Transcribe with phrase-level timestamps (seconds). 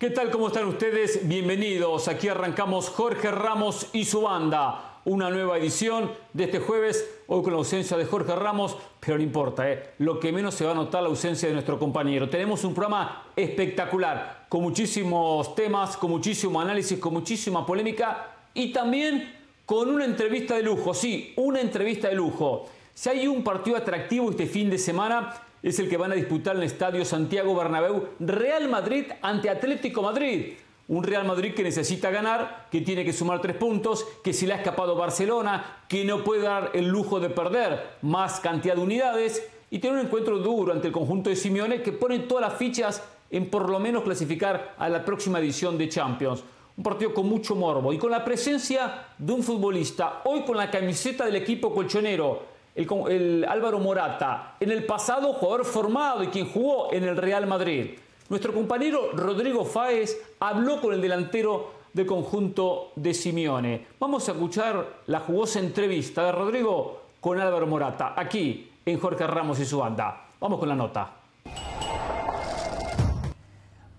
[0.00, 0.30] ¿Qué tal?
[0.30, 1.28] ¿Cómo están ustedes?
[1.28, 2.08] Bienvenidos.
[2.08, 5.02] Aquí arrancamos Jorge Ramos y su banda.
[5.04, 9.22] Una nueva edición de este jueves, hoy con la ausencia de Jorge Ramos, pero no
[9.22, 9.90] importa, ¿eh?
[9.98, 12.30] lo que menos se va a notar la ausencia de nuestro compañero.
[12.30, 19.36] Tenemos un programa espectacular, con muchísimos temas, con muchísimo análisis, con muchísima polémica y también
[19.66, 20.94] con una entrevista de lujo.
[20.94, 22.70] Sí, una entrevista de lujo.
[22.94, 26.56] Si hay un partido atractivo este fin de semana, es el que van a disputar
[26.56, 30.54] en el Estadio Santiago Bernabéu Real Madrid ante Atlético Madrid.
[30.88, 34.54] Un Real Madrid que necesita ganar, que tiene que sumar tres puntos, que se le
[34.54, 39.46] ha escapado Barcelona, que no puede dar el lujo de perder más cantidad de unidades
[39.70, 43.04] y tiene un encuentro duro ante el conjunto de Simeone que pone todas las fichas
[43.30, 46.42] en por lo menos clasificar a la próxima edición de Champions.
[46.76, 50.70] Un partido con mucho morbo y con la presencia de un futbolista, hoy con la
[50.70, 56.92] camiseta del equipo colchonero, el, Álvaro Morata, en el pasado jugador formado y quien jugó
[56.92, 57.98] en el Real Madrid.
[58.28, 63.86] Nuestro compañero Rodrigo Fáez habló con el delantero del conjunto de Simeone.
[63.98, 69.58] Vamos a escuchar la jugosa entrevista de Rodrigo con Álvaro Morata, aquí en Jorge Ramos
[69.60, 70.28] y su banda.
[70.40, 71.12] Vamos con la nota.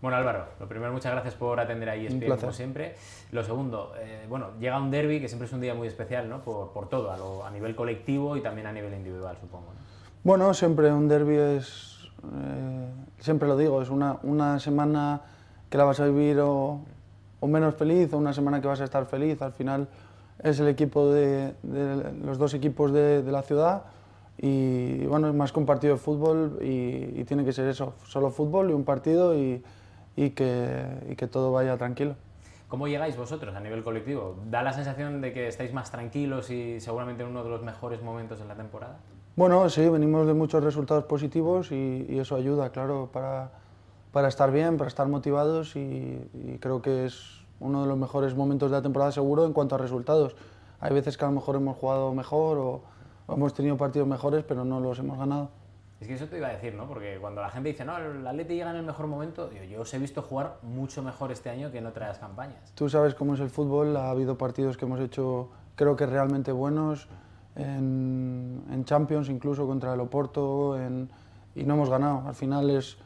[0.02, 2.96] Bueno, Álvaro, lo primero, muchas gracias por atender ahí, ESPN, como siempre.
[3.32, 6.42] Lo segundo, eh, bueno, llega un derby que siempre es un día muy especial, ¿no?
[6.42, 9.68] Por, por todo, a, nivel colectivo y también a nivel individual, supongo.
[10.24, 15.22] Bueno, siempre un derby es, eh, siempre lo digo, es una, una, semana
[15.70, 16.80] que la vas a vivir o,
[17.40, 19.40] o, menos feliz, o una semana que vas a estar feliz.
[19.44, 19.88] Al final
[20.42, 23.84] es el equipo de, de los dos equipos de, de, la ciudad
[24.40, 27.94] y bueno, es más que un partido de fútbol y, y tiene que ser eso,
[28.08, 29.62] solo fútbol y un partido y
[30.16, 32.16] y que, y que todo vaya tranquilo.
[32.68, 34.38] ¿Cómo llegáis vosotros a nivel colectivo?
[34.50, 38.02] ¿Da la sensación de que estáis más tranquilos y seguramente en uno de los mejores
[38.02, 38.98] momentos en la temporada?
[39.36, 43.52] Bueno, sí, venimos de muchos resultados positivos y, y eso ayuda, claro, para,
[44.14, 45.80] para, estar bien, para estar motivados y,
[46.34, 49.76] y, creo que es uno de los mejores momentos de la temporada seguro en cuanto
[49.76, 50.36] a resultados.
[50.80, 52.82] Hay veces que a lo mejor hemos jugado mejor o,
[53.28, 55.50] o hemos tenido partidos mejores, pero no los hemos ganado.
[56.02, 56.88] Es que eso te iba a decir, ¿no?
[56.88, 59.94] Porque cuando la gente dice, no, el Atleti llega en el mejor momento, yo, os
[59.94, 62.74] he visto jugar mucho mejor este año que en otras campañas.
[62.74, 66.52] Tú sabes cómo es el fútbol, ha habido partidos que hemos hecho, creo que realmente
[66.52, 67.08] buenos,
[67.56, 71.08] en, en Champions, incluso contra el Oporto, en,
[71.54, 72.28] y no hemos ganado.
[72.28, 72.98] Al final es,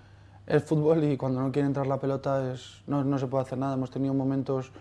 [0.48, 3.58] es fútbol y cuando no quiere entrar la pelota es, no, no se puede hacer
[3.58, 3.74] nada.
[3.74, 4.72] Hemos tenido momentos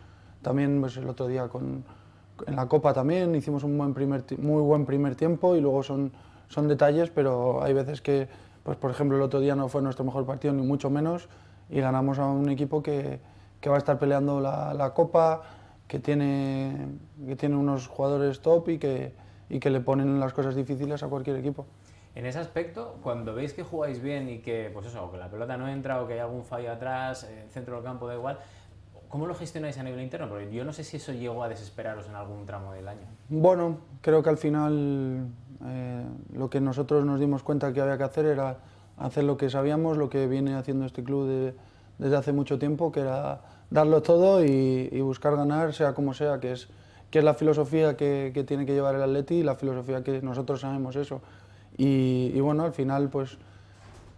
[0.41, 1.85] también, pues el otro día con,
[2.47, 6.13] en la Copa también, hicimos un buen primer, muy buen primer tiempo y luego son
[6.49, 8.29] son detalles, pero hay veces que,
[8.63, 11.29] pues por ejemplo, el otro día no fue nuestro mejor partido, ni mucho menos,
[11.71, 13.21] y ganamos a un equipo que,
[13.61, 15.43] que va a estar peleando la, la, Copa,
[15.89, 16.89] que tiene,
[17.27, 19.15] que tiene unos jugadores top y que,
[19.49, 21.67] y que le ponen las cosas difíciles a cualquier equipo.
[22.15, 25.57] En ese aspecto, cuando veis que jugáis bien y que, pues eso, que la pelota
[25.57, 28.39] no entra o que hay algún fallo atrás, en centro del campo da igual,
[29.15, 30.29] ¿Cómo lo gestionáis a nivel interno?
[30.29, 33.07] Porque yo no sé si eso llegó a desesperaros en algún tramo del año.
[33.29, 35.29] Bueno, creo que al final
[35.65, 38.59] eh, lo que nosotros nos dimos cuenta que había que hacer era
[38.97, 41.55] hacer lo que sabíamos, lo que viene haciendo este club de,
[41.99, 46.41] desde hace mucho tiempo, que era darlo todo y, y, buscar ganar, sea como sea,
[46.41, 46.67] que es,
[47.13, 50.23] que es la filosofía que, que, tiene que llevar el Atleti y la filosofía que
[50.23, 51.21] nosotros sabemos eso.
[51.79, 53.39] Y, y bueno, al final pues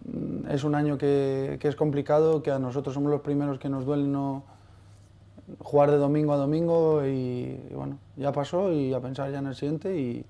[0.05, 3.69] mm, es un año que, que, es complicado, que a nosotros somos los primeros que
[3.69, 4.56] nos duele no
[5.59, 9.47] jugar de domingo a domingo y, y, bueno, ya pasó y a pensar ya en
[9.47, 10.25] el siguiente y,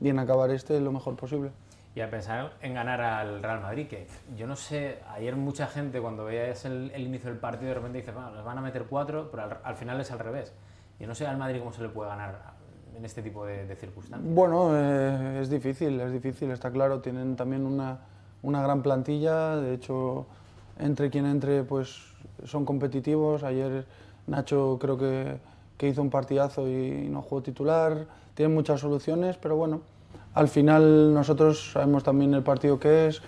[0.00, 1.50] y, en acabar este lo mejor posible.
[1.94, 6.00] Y a pensar en ganar al Real Madrid, que yo no sé, ayer mucha gente
[6.00, 8.86] cuando veías el, el inicio del partido de repente dice, bueno, les van a meter
[8.88, 10.54] cuatro, pero al, al, final es al revés.
[10.98, 12.54] Yo no sé al Madrid cómo se le puede ganar
[12.96, 14.34] en este tipo de, de circunstancias.
[14.34, 17.98] Bueno, eh, es difícil, es difícil, está claro, tienen también una,
[18.42, 20.26] una gran plantilla, de hecho,
[20.78, 22.00] entre quien entre, pues
[22.44, 23.84] son competitivos, ayer
[24.26, 25.38] Nacho creo que,
[25.76, 29.80] que hizo un partidazo y no jugó titular, tiene muchas soluciones, pero bueno,
[30.34, 33.22] al final nosotros sabemos también el partido que es,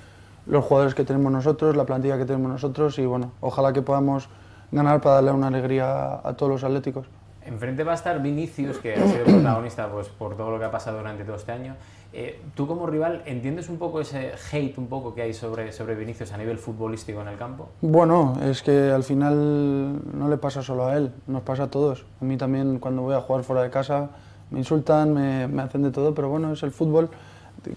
[0.47, 4.29] los jugadores que tenemos nosotros, la plantilla que tenemos nosotros y bueno, ojalá que podamos
[4.73, 7.07] ganar para darle una alegría a todos los atléticos.
[7.43, 10.71] Enfrente va a estar Vinicius, que ha sido protagonista pues, por todo lo que ha
[10.71, 11.77] pasado durante todo este año.
[12.17, 15.97] Eh, ¿Tú como rival entiendes un poco ese hate un poco que hay sobre, sobre
[15.97, 17.71] Vinicius a nivel futbolístico en el campo?
[17.81, 22.07] Bueno, es que al final no le pasa solo a él, nos pasa a todos.
[22.21, 24.11] A mí también cuando voy a jugar fuera de casa
[24.53, 27.11] me insultan, me, hacen de todo, pero bueno, es el fútbol.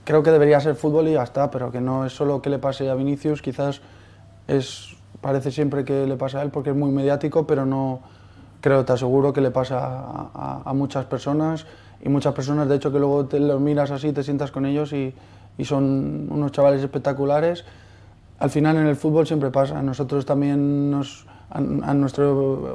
[0.04, 2.60] Creo que debería ser fútbol y ya está, pero que no es solo que le
[2.60, 3.82] pase a Vinicius, quizás
[4.48, 8.02] es, parece siempre que le pasa a él porque es muy mediático, pero no
[8.62, 10.30] creo, te aseguro que le pasa
[10.64, 11.66] a muchas personas
[12.04, 14.94] y muchas personas, de hecho, que luego te los miras así, te sientas con ellos
[14.94, 15.14] y,
[15.58, 17.66] y, son unos chavales espectaculares.
[18.40, 22.26] Al final en el fútbol siempre pasa, nosotros también nos, a, nuestra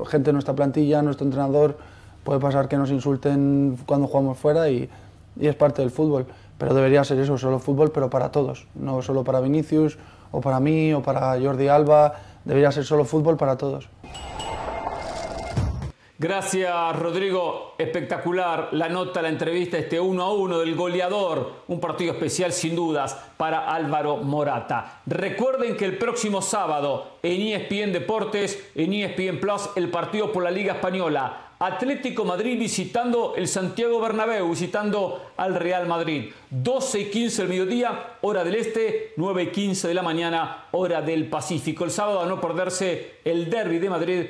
[0.06, 1.78] gente nuestra plantilla, a nuestro entrenador.
[2.24, 4.88] Puede pasar que nos insulten cuando jugamos fuera y,
[5.38, 6.26] y es parte del fútbol.
[6.58, 8.66] Pero debería ser eso, solo fútbol, pero para todos.
[8.74, 9.98] No solo para Vinicius,
[10.30, 12.14] o para mí, o para Jordi Alba.
[12.44, 13.88] Debería ser solo fútbol para todos.
[16.22, 17.74] Gracias, Rodrigo.
[17.76, 21.64] Espectacular la nota, la entrevista, este 1 a 1 del goleador.
[21.66, 25.02] Un partido especial, sin dudas, para Álvaro Morata.
[25.04, 30.52] Recuerden que el próximo sábado en ESPN Deportes, en ESPN Plus, el partido por la
[30.52, 31.48] Liga Española.
[31.58, 36.30] Atlético Madrid visitando el Santiago Bernabéu, visitando al Real Madrid.
[36.50, 41.02] 12 y 15 del mediodía, hora del este, 9 y 15 de la mañana, hora
[41.02, 41.84] del Pacífico.
[41.84, 44.26] El sábado a no perderse el derby de Madrid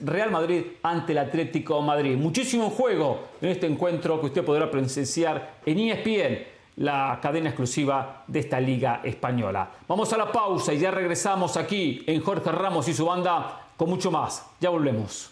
[0.00, 2.16] Real Madrid ante el Atlético Madrid.
[2.16, 8.40] Muchísimo juego en este encuentro que usted podrá presenciar en ESPN, la cadena exclusiva de
[8.40, 9.70] esta liga española.
[9.88, 13.88] Vamos a la pausa y ya regresamos aquí en Jorge Ramos y su banda con
[13.88, 14.46] mucho más.
[14.60, 15.30] Ya volvemos.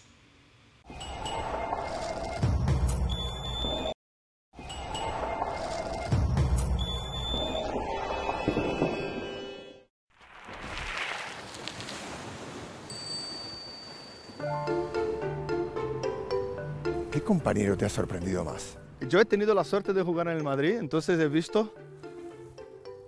[17.25, 18.79] Compañero te ha sorprendido más?
[19.09, 21.75] Yo he tenido la suerte de jugar en el Madrid, entonces he visto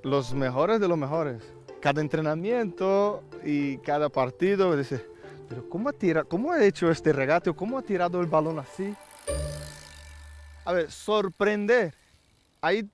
[0.03, 1.43] los mejores de los mejores.
[1.81, 5.07] Cada entrenamiento y cada partido, dice,
[5.49, 7.53] pero ¿cómo ha, tirado, ¿cómo ha hecho este regate?
[7.53, 8.95] ¿Cómo ha tirado el balón así?
[10.65, 11.95] A ver, sorprender.
[12.61, 12.91] Hay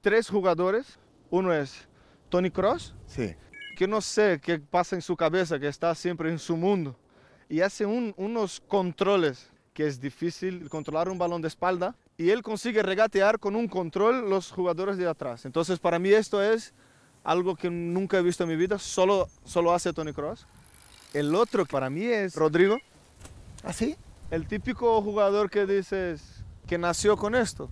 [0.00, 0.98] tres jugadores.
[1.28, 1.86] Uno es
[2.28, 2.94] Tony Cross.
[3.06, 3.34] Sí.
[3.76, 6.96] Que no sé qué pasa en su cabeza, que está siempre en su mundo.
[7.48, 9.50] Y hace unos controles
[9.80, 14.28] que es difícil controlar un balón de espalda y él consigue regatear con un control
[14.28, 15.46] los jugadores de atrás.
[15.46, 16.74] Entonces para mí esto es
[17.24, 20.46] algo que nunca he visto en mi vida, solo, solo hace Tony Cross.
[21.14, 22.76] El otro para mí es Rodrigo.
[23.64, 23.96] ¿Así?
[23.98, 27.70] ¿Ah, el típico jugador que dices que nació con esto.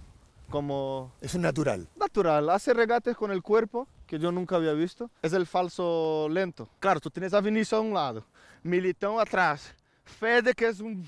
[0.48, 1.90] Como es un natural.
[1.94, 5.10] Natural, hace regates con el cuerpo que yo nunca había visto.
[5.20, 6.70] Es el falso lento.
[6.80, 8.24] Claro, tú tienes a Vinicius a un lado,
[8.64, 9.74] Militão atrás,
[10.08, 11.04] Fede que es un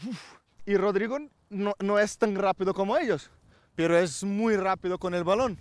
[0.71, 1.19] y Rodrigo
[1.49, 3.29] no, no, es tan rápido como ellos,
[3.75, 5.59] pero es muy rápido con el balón.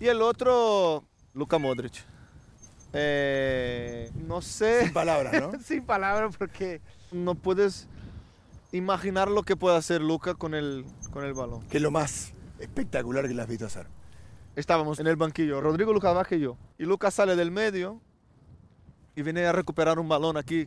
[0.00, 1.92] Y el otro, Luka Modric.
[2.92, 4.82] Eh, no sé.
[4.82, 5.52] Sin palabras, ¿no?
[5.62, 6.80] Sin palabras, porque
[7.12, 7.86] no puedes
[8.72, 11.62] imaginar lo que puede hacer Luka con el, con el balón.
[11.68, 13.86] Que es lo más espectacular que le has visto hacer.
[14.56, 16.56] Estábamos en el banquillo, Rodrigo, Lucas Vázquez y yo.
[16.78, 18.00] Y Lucas sale del medio
[19.14, 20.66] y viene a recuperar un balón aquí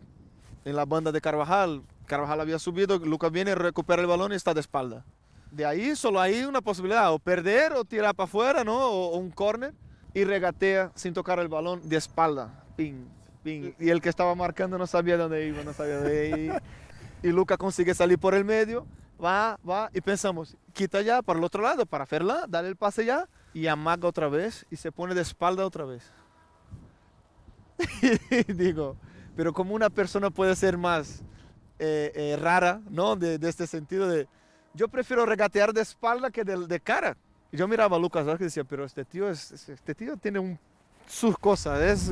[0.64, 1.84] en la banda de Carvajal.
[2.06, 5.06] Carvajal había subido, Lucas viene, recupera el balón y está de espalda.
[5.52, 8.78] De ahí solo hay una posibilidad, o perder o tirar para afuera, ¿no?
[8.78, 9.74] O, un córner
[10.14, 12.64] y regatea sin tocar el balón de espalda.
[12.76, 13.06] Ping,
[13.44, 13.74] ping.
[13.80, 16.62] Y el que estaba marcando no sabía dónde iba, no sabía dónde iba.
[17.24, 18.88] Y Lucas consigue salir por el medio,
[19.24, 23.06] va, va, y pensamos, quita ya para el otro lado, para hacerla, dale el pase
[23.06, 26.04] ya, y amaga otra vez y se pone de espalda otra vez.
[28.48, 28.98] y digo,
[29.36, 31.24] pero como una persona puede ser más
[31.84, 33.16] eh, eh, rara, ¿no?
[33.16, 34.28] De, este sentido de,
[34.76, 37.18] yo prefiero regatear de espalda que de, de cara.
[37.52, 40.60] Y yo miraba a Lucas y decía, pero este tío, es, este tío tiene un,
[41.08, 42.12] sus cosas, es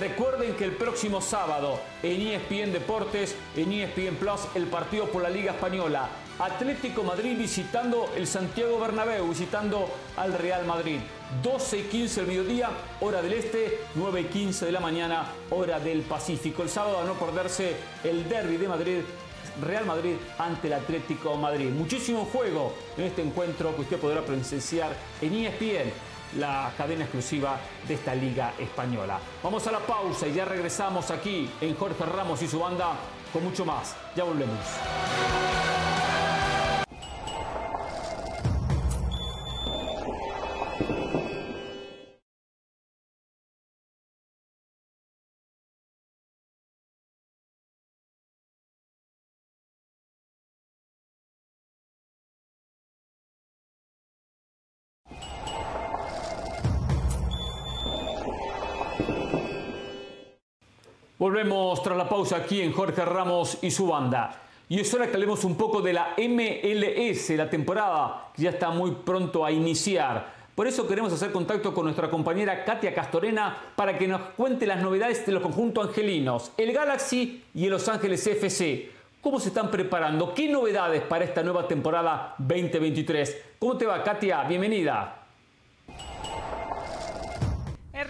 [0.00, 5.28] Recuerden que el próximo sábado en ESPN Deportes, en ESPN Plus, el partido por la
[5.28, 6.08] Liga Española.
[6.38, 11.00] Atlético Madrid visitando el Santiago Bernabéu, visitando al Real Madrid.
[11.42, 12.70] 12 y 15 del mediodía,
[13.02, 16.62] hora del este, 9 y 15 de la mañana, hora del Pacífico.
[16.62, 19.00] El sábado a no perderse el derby de Madrid
[19.60, 21.68] Real Madrid ante el Atlético Madrid.
[21.68, 25.92] Muchísimo juego en este encuentro que usted podrá presenciar en ESPN
[26.38, 29.18] la cadena exclusiva de esta liga española.
[29.42, 32.92] Vamos a la pausa y ya regresamos aquí en Jorge Ramos y su banda
[33.32, 33.96] con mucho más.
[34.16, 34.58] Ya volvemos.
[61.20, 64.40] Volvemos tras la pausa aquí en Jorge Ramos y su banda.
[64.70, 68.70] Y es hora que hablemos un poco de la MLS, la temporada que ya está
[68.70, 70.32] muy pronto a iniciar.
[70.54, 74.82] Por eso queremos hacer contacto con nuestra compañera Katia Castorena para que nos cuente las
[74.82, 78.90] novedades de los conjuntos angelinos, el Galaxy y el Los Ángeles FC.
[79.20, 80.32] ¿Cómo se están preparando?
[80.32, 83.42] ¿Qué novedades para esta nueva temporada 2023?
[83.58, 84.44] ¿Cómo te va, Katia?
[84.44, 85.19] Bienvenida.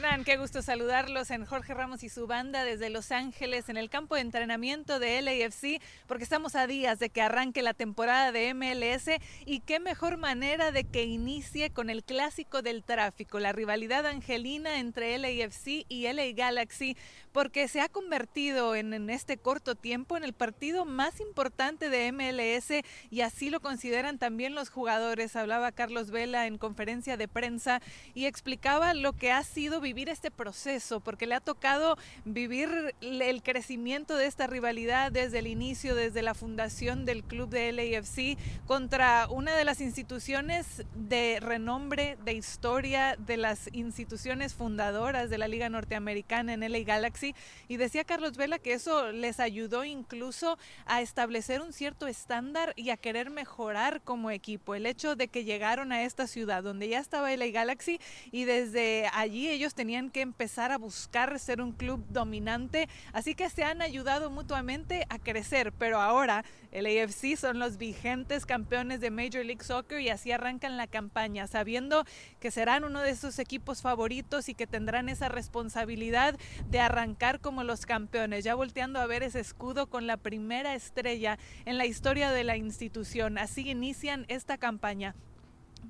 [0.02, 3.90] Hernán, qué gusto saludarlos en Jorge Ramos y su banda desde Los Ángeles en el
[3.90, 8.54] campo de entrenamiento de LAFC porque estamos a días de que arranque la temporada de
[8.54, 9.10] MLS
[9.44, 14.78] y qué mejor manera de que inicie con el clásico del tráfico, la rivalidad angelina
[14.78, 16.96] entre LAFC y LA Galaxy
[17.32, 22.10] porque se ha convertido en, en este corto tiempo en el partido más importante de
[22.10, 25.36] MLS y así lo consideran también los jugadores.
[25.36, 27.82] Hablaba Carlos Vela en conferencia de prensa
[28.14, 33.42] y explicaba lo que ha sido vivir este proceso, porque le ha tocado vivir el
[33.42, 39.26] crecimiento de esta rivalidad desde el inicio, desde la fundación del club de LAFC contra
[39.28, 45.68] una de las instituciones de renombre, de historia, de las instituciones fundadoras de la Liga
[45.68, 47.34] Norteamericana en LA Galaxy.
[47.66, 50.56] Y decía Carlos Vela que eso les ayudó incluso
[50.86, 54.76] a establecer un cierto estándar y a querer mejorar como equipo.
[54.76, 57.98] El hecho de que llegaron a esta ciudad donde ya estaba LA Galaxy
[58.30, 63.48] y desde allí ellos tenían que empezar a buscar ser un club dominante, así que
[63.48, 69.10] se han ayudado mutuamente a crecer, pero ahora el AFC son los vigentes campeones de
[69.10, 72.04] Major League Soccer y así arrancan la campaña, sabiendo
[72.40, 77.64] que serán uno de esos equipos favoritos y que tendrán esa responsabilidad de arrancar como
[77.64, 82.32] los campeones, ya volteando a ver ese escudo con la primera estrella en la historia
[82.32, 83.38] de la institución.
[83.38, 85.14] Así inician esta campaña.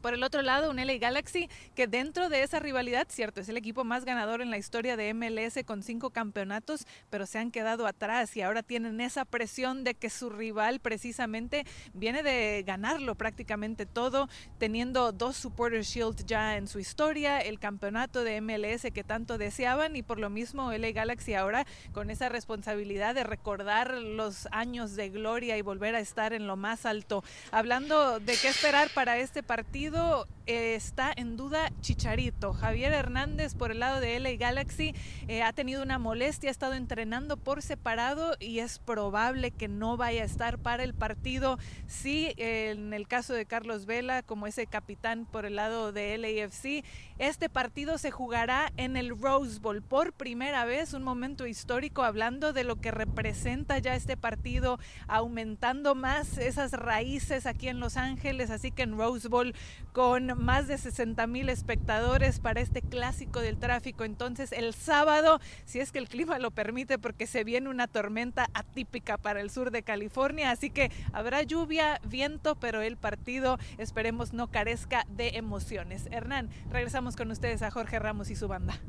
[0.01, 3.57] Por el otro lado, un LA Galaxy que dentro de esa rivalidad, cierto, es el
[3.57, 7.87] equipo más ganador en la historia de MLS con cinco campeonatos, pero se han quedado
[7.87, 13.85] atrás y ahora tienen esa presión de que su rival precisamente viene de ganarlo prácticamente
[13.85, 14.29] todo,
[14.59, 19.97] teniendo dos Supporter Shield ya en su historia, el campeonato de MLS que tanto deseaban
[19.97, 25.11] y por lo mismo LA Galaxy ahora con esa responsabilidad de recordar los años de
[25.11, 27.23] gloria y volver a estar en lo más alto.
[27.51, 32.53] Hablando de qué esperar para este partido, partido eh, está en duda Chicharito.
[32.53, 34.95] Javier Hernández por el lado de LA Galaxy
[35.29, 39.97] eh, ha tenido una molestia, ha estado entrenando por separado y es probable que no
[39.97, 41.59] vaya a estar para el partido.
[41.87, 46.85] Sí, en el caso de Carlos Vela, como ese capitán por el lado de LAFC,
[47.19, 52.53] este partido se jugará en el Rose Bowl por primera vez, un momento histórico hablando
[52.53, 58.51] de lo que representa ya este partido, aumentando más esas raíces aquí en Los Ángeles,
[58.51, 59.55] así que en Rose Bowl
[59.93, 64.05] con más de 60 mil espectadores para este clásico del tráfico.
[64.05, 68.49] Entonces el sábado, si es que el clima lo permite, porque se viene una tormenta
[68.55, 74.33] atípica para el sur de California, así que habrá lluvia, viento, pero el partido esperemos
[74.33, 76.09] no carezca de emociones.
[76.11, 78.81] Hernán, regresamos con ustedes a Jorge Ramos y su banda.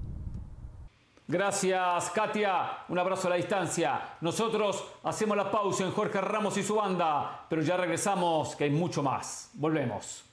[1.28, 2.84] Gracias, Katia.
[2.90, 4.18] Un abrazo a la distancia.
[4.20, 8.70] Nosotros hacemos la pausa en Jorge Ramos y su banda, pero ya regresamos, que hay
[8.70, 9.50] mucho más.
[9.54, 10.31] Volvemos.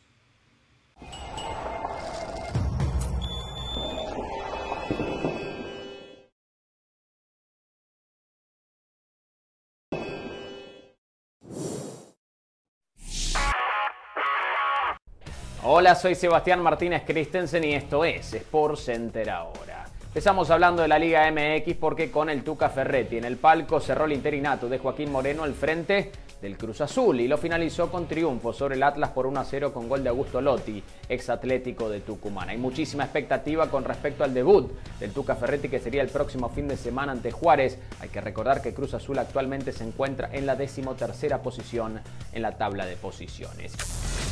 [15.71, 19.85] Hola, soy Sebastián Martínez Christensen y esto es Sport Center ahora.
[20.03, 24.07] Empezamos hablando de la Liga MX porque con el Tuca Ferretti en el palco cerró
[24.07, 26.11] el interinato de Joaquín Moreno al frente
[26.41, 29.73] del Cruz Azul y lo finalizó con triunfo sobre el Atlas por 1 a 0
[29.73, 32.49] con gol de Augusto Lotti, ex atlético de Tucumán.
[32.49, 36.69] Hay muchísima expectativa con respecto al debut del Tuca Ferretti que sería el próximo fin
[36.69, 37.79] de semana ante Juárez.
[38.01, 42.01] Hay que recordar que Cruz Azul actualmente se encuentra en la decimotercera posición
[42.33, 43.73] en la tabla de posiciones.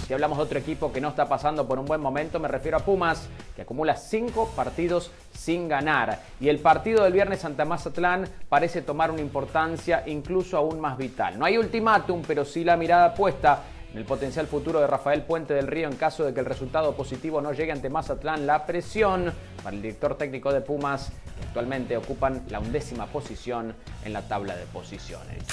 [0.07, 2.77] Si hablamos de otro equipo que no está pasando por un buen momento, me refiero
[2.77, 6.21] a Pumas, que acumula cinco partidos sin ganar.
[6.41, 11.39] Y el partido del viernes ante Mazatlán parece tomar una importancia incluso aún más vital.
[11.39, 13.63] No hay ultimátum, pero sí la mirada puesta
[13.93, 16.95] en el potencial futuro de Rafael Puente del Río en caso de que el resultado
[16.95, 18.47] positivo no llegue ante Mazatlán.
[18.47, 23.75] La presión para el director técnico de Pumas, que actualmente ocupan la undécima posición
[24.05, 25.45] en la tabla de posiciones.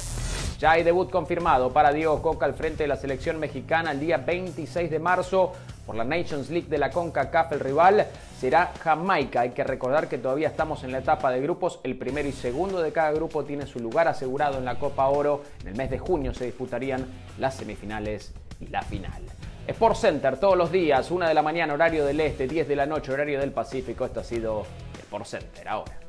[0.59, 4.17] Ya hay debut confirmado para Diego Coca al frente de la selección mexicana el día
[4.17, 5.53] 26 de marzo
[5.85, 7.53] por la Nations League de la CONCACAF.
[7.53, 8.07] El rival
[8.39, 9.41] será Jamaica.
[9.41, 11.79] Hay que recordar que todavía estamos en la etapa de grupos.
[11.83, 15.43] El primero y segundo de cada grupo tiene su lugar asegurado en la Copa Oro.
[15.61, 17.05] En el mes de junio se disputarían
[17.39, 19.21] las semifinales y la final.
[19.67, 22.85] Sport Center todos los días, 1 de la mañana horario del este, 10 de la
[22.85, 24.05] noche horario del Pacífico.
[24.05, 24.65] Esto ha sido
[24.99, 25.99] Sport Center ahora.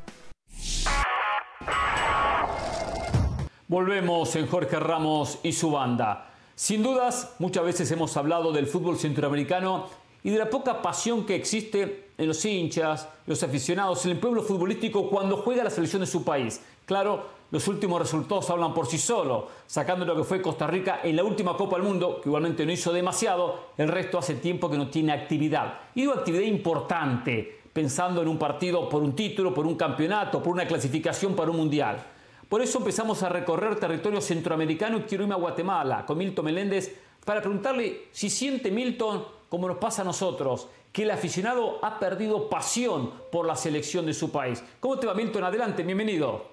[3.68, 6.33] Volvemos en Jorge Ramos y su banda.
[6.56, 9.86] Sin dudas, muchas veces hemos hablado del fútbol centroamericano
[10.22, 14.40] y de la poca pasión que existe en los hinchas, los aficionados, en el pueblo
[14.40, 16.60] futbolístico cuando juega la selección de su país.
[16.86, 21.16] Claro, los últimos resultados hablan por sí solos, sacando lo que fue Costa Rica en
[21.16, 24.78] la última Copa del Mundo, que igualmente no hizo demasiado, el resto hace tiempo que
[24.78, 25.80] no tiene actividad.
[25.96, 30.52] Y digo actividad importante, pensando en un partido por un título, por un campeonato, por
[30.52, 32.13] una clasificación para un mundial.
[32.54, 36.96] Por eso empezamos a recorrer territorio centroamericano y quiero irme a Guatemala con Milton Meléndez
[37.24, 42.48] para preguntarle si siente Milton, como nos pasa a nosotros, que el aficionado ha perdido
[42.48, 44.62] pasión por la selección de su país.
[44.78, 45.42] ¿Cómo te va Milton?
[45.42, 46.46] Adelante, bienvenido.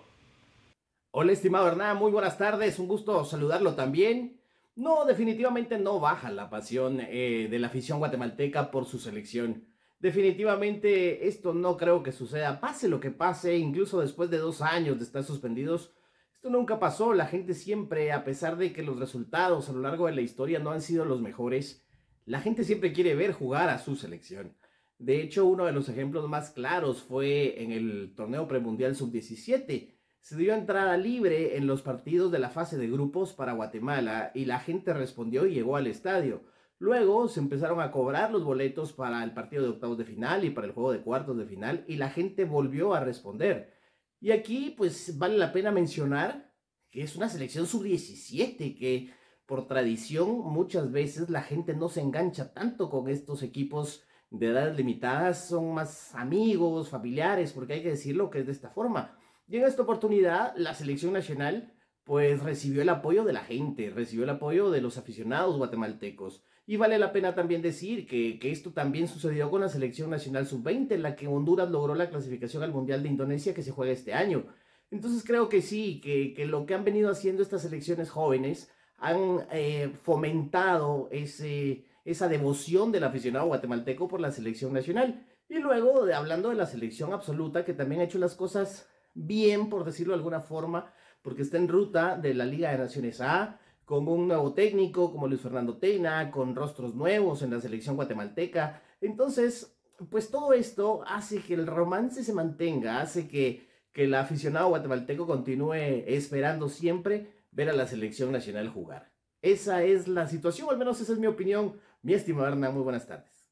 [1.12, 4.42] Hola estimado Hernán, muy buenas tardes, un gusto saludarlo también.
[4.78, 9.71] No, definitivamente no baja la pasión eh, de la afición guatemalteca por su selección.
[10.02, 14.98] Definitivamente esto no creo que suceda, pase lo que pase, incluso después de dos años
[14.98, 15.94] de estar suspendidos.
[16.34, 20.08] Esto nunca pasó, la gente siempre, a pesar de que los resultados a lo largo
[20.08, 21.86] de la historia no han sido los mejores,
[22.26, 24.56] la gente siempre quiere ver jugar a su selección.
[24.98, 29.94] De hecho, uno de los ejemplos más claros fue en el torneo premundial sub-17.
[30.20, 34.46] Se dio entrada libre en los partidos de la fase de grupos para Guatemala y
[34.46, 36.42] la gente respondió y llegó al estadio.
[36.82, 40.50] Luego se empezaron a cobrar los boletos para el partido de octavos de final y
[40.50, 43.72] para el juego de cuartos de final y la gente volvió a responder.
[44.20, 46.56] Y aquí pues vale la pena mencionar
[46.90, 49.14] que es una selección sub-17 que
[49.46, 54.76] por tradición muchas veces la gente no se engancha tanto con estos equipos de edades
[54.76, 59.20] limitadas, son más amigos, familiares, porque hay que decirlo que es de esta forma.
[59.48, 64.24] Y en esta oportunidad la selección nacional pues recibió el apoyo de la gente, recibió
[64.24, 66.44] el apoyo de los aficionados guatemaltecos.
[66.72, 70.94] Y vale la pena también decir que, esto también sucedió con la selección nacional sub-20,
[70.94, 74.14] en la que Honduras logró la clasificación al Mundial de Indonesia que se juega este
[74.14, 74.46] año.
[74.90, 79.92] Entonces creo que sí, que, lo que han venido haciendo estas selecciones jóvenes han eh,
[80.02, 85.28] fomentado ese, esa devoción del aficionado guatemalteco por la selección nacional.
[85.50, 89.68] Y luego, de, hablando de la selección absoluta, que también ha hecho las cosas bien,
[89.68, 93.60] por decirlo de alguna forma, porque está en ruta de la Liga de Naciones A,
[93.92, 98.82] con un nuevo técnico como Luis Fernando Tena, con rostros nuevos en la selección guatemalteca.
[99.02, 99.76] Entonces,
[100.10, 105.28] pues todo esto hace que el romance se mantenga, hace que, que el aficionado guatemalteco
[105.28, 105.74] continúe
[106.08, 109.12] esperando siempre ver a la selección nacional jugar.
[109.42, 111.74] Esa es la situación, al menos esa es mi opinión.
[112.02, 113.46] Mi estimado Hernán, muy buenas tardes.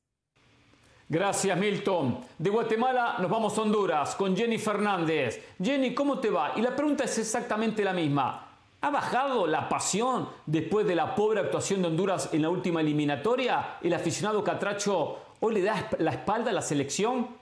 [1.09, 2.21] Gracias, Milton.
[2.37, 5.43] De Guatemala nos vamos a Honduras con Jenny Fernández.
[5.61, 6.53] Jenny, ¿cómo te va?
[6.55, 8.48] Y la pregunta es exactamente la misma.
[8.81, 13.77] ¿Ha bajado la pasión después de la pobre actuación de Honduras en la última eliminatoria?
[13.81, 17.35] ¿El aficionado Catracho hoy le da la espalda a la selección?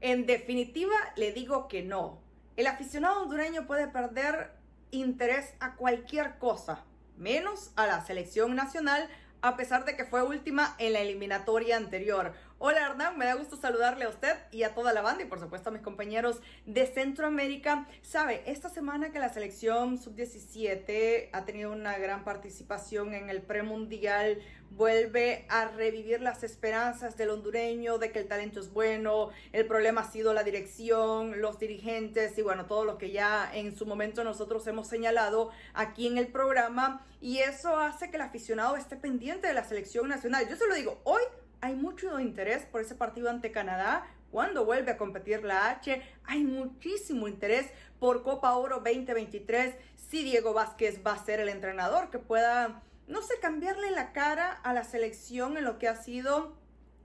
[0.00, 2.20] En definitiva, le digo que no.
[2.56, 4.52] El aficionado hondureño puede perder
[4.92, 6.84] interés a cualquier cosa,
[7.18, 9.10] menos a la selección nacional,
[9.42, 12.32] a pesar de que fue última en la eliminatoria anterior.
[12.58, 15.38] Hola Hernán, me da gusto saludarle a usted y a toda la banda y por
[15.38, 17.86] supuesto a mis compañeros de Centroamérica.
[18.00, 24.40] Sabe, esta semana que la selección sub-17 ha tenido una gran participación en el premundial,
[24.70, 30.00] vuelve a revivir las esperanzas del hondureño de que el talento es bueno, el problema
[30.00, 34.24] ha sido la dirección, los dirigentes y bueno, todo lo que ya en su momento
[34.24, 39.46] nosotros hemos señalado aquí en el programa y eso hace que el aficionado esté pendiente
[39.46, 40.48] de la selección nacional.
[40.48, 41.20] Yo se lo digo, hoy
[41.66, 44.06] hay mucho interés por ese partido ante Canadá.
[44.30, 47.66] Cuando vuelve a competir la H, hay muchísimo interés
[47.98, 49.74] por Copa Oro 2023.
[49.96, 54.52] Si Diego Vázquez va a ser el entrenador que pueda, no sé, cambiarle la cara
[54.52, 56.54] a la selección en lo que ha sido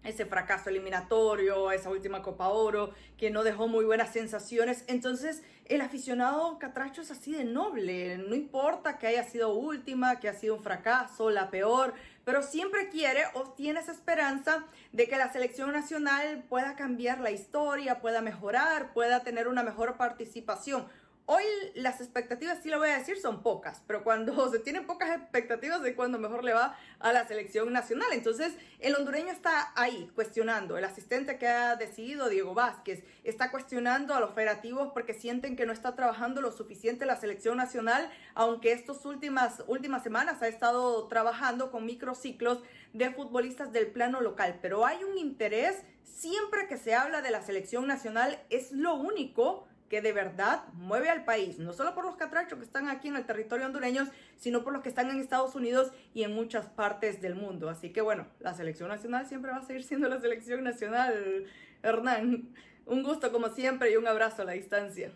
[0.03, 4.83] ese fracaso eliminatorio, esa última Copa Oro, que no dejó muy buenas sensaciones.
[4.87, 10.27] Entonces, el aficionado catracho es así de noble, no importa que haya sido última, que
[10.27, 15.17] ha sido un fracaso, la peor, pero siempre quiere o tiene esa esperanza de que
[15.17, 20.87] la selección nacional pueda cambiar la historia, pueda mejorar, pueda tener una mejor participación.
[21.33, 25.15] Hoy las expectativas, sí lo voy a decir, son pocas, pero cuando se tienen pocas
[25.15, 28.09] expectativas de cuando mejor le va a la selección nacional.
[28.11, 30.77] Entonces, el hondureño está ahí cuestionando.
[30.77, 35.65] El asistente que ha decidido, Diego Vázquez, está cuestionando a los federativos porque sienten que
[35.65, 41.07] no está trabajando lo suficiente la selección nacional, aunque estas últimas, últimas semanas ha estado
[41.07, 44.59] trabajando con microciclos de futbolistas del plano local.
[44.61, 49.70] Pero hay un interés, siempre que se habla de la selección nacional, es lo único
[49.91, 53.17] que de verdad mueve al país, no solo por los catrachos que están aquí en
[53.17, 57.21] el territorio hondureño, sino por los que están en Estados Unidos y en muchas partes
[57.21, 57.69] del mundo.
[57.69, 61.43] Así que bueno, la selección nacional siempre va a seguir siendo la selección nacional,
[61.83, 62.53] Hernán.
[62.85, 65.11] Un gusto como siempre y un abrazo a la distancia.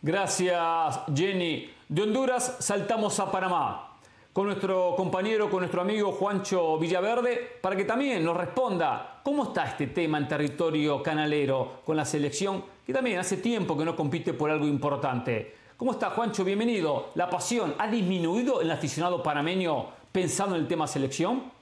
[0.00, 1.70] Gracias, Jenny.
[1.86, 3.98] De Honduras saltamos a Panamá
[4.32, 9.66] con nuestro compañero, con nuestro amigo Juancho Villaverde, para que también nos responda cómo está
[9.66, 14.34] este tema en territorio canalero con la selección, que también hace tiempo que no compite
[14.34, 15.54] por algo importante.
[15.76, 16.44] ¿Cómo está, Juancho?
[16.44, 17.12] Bienvenido.
[17.14, 21.52] ¿La pasión ha disminuido en el aficionado panameño pensando en el tema selección?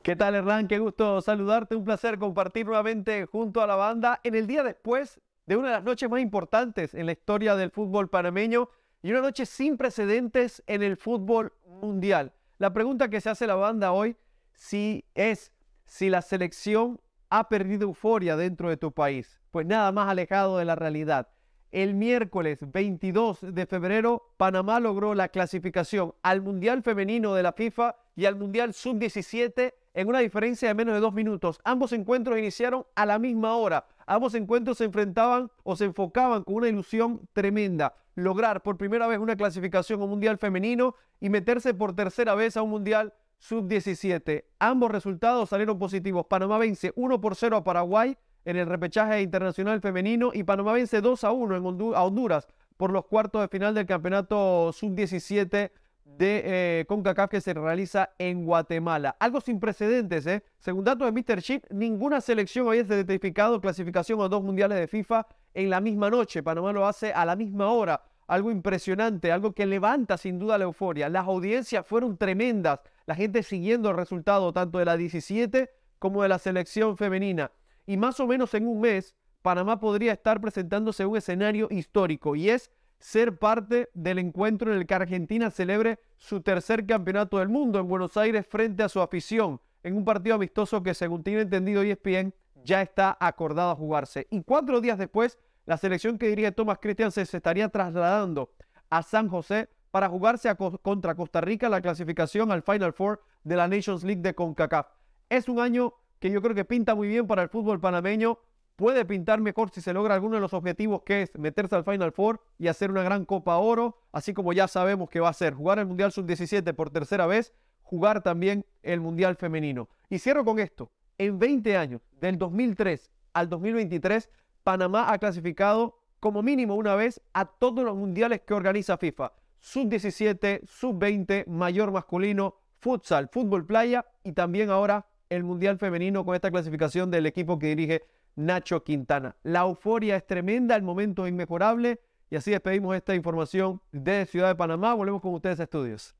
[0.00, 0.68] ¿Qué tal, Hernán?
[0.68, 1.74] Qué gusto saludarte.
[1.74, 5.74] Un placer compartir nuevamente junto a la banda en el día después de una de
[5.74, 8.68] las noches más importantes en la historia del fútbol panameño
[9.02, 12.32] y una noche sin precedentes en el fútbol mundial.
[12.58, 14.14] La pregunta que se hace la banda hoy
[14.54, 15.50] si es
[15.84, 19.40] si la selección ha perdido euforia dentro de tu país.
[19.50, 21.28] Pues nada más alejado de la realidad.
[21.70, 27.94] El miércoles 22 de febrero, Panamá logró la clasificación al Mundial Femenino de la FIFA
[28.16, 31.60] y al Mundial Sub-17 en una diferencia de menos de dos minutos.
[31.62, 33.86] Ambos encuentros iniciaron a la misma hora.
[34.06, 37.94] Ambos encuentros se enfrentaban o se enfocaban con una ilusión tremenda.
[38.16, 42.56] Lograr por primera vez una clasificación a un Mundial femenino y meterse por tercera vez
[42.56, 44.44] a un Mundial sub-17.
[44.60, 46.26] Ambos resultados salieron positivos.
[46.26, 51.00] Panamá vence 1 por 0 a Paraguay en el repechaje internacional femenino y Panamá vence
[51.00, 55.70] 2 a 1 en a Honduras por los cuartos de final del campeonato sub-17
[56.04, 56.42] de
[56.80, 59.16] eh, CONCACAF que se realiza en Guatemala.
[59.20, 60.42] Algo sin precedentes, ¿eh?
[60.58, 61.42] Según datos de Mr.
[61.42, 66.42] Chip, ninguna selección había certificado clasificación a dos mundiales de FIFA en la misma noche.
[66.42, 68.02] Panamá lo hace a la misma hora.
[68.26, 71.08] Algo impresionante, algo que levanta sin duda la euforia.
[71.08, 72.80] Las audiencias fueron tremendas.
[73.10, 75.68] La gente siguiendo el resultado tanto de la 17
[75.98, 77.50] como de la selección femenina.
[77.84, 82.50] Y más o menos en un mes, Panamá podría estar presentándose un escenario histórico y
[82.50, 82.70] es
[83.00, 87.88] ser parte del encuentro en el que Argentina celebre su tercer campeonato del mundo en
[87.88, 92.32] Buenos Aires frente a su afición, en un partido amistoso que según tiene entendido ESPN
[92.62, 94.28] ya está acordado a jugarse.
[94.30, 98.52] Y cuatro días después, la selección que diría Thomas Christian se estaría trasladando
[98.88, 103.68] a San José para jugarse contra Costa Rica la clasificación al Final Four de la
[103.68, 104.86] Nations League de CONCACAF.
[105.28, 108.38] Es un año que yo creo que pinta muy bien para el fútbol panameño
[108.76, 112.12] puede pintar mejor si se logra alguno de los objetivos que es meterse al Final
[112.12, 115.54] Four y hacer una gran Copa Oro, así como ya sabemos que va a ser
[115.54, 119.88] jugar el Mundial Sub-17 por tercera vez, jugar también el Mundial Femenino.
[120.08, 124.30] Y cierro con esto, en 20 años, del 2003 al 2023,
[124.62, 129.32] Panamá ha clasificado como mínimo una vez a todos los mundiales que organiza FIFA.
[129.60, 136.50] Sub-17, Sub-20, mayor masculino, futsal, fútbol playa y también ahora el Mundial Femenino con esta
[136.50, 138.02] clasificación del equipo que dirige
[138.36, 139.36] Nacho Quintana.
[139.42, 144.48] La euforia es tremenda, el momento es inmejorable y así despedimos esta información de Ciudad
[144.48, 144.94] de Panamá.
[144.94, 146.14] Volvemos con ustedes a estudios.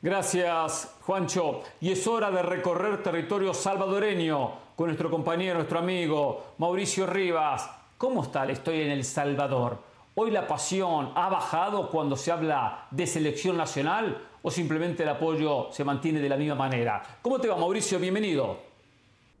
[0.00, 1.62] Gracias, Juancho.
[1.80, 7.68] Y es hora de recorrer territorio salvadoreño con nuestro compañero, nuestro amigo Mauricio Rivas.
[7.96, 9.87] ¿Cómo está historia en El Salvador?
[10.20, 15.70] ¿Hoy la pasión ha bajado cuando se habla de selección nacional o simplemente el apoyo
[15.70, 17.00] se mantiene de la misma manera?
[17.22, 18.00] ¿Cómo te va, Mauricio?
[18.00, 18.56] Bienvenido.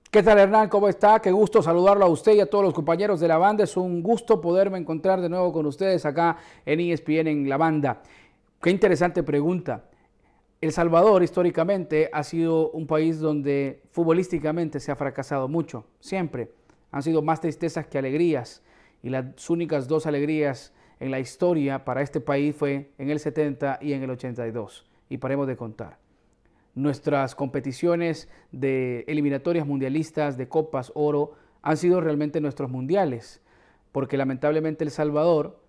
[0.08, 0.68] ¿Qué tal Hernán?
[0.68, 1.20] ¿Cómo está?
[1.20, 3.64] Qué gusto saludarlo a usted y a todos los compañeros de la banda.
[3.64, 8.00] Es un gusto poderme encontrar de nuevo con ustedes acá en ESPN en la banda.
[8.62, 9.82] Qué interesante pregunta.
[10.60, 16.52] El Salvador históricamente ha sido un país donde futbolísticamente se ha fracasado mucho, siempre.
[16.92, 18.62] Han sido más tristezas que alegrías
[19.02, 23.78] y las únicas dos alegrías en la historia para este país fue en el 70
[23.80, 24.86] y en el 82.
[25.08, 25.98] Y paremos de contar
[26.78, 33.42] nuestras competiciones de eliminatorias mundialistas, de copas, oro, han sido realmente nuestros mundiales,
[33.90, 35.60] porque lamentablemente El Salvador,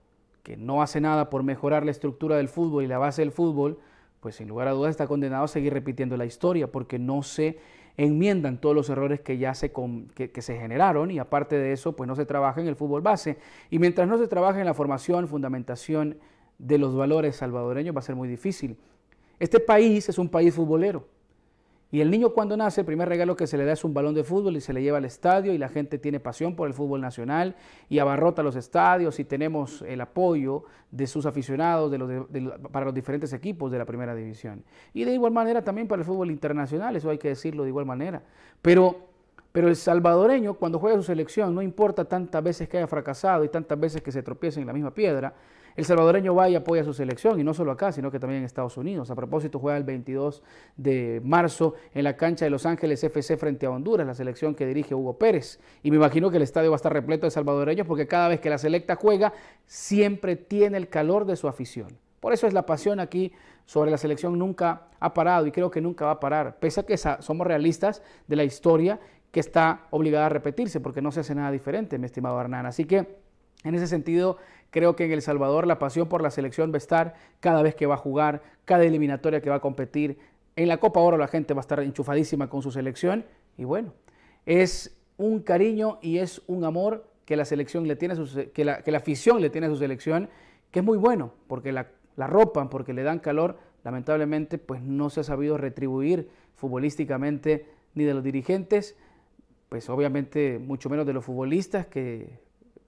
[0.43, 3.79] que no hace nada por mejorar la estructura del fútbol y la base del fútbol,
[4.19, 7.57] pues sin lugar a dudas está condenado a seguir repitiendo la historia, porque no se
[7.97, 12.07] enmiendan todos los errores que ya se, que, se generaron y aparte de eso, pues
[12.07, 13.37] no se trabaja en el fútbol base.
[13.69, 16.17] Y mientras no se trabaja en la formación, fundamentación
[16.57, 18.77] de los valores salvadoreños, va a ser muy difícil.
[19.39, 21.07] Este país es un país futbolero.
[21.91, 24.13] Y el niño cuando nace, el primer regalo que se le da es un balón
[24.13, 26.75] de fútbol y se le lleva al estadio y la gente tiene pasión por el
[26.75, 27.55] fútbol nacional
[27.89, 31.91] y abarrota los estadios y tenemos el apoyo de sus aficionados
[32.71, 34.63] para los diferentes equipos de la primera división.
[34.93, 37.87] Y de igual manera también para el fútbol internacional, eso hay que decirlo de igual
[37.87, 38.21] manera.
[38.61, 39.07] Pero,
[39.51, 43.49] pero el salvadoreño cuando juega su selección, no importa tantas veces que haya fracasado y
[43.49, 45.33] tantas veces que se tropiece en la misma piedra,
[45.75, 48.39] el salvadoreño va y apoya a su selección, y no solo acá, sino que también
[48.39, 49.11] en Estados Unidos.
[49.11, 50.43] A propósito, juega el 22
[50.77, 54.65] de marzo en la cancha de Los Ángeles FC frente a Honduras, la selección que
[54.65, 55.59] dirige Hugo Pérez.
[55.83, 58.39] Y me imagino que el estadio va a estar repleto de salvadoreños porque cada vez
[58.39, 59.33] que la selecta juega,
[59.65, 61.97] siempre tiene el calor de su afición.
[62.19, 63.31] Por eso es la pasión aquí
[63.65, 66.83] sobre la selección nunca ha parado y creo que nunca va a parar, pese a
[66.83, 68.99] que somos realistas de la historia
[69.31, 72.65] que está obligada a repetirse porque no se hace nada diferente, mi estimado Hernán.
[72.65, 73.19] Así que
[73.63, 74.37] en ese sentido,
[74.71, 77.75] Creo que en El Salvador la pasión por la selección va a estar cada vez
[77.75, 80.19] que va a jugar, cada eliminatoria que va a competir.
[80.55, 83.25] En la Copa Oro la gente va a estar enchufadísima con su selección.
[83.57, 83.93] Y bueno,
[84.45, 88.15] es un cariño y es un amor que la selección le tiene,
[88.53, 90.29] que, la, que la afición le tiene a su selección
[90.71, 95.09] que es muy bueno, porque la, la ropan, porque le dan calor, lamentablemente pues no
[95.09, 98.95] se ha sabido retribuir futbolísticamente ni de los dirigentes,
[99.67, 102.39] pues obviamente mucho menos de los futbolistas que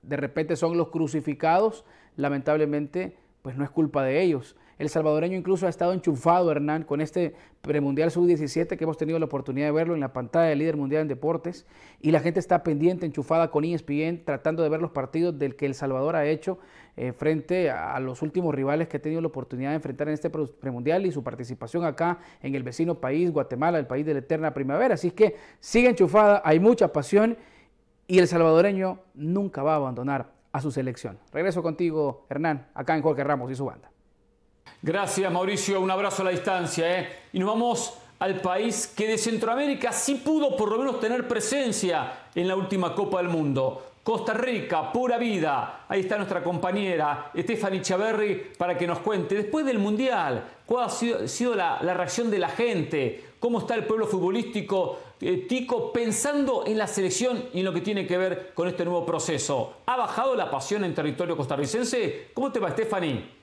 [0.02, 1.86] de repente son los crucificados,
[2.16, 4.56] lamentablemente pues no es culpa de ellos.
[4.82, 9.26] El salvadoreño incluso ha estado enchufado, Hernán, con este premundial sub-17 que hemos tenido la
[9.26, 11.68] oportunidad de verlo en la pantalla del líder mundial en deportes.
[12.00, 15.68] Y la gente está pendiente, enchufada con ESPN, tratando de ver los partidos del que
[15.68, 16.58] El Salvador ha hecho
[16.98, 20.32] eh, frente a los últimos rivales que ha tenido la oportunidad de enfrentar en este
[20.32, 24.52] premundial y su participación acá en el vecino país, Guatemala, el país de la eterna
[24.52, 24.96] primavera.
[24.96, 27.38] Así que sigue enchufada, hay mucha pasión
[28.12, 31.17] y el salvadoreño nunca va a abandonar a su selección.
[31.32, 33.89] Regreso contigo, Hernán, acá en Jorge Ramos y su banda.
[34.82, 35.80] Gracias, Mauricio.
[35.80, 37.00] Un abrazo a la distancia.
[37.00, 37.08] ¿eh?
[37.32, 42.26] Y nos vamos al país que de Centroamérica sí pudo por lo menos tener presencia
[42.36, 43.91] en la última Copa del Mundo.
[44.04, 45.86] Costa Rica, pura vida.
[45.88, 50.89] Ahí está nuestra compañera Stephanie Chaverri para que nos cuente, después del Mundial, cuál ha
[50.89, 56.78] sido, la, reacción de la gente, cómo está el pueblo futbolístico eh, tico pensando en
[56.78, 59.78] la selección y en lo que tiene que ver con este nuevo proceso.
[59.88, 62.30] ¿Ha bajado la pasión en territorio costarricense?
[62.36, 63.42] ¿Cómo te va, Stephanie?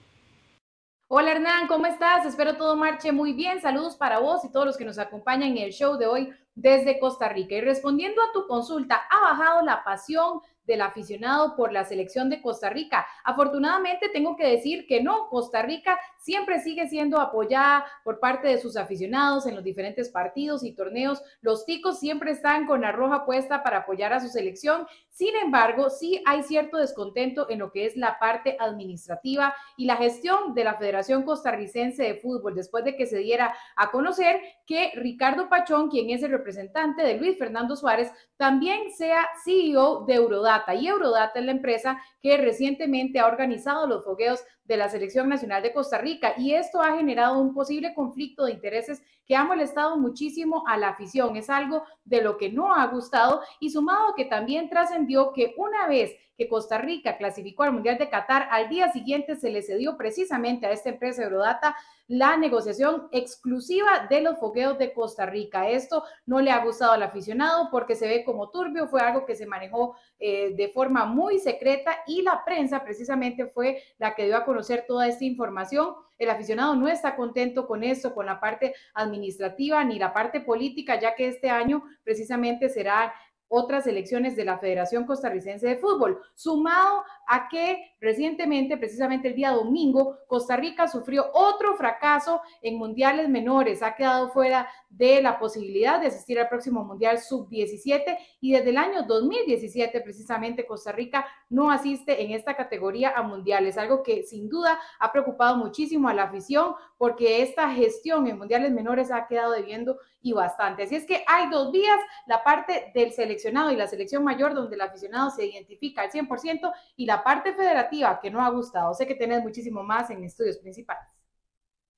[1.09, 2.25] Hola Hernán, ¿cómo estás?
[2.27, 3.61] Espero todo marche muy bien.
[3.61, 7.01] Saludos para vos y todos los que nos acompañan en el show de hoy desde
[7.01, 7.57] Costa Rica.
[7.57, 12.41] Y respondiendo a tu consulta, ¿ha bajado la pasión del aficionado por la selección de
[12.43, 13.07] Costa Rica.
[13.25, 18.59] Afortunadamente tengo que decir que no, Costa Rica siempre sigue siendo apoyada por parte de
[18.59, 21.22] sus aficionados en los diferentes partidos y torneos.
[21.40, 24.87] Los ticos siempre están con la roja puesta para apoyar a su selección.
[25.11, 29.96] Sin embargo, sí hay cierto descontento en lo que es la parte administrativa y la
[29.96, 34.92] gestión de la Federación Costarricense de Fútbol después de que se diera a conocer que
[34.94, 40.74] Ricardo Pachón, quien es el representante de Luis Fernando Suárez, también sea CEO de Eurodata.
[40.74, 45.62] Y Eurodata es la empresa que recientemente ha organizado los fogueos de la Selección Nacional
[45.62, 46.35] de Costa Rica.
[46.37, 50.90] Y esto ha generado un posible conflicto de intereses que ha molestado muchísimo a la
[50.90, 51.37] afición.
[51.37, 55.88] Es algo de lo que no ha gustado y sumado que también trascendió que una
[55.88, 59.96] vez que Costa Rica clasificó al Mundial de Qatar, al día siguiente se le cedió
[59.96, 61.74] precisamente a esta empresa Eurodata
[62.09, 65.68] la negociación exclusiva de los fogueos de Costa Rica.
[65.68, 69.37] Esto no le ha gustado al aficionado porque se ve como turbio, fue algo que
[69.37, 74.37] se manejó eh, de forma muy secreta y la prensa precisamente fue la que dio
[74.37, 75.94] a conocer toda esta información.
[76.18, 80.99] El aficionado no está contento con esto, con la parte administrativa ni la parte política,
[80.99, 83.12] ya que este año precisamente será
[83.49, 89.51] otras elecciones de la Federación Costarricense de Fútbol, sumado a que recientemente, precisamente el día
[89.51, 96.01] domingo, Costa Rica sufrió otro fracaso en mundiales menores, ha quedado fuera de la posibilidad
[96.01, 101.71] de asistir al próximo Mundial Sub-17 y desde el año 2017 precisamente Costa Rica no
[101.71, 106.25] asiste en esta categoría a mundiales, algo que sin duda ha preocupado muchísimo a la
[106.25, 110.83] afición porque esta gestión en mundiales menores ha quedado debiendo y bastante.
[110.83, 114.75] Así es que hay dos vías, la parte del seleccionado y la selección mayor donde
[114.75, 118.94] el aficionado se identifica al 100% y la parte federativa que no ha gustado.
[118.94, 121.04] Sé que tenés muchísimo más en estudios principales.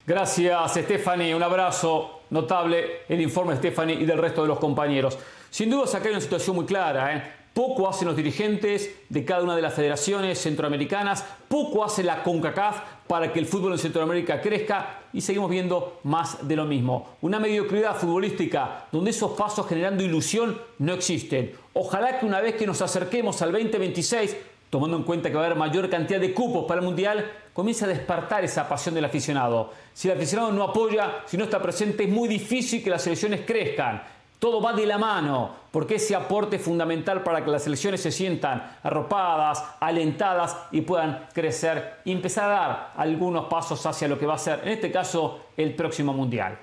[0.06, 1.34] Gracias, Stephanie.
[1.34, 5.18] Un abrazo notable el informe de Stephanie y del resto de los compañeros.
[5.50, 7.14] Sin duda, acá hay una situación muy clara.
[7.14, 7.22] ¿eh?
[7.52, 12.80] Poco hacen los dirigentes de cada una de las federaciones centroamericanas, poco hace la CONCACAF
[13.08, 17.16] para que el fútbol en Centroamérica crezca y seguimos viendo más de lo mismo.
[17.20, 21.52] Una mediocridad futbolística donde esos pasos generando ilusión no existen.
[21.72, 24.36] Ojalá que una vez que nos acerquemos al 2026,
[24.70, 27.84] tomando en cuenta que va a haber mayor cantidad de cupos para el Mundial, comience
[27.84, 29.72] a despertar esa pasión del aficionado.
[29.92, 33.40] Si el aficionado no apoya, si no está presente, es muy difícil que las selecciones
[33.44, 34.02] crezcan.
[34.38, 38.10] Todo va de la mano, porque ese aporte es fundamental para que las selecciones se
[38.10, 44.24] sientan arropadas, alentadas y puedan crecer y empezar a dar algunos pasos hacia lo que
[44.24, 46.58] va a ser, en este caso, el próximo Mundial.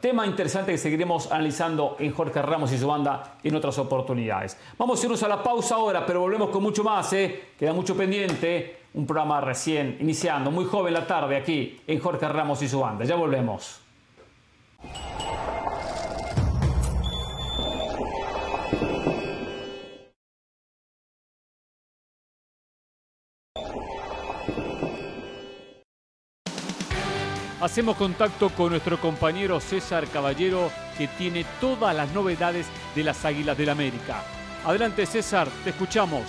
[0.00, 4.56] Tema interesante que seguiremos analizando en Jorge Ramos y su banda en otras oportunidades.
[4.78, 7.12] Vamos a irnos a la pausa ahora, pero volvemos con mucho más.
[7.12, 7.50] ¿eh?
[7.58, 8.78] Queda mucho pendiente.
[8.94, 13.04] Un programa recién iniciando, muy joven la tarde aquí en Jorge Ramos y su banda.
[13.04, 13.80] Ya volvemos.
[27.60, 33.58] Hacemos contacto con nuestro compañero César Caballero, que tiene todas las novedades de las Águilas
[33.58, 34.22] del América.
[34.64, 36.22] Adelante César, te escuchamos.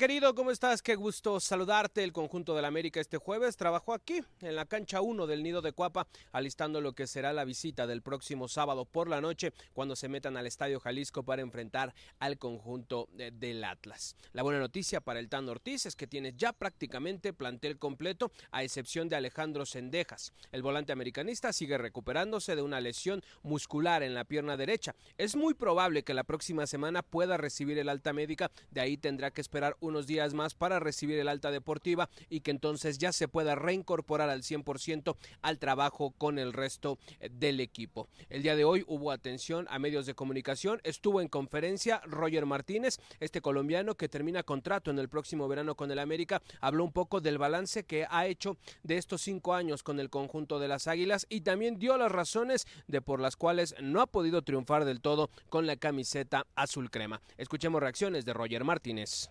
[0.00, 0.80] Querido, ¿cómo estás?
[0.80, 2.02] Qué gusto saludarte.
[2.02, 5.72] El conjunto del América este jueves trabajó aquí, en la cancha 1 del Nido de
[5.74, 10.08] Cuapa, alistando lo que será la visita del próximo sábado por la noche, cuando se
[10.08, 14.16] metan al Estadio Jalisco para enfrentar al conjunto del Atlas.
[14.32, 18.64] La buena noticia para el Tan Ortiz es que tiene ya prácticamente plantel completo, a
[18.64, 20.32] excepción de Alejandro Sendejas.
[20.50, 24.94] El volante americanista sigue recuperándose de una lesión muscular en la pierna derecha.
[25.18, 29.30] Es muy probable que la próxima semana pueda recibir el alta médica, de ahí tendrá
[29.30, 33.28] que esperar unos días más para recibir el alta deportiva y que entonces ya se
[33.28, 38.08] pueda reincorporar al 100% al trabajo con el resto eh, del equipo.
[38.28, 42.98] El día de hoy hubo atención a medios de comunicación, estuvo en conferencia Roger Martínez,
[43.20, 47.20] este colombiano que termina contrato en el próximo verano con el América, habló un poco
[47.20, 51.26] del balance que ha hecho de estos cinco años con el conjunto de las Águilas
[51.28, 55.30] y también dio las razones de por las cuales no ha podido triunfar del todo
[55.48, 57.20] con la camiseta azul crema.
[57.36, 59.30] Escuchemos reacciones de Roger Martínez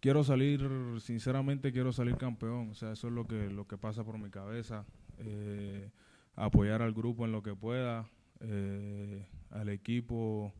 [0.00, 0.60] quiero salir,
[1.00, 4.30] sinceramente quiero salir campeón, o sea, eso es lo que, lo que pasa por mi
[4.30, 4.84] cabeza,
[5.18, 5.90] eh,
[6.34, 8.08] apoyar al grupo en lo que pueda,
[8.40, 10.54] eh, al equipo,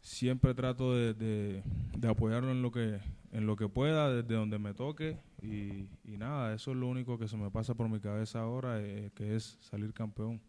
[0.00, 1.62] siempre trato de,
[2.08, 5.18] apoyarlo en lo que en lo que pueda, desde donde me toque.
[5.42, 9.10] Y, nada, eso es lo único que se me pasa por mi cabeza ahora, eh,
[9.14, 10.40] que es salir campeón.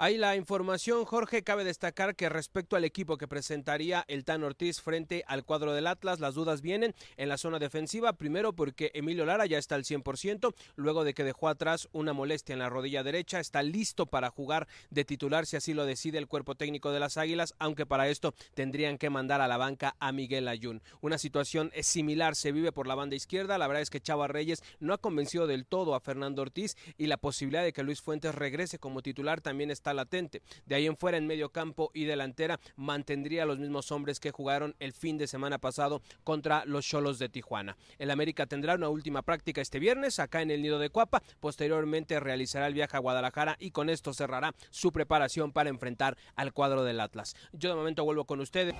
[0.00, 4.80] Ahí la información, Jorge, cabe destacar que respecto al equipo que presentaría el Tan Ortiz
[4.80, 9.26] frente al cuadro del Atlas, las dudas vienen en la zona defensiva, primero porque Emilio
[9.26, 13.02] Lara ya está al 100%, luego de que dejó atrás una molestia en la rodilla
[13.02, 17.00] derecha, está listo para jugar de titular si así lo decide el cuerpo técnico de
[17.00, 20.80] las Águilas, aunque para esto tendrían que mandar a la banca a Miguel Ayun.
[21.00, 24.62] Una situación similar se vive por la banda izquierda, la verdad es que Chava Reyes
[24.78, 28.36] no ha convencido del todo a Fernando Ortiz y la posibilidad de que Luis Fuentes
[28.36, 30.42] regrese como titular también está latente.
[30.66, 34.74] De ahí en fuera, en medio campo y delantera, mantendría los mismos hombres que jugaron
[34.78, 37.76] el fin de semana pasado contra los Cholos de Tijuana.
[37.98, 41.22] El América tendrá una última práctica este viernes acá en el Nido de Cuapa.
[41.40, 46.52] Posteriormente realizará el viaje a Guadalajara y con esto cerrará su preparación para enfrentar al
[46.52, 47.34] cuadro del Atlas.
[47.52, 48.74] Yo de momento vuelvo con ustedes.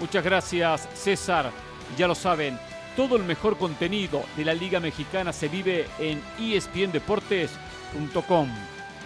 [0.00, 1.50] Muchas gracias, César.
[1.96, 2.58] Ya lo saben,
[2.98, 8.48] todo el mejor contenido de la Liga Mexicana se vive en espndeportes.com.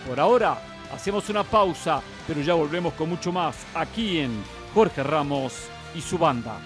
[0.08, 0.58] Por ahora,
[0.94, 6.16] hacemos una pausa, pero ya volvemos con mucho más aquí en Jorge Ramos y su
[6.16, 6.56] banda.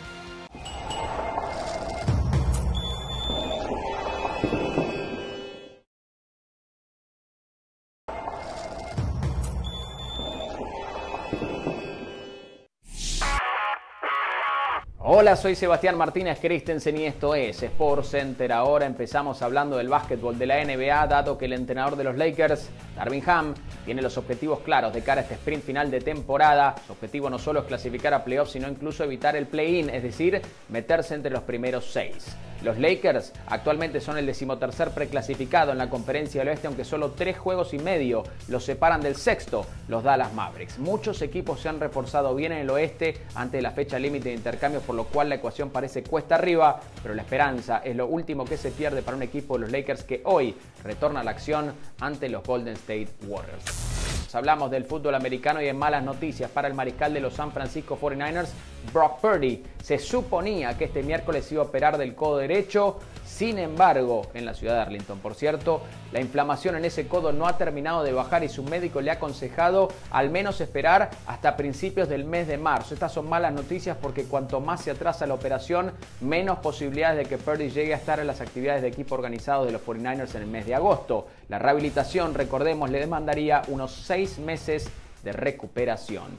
[15.09, 18.51] Hola, soy Sebastián Martínez Christensen y esto es Sports Center.
[18.53, 22.69] Ahora empezamos hablando del básquetbol de la NBA, dado que el entrenador de los Lakers,
[22.97, 26.75] Darvin Ham, tiene los objetivos claros de cara a este sprint final de temporada.
[26.89, 30.43] Su objetivo no solo es clasificar a playoffs, sino incluso evitar el play-in, es decir,
[30.71, 32.37] meterse entre los primeros seis.
[32.63, 37.39] Los Lakers actualmente son el decimotercer preclasificado en la conferencia del oeste, aunque solo tres
[37.39, 40.79] juegos y medio los separan del sexto, los Dallas Mavericks.
[40.79, 44.37] Muchos equipos se han reforzado bien en el oeste antes de la fecha límite de
[44.37, 48.45] intercambios, por lo cual la ecuación parece cuesta arriba, pero la esperanza es lo último
[48.45, 51.73] que se pierde para un equipo de los Lakers que hoy retorna a la acción
[52.01, 53.97] ante los Golden State Warriors.
[54.37, 57.99] Hablamos del fútbol americano y en malas noticias para el mariscal de los San Francisco
[57.99, 58.49] 49ers,
[58.93, 59.63] Brock Purdy.
[59.83, 62.99] Se suponía que este miércoles iba a operar del codo derecho.
[63.37, 67.47] Sin embargo, en la ciudad de Arlington, por cierto, la inflamación en ese codo no
[67.47, 72.09] ha terminado de bajar y su médico le ha aconsejado al menos esperar hasta principios
[72.09, 72.95] del mes de marzo.
[72.95, 77.37] Estas son malas noticias porque cuanto más se atrasa la operación, menos posibilidades de que
[77.37, 80.49] Purdy llegue a estar en las actividades de equipo organizado de los 49ers en el
[80.49, 81.27] mes de agosto.
[81.51, 84.89] La rehabilitación, recordemos, le demandaría unos seis meses
[85.23, 86.39] de recuperación.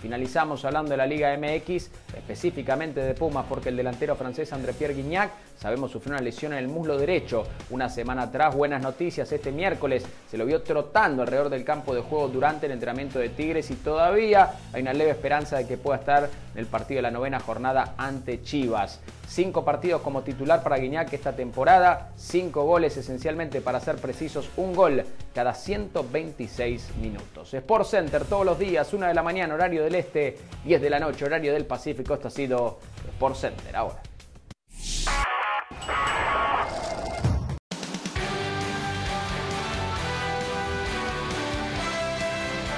[0.00, 4.94] Finalizamos hablando de la Liga MX, específicamente de Pumas, porque el delantero francés André Pierre
[4.94, 7.44] Guignac, sabemos, sufrió una lesión en el muslo derecho.
[7.68, 12.00] Una semana atrás, buenas noticias, este miércoles se lo vio trotando alrededor del campo de
[12.00, 15.98] juego durante el entrenamiento de Tigres y todavía hay una leve esperanza de que pueda
[15.98, 19.00] estar en el partido de la novena jornada ante Chivas.
[19.30, 24.74] Cinco partidos como titular para Guiñac esta temporada, cinco goles esencialmente para ser precisos, un
[24.74, 27.54] gol cada 126 minutos.
[27.54, 30.98] Sport Center todos los días, una de la mañana, horario del este, 10 de la
[30.98, 32.14] noche, horario del Pacífico.
[32.14, 34.02] Esto ha sido Sport Center ahora.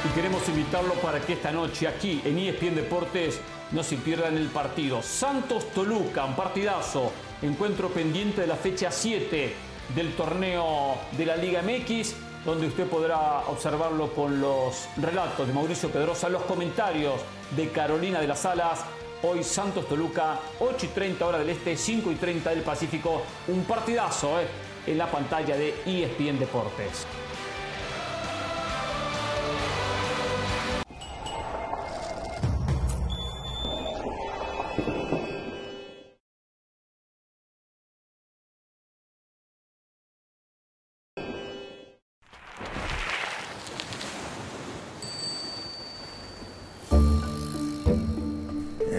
[0.05, 3.41] Y queremos invitarlo para que esta noche aquí en ESPN Deportes
[3.73, 5.03] no se pierdan el partido.
[5.03, 7.13] Santos Toluca, un partidazo.
[7.41, 9.55] Encuentro pendiente de la fecha 7
[9.95, 12.15] del torneo de la Liga MX.
[12.45, 17.21] donde usted podrá observarlo con los relatos de Mauricio Pedrosa, los comentarios
[17.57, 18.81] de Carolina de las Alas.
[19.23, 23.23] Hoy Santos Toluca, 8 y 30 hora del Este, 5 y 30 del Pacífico.
[23.47, 24.49] Un partidazo eh,
[24.89, 27.07] en la pantalla de ESPN Deportes.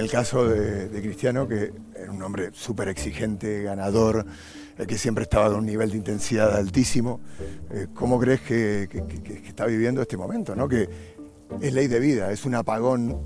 [0.04, 4.26] El caso de, de Cristiano, que era un hombre súper exigente, ganador,
[4.78, 7.20] eh, que siempre estaba a un nivel de intensidad altísimo,
[7.72, 10.56] eh, ¿cómo crees que, que- que- que está viviendo este momento?
[10.56, 10.68] ¿no?
[10.68, 10.90] Que
[11.62, 13.22] es ley de vida, es un apagón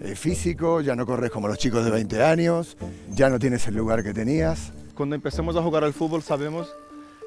[0.00, 2.76] eh, físico, ya no corres como los chicos de 20 años,
[3.10, 4.72] ya no tienes el lugar que tenías.
[4.94, 6.72] Cuando empecemos a jugar al fútbol sabemos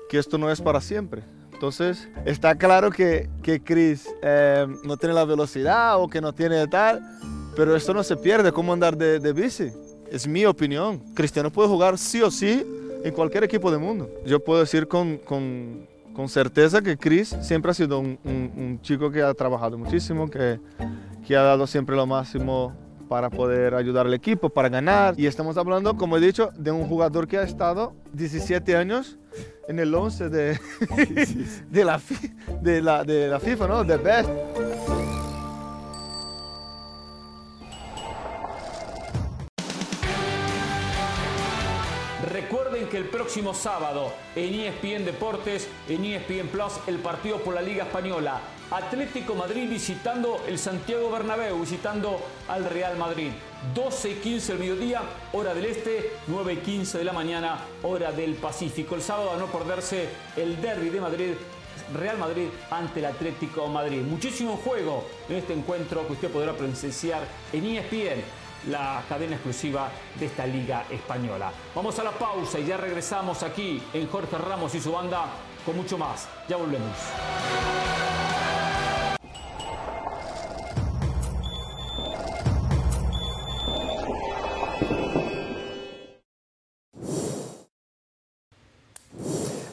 [0.09, 1.23] que esto no es para siempre.
[1.53, 6.65] Entonces está claro que, que Chris eh, no tiene la velocidad o que no tiene
[6.67, 7.01] tal,
[7.55, 9.71] pero esto no se pierde, como andar de, de bici.
[10.11, 10.99] Es mi opinión.
[11.13, 12.65] Cristiano puede jugar sí o sí
[13.03, 14.09] en cualquier equipo del mundo.
[14.25, 18.81] Yo puedo decir con, con- con certeza que Chris siempre ha sido un, un- un
[18.81, 20.59] chico que ha trabajado muchísimo, que,
[21.25, 22.73] que ha dado siempre lo máximo
[23.07, 25.15] para poder ayudar al equipo, para ganar.
[25.17, 29.17] Y estamos hablando, como he dicho, de un jugador que ha estado 17 años
[29.69, 30.59] en el 11 de,
[31.69, 32.01] de, la,
[32.61, 33.83] de, la, de la FIFA, ¿no?
[33.85, 34.29] De Best.
[43.31, 48.41] Próximo sábado en ESPN Deportes, en ESPN Plus, el partido por la Liga Española.
[48.69, 52.19] Atlético Madrid visitando el Santiago Bernabéu, visitando
[52.49, 53.31] al Real Madrid.
[53.73, 55.01] 12 y 15 del mediodía,
[55.31, 58.95] hora del este, 9 y 15 de la mañana, hora del Pacífico.
[58.95, 61.31] El sábado a no perderse el derby de Madrid,
[61.93, 64.01] Real Madrid ante el Atlético Madrid.
[64.01, 67.23] Muchísimo juego en este encuentro que usted podrá presenciar
[67.53, 68.23] en ESPN
[68.69, 69.89] la cadena exclusiva
[70.19, 71.51] de esta liga española.
[71.75, 75.25] Vamos a la pausa y ya regresamos aquí en Jorge Ramos y su banda
[75.65, 76.27] con mucho más.
[76.47, 76.95] Ya volvemos.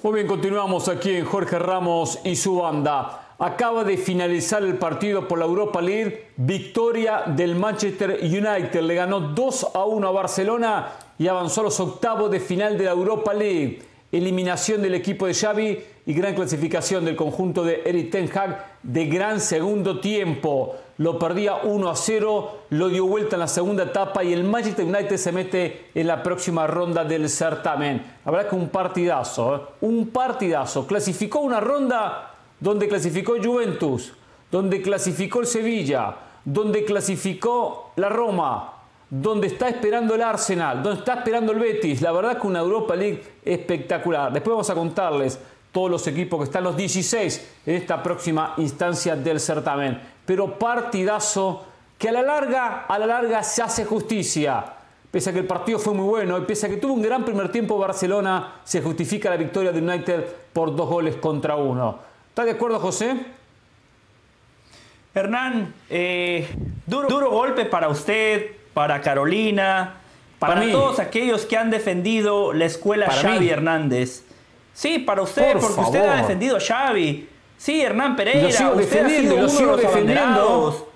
[0.03, 3.28] Muy bien, continuamos aquí en Jorge Ramos y su banda.
[3.41, 6.27] Acaba de finalizar el partido por la Europa League.
[6.37, 8.81] Victoria del Manchester United.
[8.81, 12.85] Le ganó 2 a 1 a Barcelona y avanzó a los octavos de final de
[12.87, 13.81] la Europa League.
[14.11, 19.07] Eliminación del equipo de Xavi y gran clasificación del conjunto de Eric Ten Hag de
[19.07, 20.75] gran segundo tiempo.
[20.97, 24.85] Lo perdía 1 a 0, lo dio vuelta en la segunda etapa y el Manchester
[24.85, 28.03] United se mete en la próxima ronda del certamen.
[28.25, 29.61] La verdad que un partidazo, ¿eh?
[29.83, 30.89] un partidazo.
[30.89, 32.28] Clasificó una ronda
[32.61, 34.13] donde clasificó Juventus,
[34.51, 38.75] donde clasificó el Sevilla, donde clasificó la Roma,
[39.11, 42.03] donde está esperando el Arsenal, donde está esperando el Betis.
[42.03, 44.33] La verdad que una Europa League espectacular.
[44.33, 45.39] Después vamos a contarles
[45.73, 50.01] todos los equipos que están los 16 en esta próxima instancia del certamen.
[50.25, 51.65] Pero partidazo
[51.97, 54.65] que a la larga, a la larga se hace justicia.
[55.11, 57.25] Pese a que el partido fue muy bueno y pese a que tuvo un gran
[57.25, 62.08] primer tiempo Barcelona, se justifica la victoria de United por dos goles contra uno.
[62.39, 63.17] ¿Está de acuerdo, José?
[65.13, 66.47] Hernán, eh,
[66.87, 69.97] duro, duro golpe para usted, para Carolina,
[70.39, 73.49] Para todos aquellos que han defendido la escuela Para Xavi mí.
[73.49, 74.23] Hernández.
[74.73, 77.29] Sí, para usted, Por porque usted ha defendido a Xavi.
[77.57, 80.89] Sí, Hernán Pereira, Lo sigo usted ha lo sigo de los defendiendo.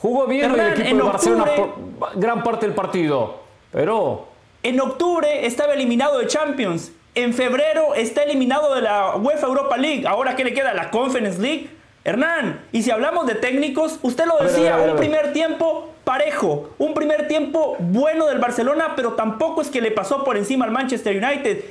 [0.00, 3.38] Jugó bien el equipo en de Barcelona octubre- por gran parte del partido.
[3.70, 4.28] Pero
[4.62, 6.90] En octubre estaba eliminado de Champions.
[7.14, 10.04] En febrero está eliminado de la UEFA Europa League.
[10.06, 10.74] Ahora, ¿qué le queda?
[10.74, 11.70] ¿La Conference League?
[12.02, 14.88] Hernán, y si hablamos de técnicos, usted lo A ver, a decía, ver, a ver,
[14.88, 19.80] a un primer tiempo parejo, un primer tiempo bueno del Barcelona, pero tampoco es que
[19.80, 21.64] le pasó por encima al Manchester United.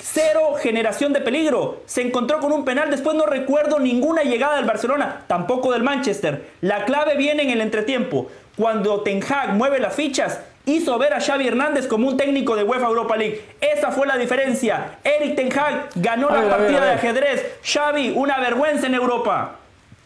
[0.00, 1.82] Cero generación de peligro.
[1.84, 2.90] Se encontró con un penal.
[2.90, 6.48] Después no recuerdo ninguna llegada del Barcelona, tampoco del Manchester.
[6.62, 8.28] La clave viene en el entretiempo.
[8.56, 10.40] Cuando Ten Hag mueve las fichas,
[10.72, 13.42] hizo ver a Xavi Hernández como un técnico de UEFA Europa League.
[13.60, 14.98] Esa fue la diferencia.
[15.04, 17.58] Eric Ten Hag ganó la partida de ajedrez.
[17.62, 19.56] Xavi, una vergüenza en Europa.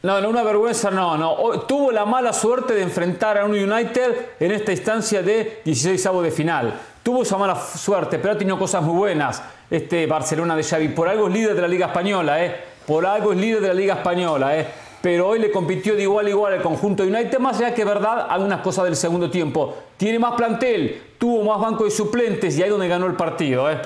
[0.03, 1.61] No, no, una vergüenza no, no.
[1.61, 6.25] Tuvo la mala suerte de enfrentar a un United en esta instancia de 16 avos
[6.25, 6.75] de final.
[7.03, 10.89] Tuvo esa mala suerte, pero ha tenido cosas muy buenas este Barcelona de Xavi.
[10.89, 12.57] Por algo es líder de la Liga Española, ¿eh?
[12.87, 14.67] Por algo es líder de la Liga Española, ¿eh?
[15.03, 17.85] Pero hoy le compitió de igual a igual al conjunto de United, más allá que
[17.85, 19.75] verdad, algunas cosas del segundo tiempo.
[19.97, 23.71] Tiene más plantel, tuvo más banco de suplentes y ahí es donde ganó el partido,
[23.71, 23.79] ¿eh?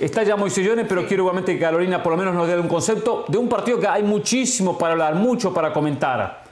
[0.00, 2.66] Está ya Moisés Llones, pero quiero igualmente que Carolina por lo menos nos dé un
[2.66, 6.42] concepto de un partido que hay muchísimo para hablar, mucho para comentar.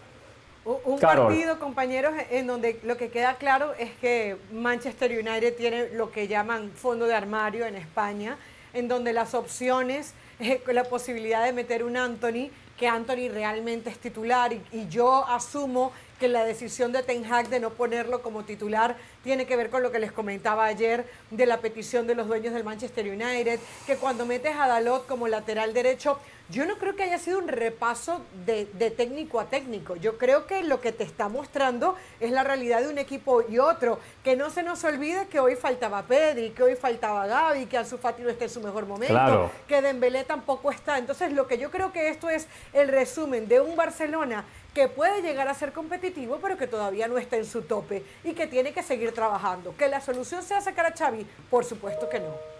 [0.84, 6.12] Un partido, compañeros, en donde lo que queda claro es que Manchester United tiene lo
[6.12, 8.36] que llaman fondo de armario en España,
[8.74, 12.50] en donde las opciones, eh, la posibilidad de meter un Anthony,
[12.80, 17.60] que Anthony realmente es titular y, yo asumo que la decisión de Ten Hag de
[17.60, 21.58] no ponerlo como titular tiene que ver con lo que les comentaba ayer de la
[21.58, 26.18] petición de los dueños del Manchester United, que cuando metes a Dalot como lateral derecho,
[26.50, 29.94] yo no creo que haya sido un repaso de, técnico a técnico.
[29.96, 33.58] Yo creo que lo que te está mostrando es la realidad de un equipo y
[33.58, 34.00] otro.
[34.24, 37.98] Que no se nos olvide que hoy faltaba Pedri, que hoy faltaba Gaby, que Ansu
[37.98, 40.98] Fati no está en su mejor momento, que Dembélé tampoco está.
[40.98, 44.44] Entonces, lo que yo creo que esto es el resumen de un Barcelona
[44.74, 48.34] que puede llegar a ser competitivo, pero que todavía no está en su tope y
[48.34, 49.76] que tiene que seguir trabajando.
[49.76, 51.26] ¿Que la solución sea sacar a Xavi?
[51.48, 52.59] Por supuesto que no.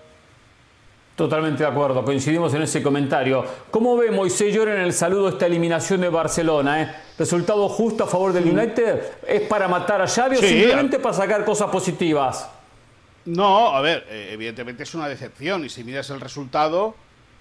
[1.20, 3.44] Totalmente de acuerdo, coincidimos en ese comentario.
[3.70, 6.80] ¿Cómo ve Moisés Llor en el saludo esta eliminación de Barcelona?
[6.80, 6.96] Eh?
[7.18, 9.02] ¿Resultado justo a favor del United?
[9.28, 12.48] ¿Es para matar a Xavi o simplemente para sacar cosas positivas?
[13.26, 16.94] No, a ver, eh, evidentemente es una decepción y si miras el resultado,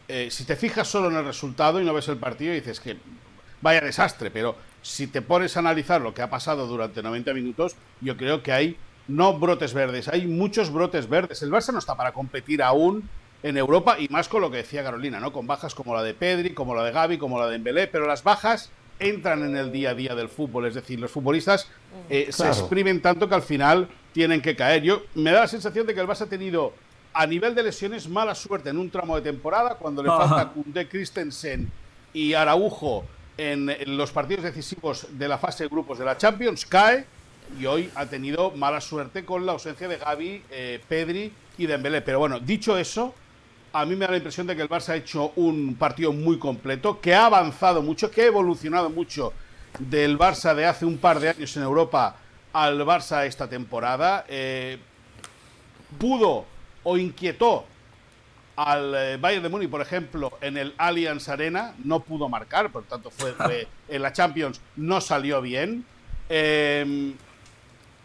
[0.10, 2.98] eh, si te fijas solo en el resultado y no ves el partido, dices que
[3.62, 7.78] vaya desastre, pero si te pones a analizar lo que ha pasado durante 90 minutos,
[8.02, 8.78] yo creo que hay
[9.08, 11.42] no brotes verdes, hay muchos brotes verdes.
[11.44, 13.08] El Barça no está para competir aún
[13.44, 15.32] en Europa y más con lo que decía Carolina, ¿no?
[15.32, 18.06] Con bajas como la de Pedri, como la de Gaby, como la de Embelé, pero
[18.06, 21.70] las bajas entran en el día a día del fútbol, es decir, los futbolistas
[22.10, 24.84] eh, se exprimen tanto que al final tienen que caer.
[24.84, 26.74] Yo me da la sensación de que el Barça ha tenido
[27.14, 30.88] a nivel de lesiones mala suerte en un tramo de temporada cuando le falta Kunde,
[30.88, 31.72] Christensen
[32.14, 33.06] y Araujo
[33.38, 37.06] en, los partidos decisivos de la fase de grupos de la Champions cae
[37.60, 42.02] y hoy ha tenido mala suerte con la ausencia de Gaby, eh, Pedri y Dembélé.
[42.02, 43.16] Pero bueno, dicho eso,
[43.72, 46.40] a mí me da la impresión de que el Barça ha hecho un partido muy
[46.40, 49.34] completo, que ha avanzado mucho, que ha evolucionado mucho
[49.78, 52.16] del Barça de hace un par de años en Europa
[52.54, 54.26] al Barça esta temporada.
[54.28, 54.80] Eh,
[55.98, 56.46] pudo
[56.84, 57.66] o inquietó
[58.56, 62.84] al eh, Bayern de Múnich, por ejemplo, en el Allianz Arena, no pudo marcar, por
[62.84, 63.34] tanto fue,
[63.88, 65.86] en la Champions no salió bien.
[66.28, 67.14] Em,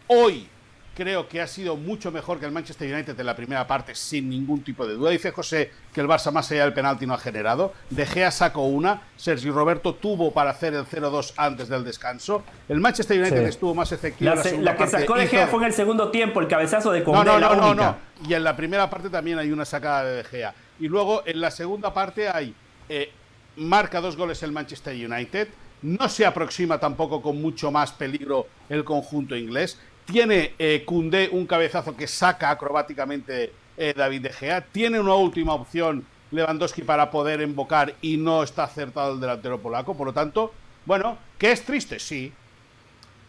[0.07, 0.47] hoy
[0.95, 4.29] creo que ha sido mucho mejor que el Manchester United en la primera parte, sin
[4.29, 5.11] ningún tipo de duda.
[5.11, 7.73] Dice José que el Barça más allá del penalti no ha generado.
[7.89, 9.01] De Gea sacó una.
[9.17, 12.43] Sergio Roberto tuvo para hacer el 0-2 antes del descanso.
[12.69, 14.33] El Manchester United estuvo más efectivo.
[14.33, 16.91] La, en la, la que sacó De Gea fue en el segundo tiempo, el cabezazo
[16.91, 20.05] de Condé, No, no, no, no, Y en la primera parte también hay una sacada
[20.05, 20.55] de De Gea.
[20.79, 22.53] Y luego en la segunda parte hay...
[22.87, 23.11] Eh,
[23.57, 25.47] marca dos goles el Manchester United.
[25.81, 29.79] No se aproxima tampoco con mucho más peligro el conjunto inglés.
[30.05, 30.85] Tiene eh,
[31.31, 34.61] un cabezazo que saca acrobáticamente eh, David De Gea.
[34.61, 39.95] Tiene una última opción Lewandowski para poder invocar y no está acertado el delantero polaco.
[39.95, 40.53] Por lo tanto,
[40.85, 42.31] bueno, que es triste, sí.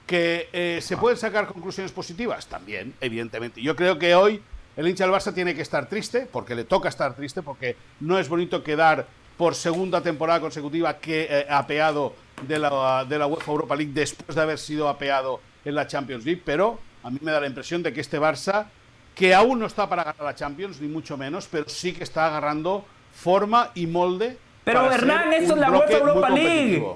[0.06, 3.60] Que eh, se pueden sacar conclusiones positivas también, evidentemente.
[3.60, 4.40] Yo creo que hoy
[4.76, 8.18] el hincha del Barça tiene que estar triste, porque le toca estar triste, porque no
[8.18, 9.06] es bonito quedar
[9.36, 12.14] por segunda temporada consecutiva que eh, apeado
[12.46, 16.24] de la, de la UEFA Europa League después de haber sido apeado en la Champions
[16.24, 18.66] League, pero a mí me da la impresión de que este Barça,
[19.14, 22.26] que aún no está para ganar la Champions, ni mucho menos, pero sí que está
[22.26, 24.38] agarrando forma y molde.
[24.64, 26.86] Pero Hernán, esto es la UEFA Europa League.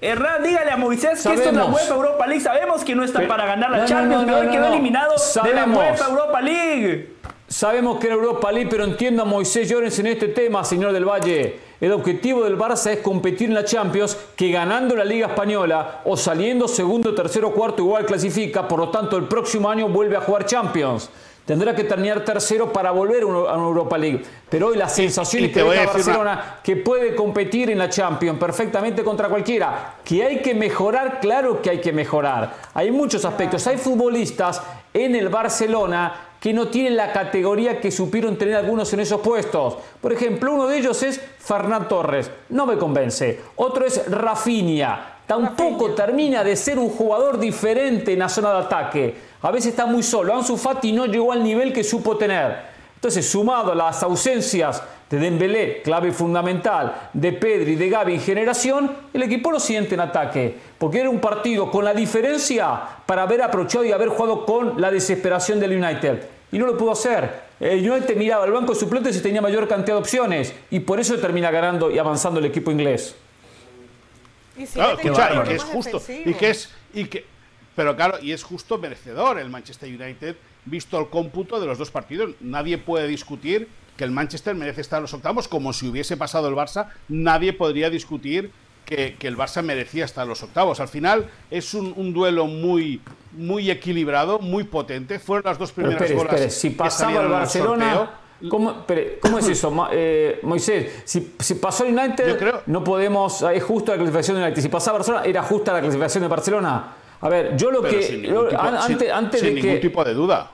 [0.00, 2.42] Hernán, dígale a Moisés que esto es la UEFA Europa League.
[2.42, 6.08] Sabemos que no está para ganar la Champions, pero hoy quedó eliminado de la UEFA
[6.08, 7.14] Europa League.
[7.46, 11.04] Sabemos que era Europa League, pero entiendo a Moisés Llorens en este tema, señor del
[11.04, 11.60] Valle.
[11.78, 16.16] El objetivo del Barça es competir en la Champions, que ganando la Liga Española o
[16.16, 20.46] saliendo segundo, tercero, cuarto igual clasifica, por lo tanto el próximo año vuelve a jugar
[20.46, 21.10] Champions.
[21.44, 24.22] Tendrá que terminar tercero para volver a una Europa League.
[24.48, 29.28] Pero hoy la sensación es que Barcelona que puede competir en la Champions perfectamente contra
[29.28, 29.96] cualquiera.
[30.02, 32.54] Que hay que mejorar, claro que hay que mejorar.
[32.72, 33.66] Hay muchos aspectos.
[33.66, 34.62] Hay futbolistas
[34.94, 39.78] en el Barcelona que no tienen la categoría que supieron tener algunos en esos puestos.
[39.98, 43.40] Por ejemplo, uno de ellos es Fernán Torres, no me convence.
[43.56, 49.16] Otro es Rafinha, tampoco termina de ser un jugador diferente en la zona de ataque.
[49.40, 50.34] A veces está muy solo.
[50.34, 52.58] Ansu Fati no llegó al nivel que supo tener.
[52.94, 54.82] Entonces, sumado a las ausencias
[55.14, 60.00] de Dembélé, clave fundamental, de Pedri, de Gavi en generación, el equipo lo siente en
[60.00, 60.54] ataque.
[60.78, 64.90] Porque era un partido con la diferencia para haber aprovechado y haber jugado con la
[64.90, 67.44] desesperación del United y no lo pudo hacer.
[67.58, 71.00] El United miraba al banco de suplentes y tenía mayor cantidad de opciones y por
[71.00, 73.16] eso termina ganando y avanzando el equipo inglés.
[74.56, 77.24] Y, claro, escucha, y que es justo y que es y que
[77.74, 81.90] pero claro, y es justo merecedor el Manchester United visto el cómputo de los dos
[81.90, 82.30] partidos.
[82.40, 86.48] Nadie puede discutir que el Manchester merece estar en los octavos, como si hubiese pasado
[86.48, 88.50] el Barça, nadie podría discutir
[88.84, 90.80] que, el Barça merecía estar en los octavos.
[90.80, 93.00] Al final es un, duelo muy,
[93.32, 95.18] muy equilibrado, muy potente.
[95.18, 96.52] Fueron las dos primeras golas.
[96.52, 98.20] Si pasaba el Barcelona.
[98.50, 98.84] ¿Cómo,
[99.22, 101.02] ¿Cómo, es eso, eh, Moisés?
[101.06, 101.20] Si,
[101.54, 103.42] pasó el United, no podemos.
[103.42, 104.60] Es justo la clasificación de United.
[104.60, 106.92] Si pasaba Barcelona, era justa la clasificación de Barcelona.
[107.22, 108.02] A ver, yo lo que.
[108.02, 108.26] Sin
[108.58, 110.50] antes, antes de ningún tipo de duda.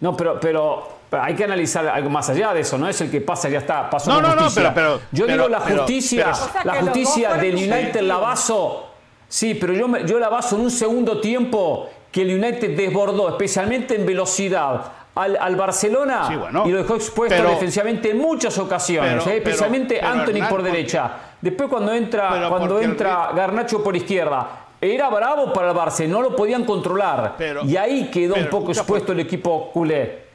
[0.00, 3.20] No, pero, pero hay que analizar algo más allá de eso, no es el que
[3.20, 6.32] pasa y ya está, pasó no, no, No, pero, yo digo la justicia,
[6.64, 8.84] la justicia del United la baso.
[9.28, 13.94] Sí, pero yo, yo la baso en un segundo tiempo que el United desbordó, especialmente
[13.94, 16.28] en velocidad, al, Barcelona
[16.64, 19.38] y lo dejó expuesto defensivamente en muchas ocasiones, ¿eh?
[19.38, 21.10] especialmente Anthony por derecha.
[21.40, 26.36] Después cuando entra, cuando entra Garnacho por izquierda, era bravo para el Barça, no lo
[26.36, 27.36] podían controlar.
[27.64, 30.27] y ahí quedó un poco expuesto el equipo culé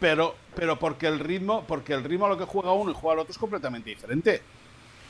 [0.00, 3.14] pero, pero porque el ritmo, porque el ritmo a lo que juega uno y juega
[3.14, 4.42] el otro es completamente diferente.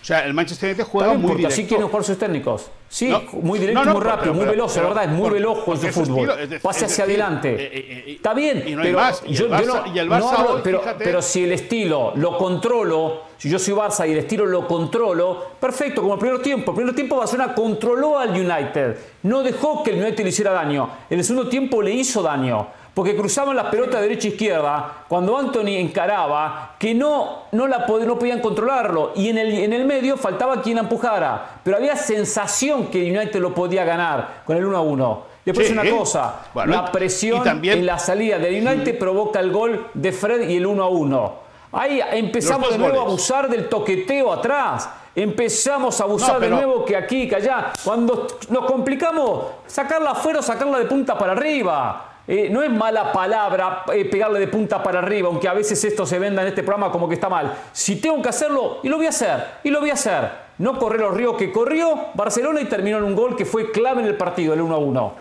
[0.03, 1.49] O sea, el Manchester United juega muy directo.
[1.49, 2.71] Así quieren jugar sus técnicos.
[2.89, 6.31] Sí, muy directo, muy rápido, muy veloz, la verdad, es muy veloz con su fútbol.
[6.63, 7.51] Pase hacia adelante.
[7.53, 9.23] Eh, eh, eh, Está bien, y no pero más.
[9.25, 14.19] yo, no, pero, pero si el estilo lo controlo, si yo soy Barça y el
[14.19, 16.73] estilo lo controlo, perfecto, como el primer tiempo.
[16.73, 18.97] El primer tiempo Barcelona controló al United.
[19.25, 20.89] No dejó que el United le hiciera daño.
[21.11, 25.79] En el segundo tiempo le hizo daño porque cruzaban las pelotas derecha-izquierda e cuando Anthony
[25.79, 29.13] encaraba, que no, no, la no podían controlarlo.
[29.17, 31.61] Y en el, en el medio faltaba quien empujara.
[31.65, 35.23] Pero había sensación que United lo podía ganar con el 1 a 1.
[35.47, 40.47] Después una cosa, la presión en la salida del United provoca el gol de Fred
[40.51, 41.35] y el 1 a 1.
[41.73, 44.91] Ahí empezamos de nuevo a abusar del toqueteo atrás.
[45.15, 47.73] Empezamos a abusar de nuevo que aquí, que allá.
[47.83, 52.09] Cuando nos complicamos, sacarla afuera o sacarla de punta para arriba.
[52.33, 56.07] Eh, no es mala palabra eh, pegarle de punta para arriba, aunque a veces esto
[56.07, 57.57] se venda en este programa como que está mal.
[57.73, 60.31] Si tengo que hacerlo, y lo voy a hacer, y lo voy a hacer.
[60.59, 64.03] No correr los ríos que corrió Barcelona y terminó en un gol que fue clave
[64.03, 65.15] en el partido, el 1 a 1.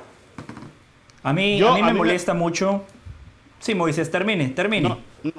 [1.23, 2.83] A mí, a mí me molesta mucho.
[3.57, 4.95] Sí, Moisés, termine, termine.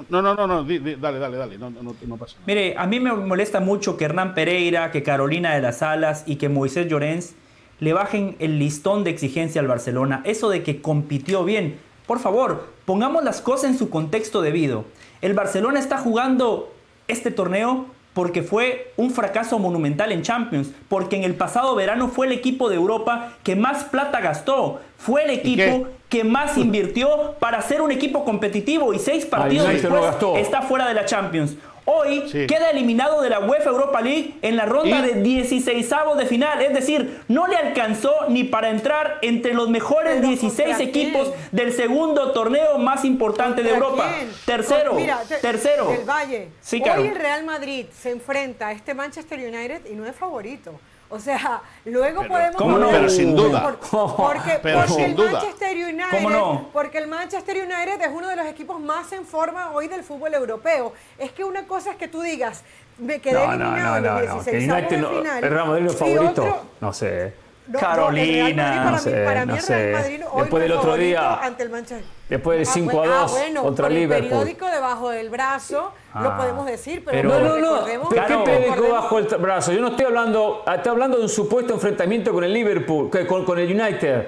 [0.09, 2.43] No, no, no, no, dale, dale, dale, no, no, no pasa nada.
[2.47, 6.35] Mire, a mí me molesta mucho que Hernán Pereira, que Carolina de las Alas y
[6.35, 7.33] que Moisés Llorens
[7.81, 10.21] le bajen el listón de exigencia al Barcelona.
[10.23, 11.79] Eso de que compitió bien.
[12.05, 14.85] Por favor, pongamos las cosas en su contexto debido.
[15.21, 16.71] El Barcelona está jugando
[17.07, 22.27] este torneo porque fue un fracaso monumental en Champions, porque en el pasado verano fue
[22.27, 27.61] el equipo de Europa que más plata gastó, fue el equipo que más invirtió para
[27.61, 30.03] ser un equipo competitivo y seis partidos después
[30.37, 31.55] está fuera de la Champions.
[31.85, 36.61] Hoy queda eliminado de la UEFA Europa League en la ronda de 16 de final.
[36.61, 42.31] Es decir, no le alcanzó ni para entrar entre los mejores 16 equipos del segundo
[42.31, 44.11] torneo más importante de Europa.
[44.45, 44.97] Tercero,
[45.41, 45.91] tercero.
[45.91, 46.49] El Valle.
[46.71, 50.79] Hoy el Real Madrid se enfrenta a este Manchester United y no es favorito.
[51.11, 52.55] O sea, luego podemos...
[52.55, 52.89] ¿Cómo no?
[52.89, 53.75] Pero sin duda.
[53.91, 59.11] porque, porque el Manchester United, porque el Manchester United es uno de los equipos más
[59.11, 60.93] en forma hoy del fútbol europeo.
[61.17, 62.63] Es que una cosa es que tú digas,
[62.97, 65.43] me quedé eliminado en los 16 no, final.
[65.43, 66.65] ¿El Real Madrid es favorito?
[66.79, 67.33] no sé.
[67.79, 68.91] Carolina.
[68.91, 72.05] No, para mí, el Real Madrid hoy después del otro día ante el Manchester.
[72.29, 74.23] Después del 5 a 2 ah, bueno, contra con Liverpool.
[74.23, 76.37] El periódico debajo del brazo lo ah.
[76.37, 78.09] podemos decir, pero, no, no, no.
[78.09, 79.71] ¿Pero qué periódico bajo el brazo?
[79.73, 83.59] Yo no estoy hablando, estoy hablando de un supuesto enfrentamiento con el Liverpool, con, con
[83.59, 84.27] el United.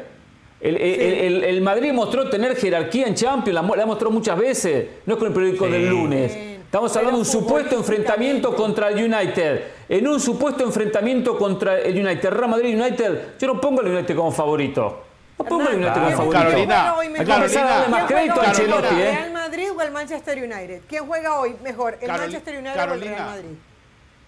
[0.59, 5.15] El, el, el, Madrid mostró tener jerarquía en Champions, la, la mostró muchas veces, no
[5.15, 6.31] es con el periódico del lunes.
[6.73, 9.61] Estamos hablando de un supuesto enfrentamiento contra el United.
[9.89, 12.29] En un supuesto enfrentamiento contra el United.
[12.29, 15.03] Real Madrid United, yo no pongo al United como favorito.
[15.37, 16.31] No pongo al United como favorito.
[16.31, 18.87] Carolina, a darle más crédito a Ancelotti.
[18.87, 20.81] ¿El Real Madrid o el Manchester United?
[20.87, 21.97] ¿Quién juega hoy mejor?
[22.01, 23.49] ¿El Manchester United o el Real Madrid?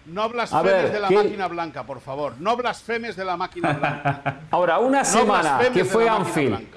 [0.06, 2.34] No blasfemes de la máquina blanca, por favor.
[2.38, 4.40] No blasfemes de la máquina blanca.
[4.50, 6.68] Ahora, una semana que fue Anfield,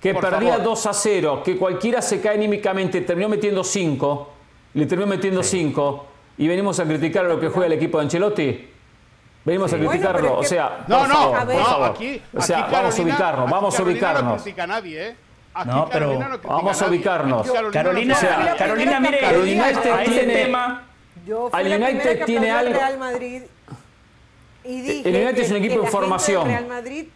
[0.00, 4.40] que perdía 2 a 0, que cualquiera se cae anímicamente, terminó metiendo 5
[4.74, 6.06] le terminó metiendo 5
[6.40, 8.68] y venimos a criticar lo que juega el equipo de Ancelotti.
[9.44, 13.78] Venimos a criticarlo, o sea, no, no, no, aquí, o sea, vamos a ubicarnos, vamos
[13.78, 14.24] a ubicarnos.
[14.24, 15.16] No critica a nadie, ¿eh?
[15.66, 17.50] no, pero no vamos a ubicarnos.
[17.70, 18.16] Carolina,
[18.56, 20.82] Carolina, mire, al United tiene tema.
[21.52, 22.72] Al United tiene algo.
[22.72, 23.42] Real Madrid
[24.64, 26.46] y dije el United es un equipo en formación.
[26.46, 27.06] Real Madrid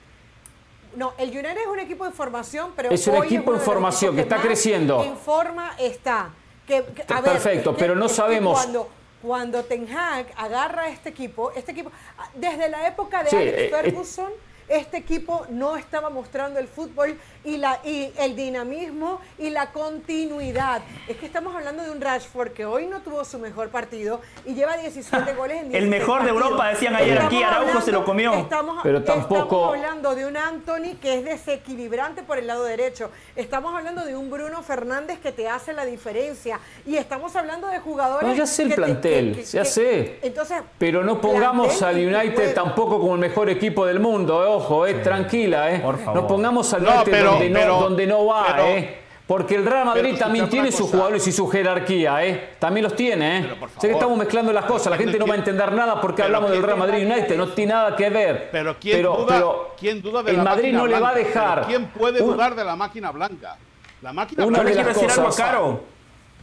[0.97, 4.21] no, el United es un equipo en formación, pero es un equipo en formación que
[4.21, 5.03] está creciendo.
[5.03, 6.29] En forma está.
[6.67, 8.59] Perfecto, pero no sabemos.
[8.59, 8.89] Cuando,
[9.25, 11.91] cuando Ten Hag agarra este equipo, este equipo,
[12.35, 14.31] desde la época de Alex eh, eh, Ferguson,
[14.69, 20.83] este equipo no estaba mostrando el fútbol y, la, y el dinamismo y la continuidad.
[21.09, 24.55] Es que estamos hablando de un Rashford que hoy no tuvo su mejor partido y
[24.55, 28.05] lleva 17 goles en 17 El mejor de Europa, decían ayer aquí, Araujo se lo
[28.05, 28.33] comió.
[28.35, 29.35] Estamos, Pero tampoco...
[29.45, 33.11] estamos hablando de un Anthony que es desequilibrante por el lado derecho.
[33.37, 36.61] Estamos hablando de un Bruno Fernández que te hace la diferencia.
[36.87, 38.29] Y estamos hablando de jugadores...
[38.29, 40.19] No, ya sé el que te- plantel, que- que- ya sé.
[40.23, 44.87] Entonces, Pero no pongamos al United tampoco como el mejor equipo del mundo, eh, ojo,
[44.87, 45.81] eh, tranquila, eh.
[45.81, 45.99] favor.
[46.15, 48.99] No pongamos al No, United pero- donde, no, pero- donde no va, pero- eh.
[49.27, 52.51] Porque el Real Madrid también tiene sus jugadores y su jerarquía, ¿eh?
[52.59, 53.55] También los tiene, ¿eh?
[53.79, 56.51] Sé que estamos mezclando las cosas, la gente no va a entender nada porque hablamos
[56.51, 58.51] del ¿quién- Real Madrid United, no tiene nada que ver.
[58.53, 61.09] Pero ¿quién, pero, duda, pero ¿quién duda de el la Madrid máquina no le va
[61.09, 61.29] a blanca?
[61.29, 61.67] dejar.
[61.67, 63.57] ¿Quién puede dudar de la máquina blanca?
[64.03, 64.71] La máquina Una blanca.
[64.79, 65.81] de las decir algo cosas- Caro.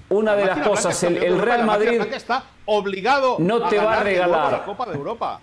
[0.09, 3.93] Una de La las cosas, blanca el, Real Madrid blanca está obligado no te va
[3.93, 4.51] a regalar.
[4.53, 5.39] la Copa de Europa.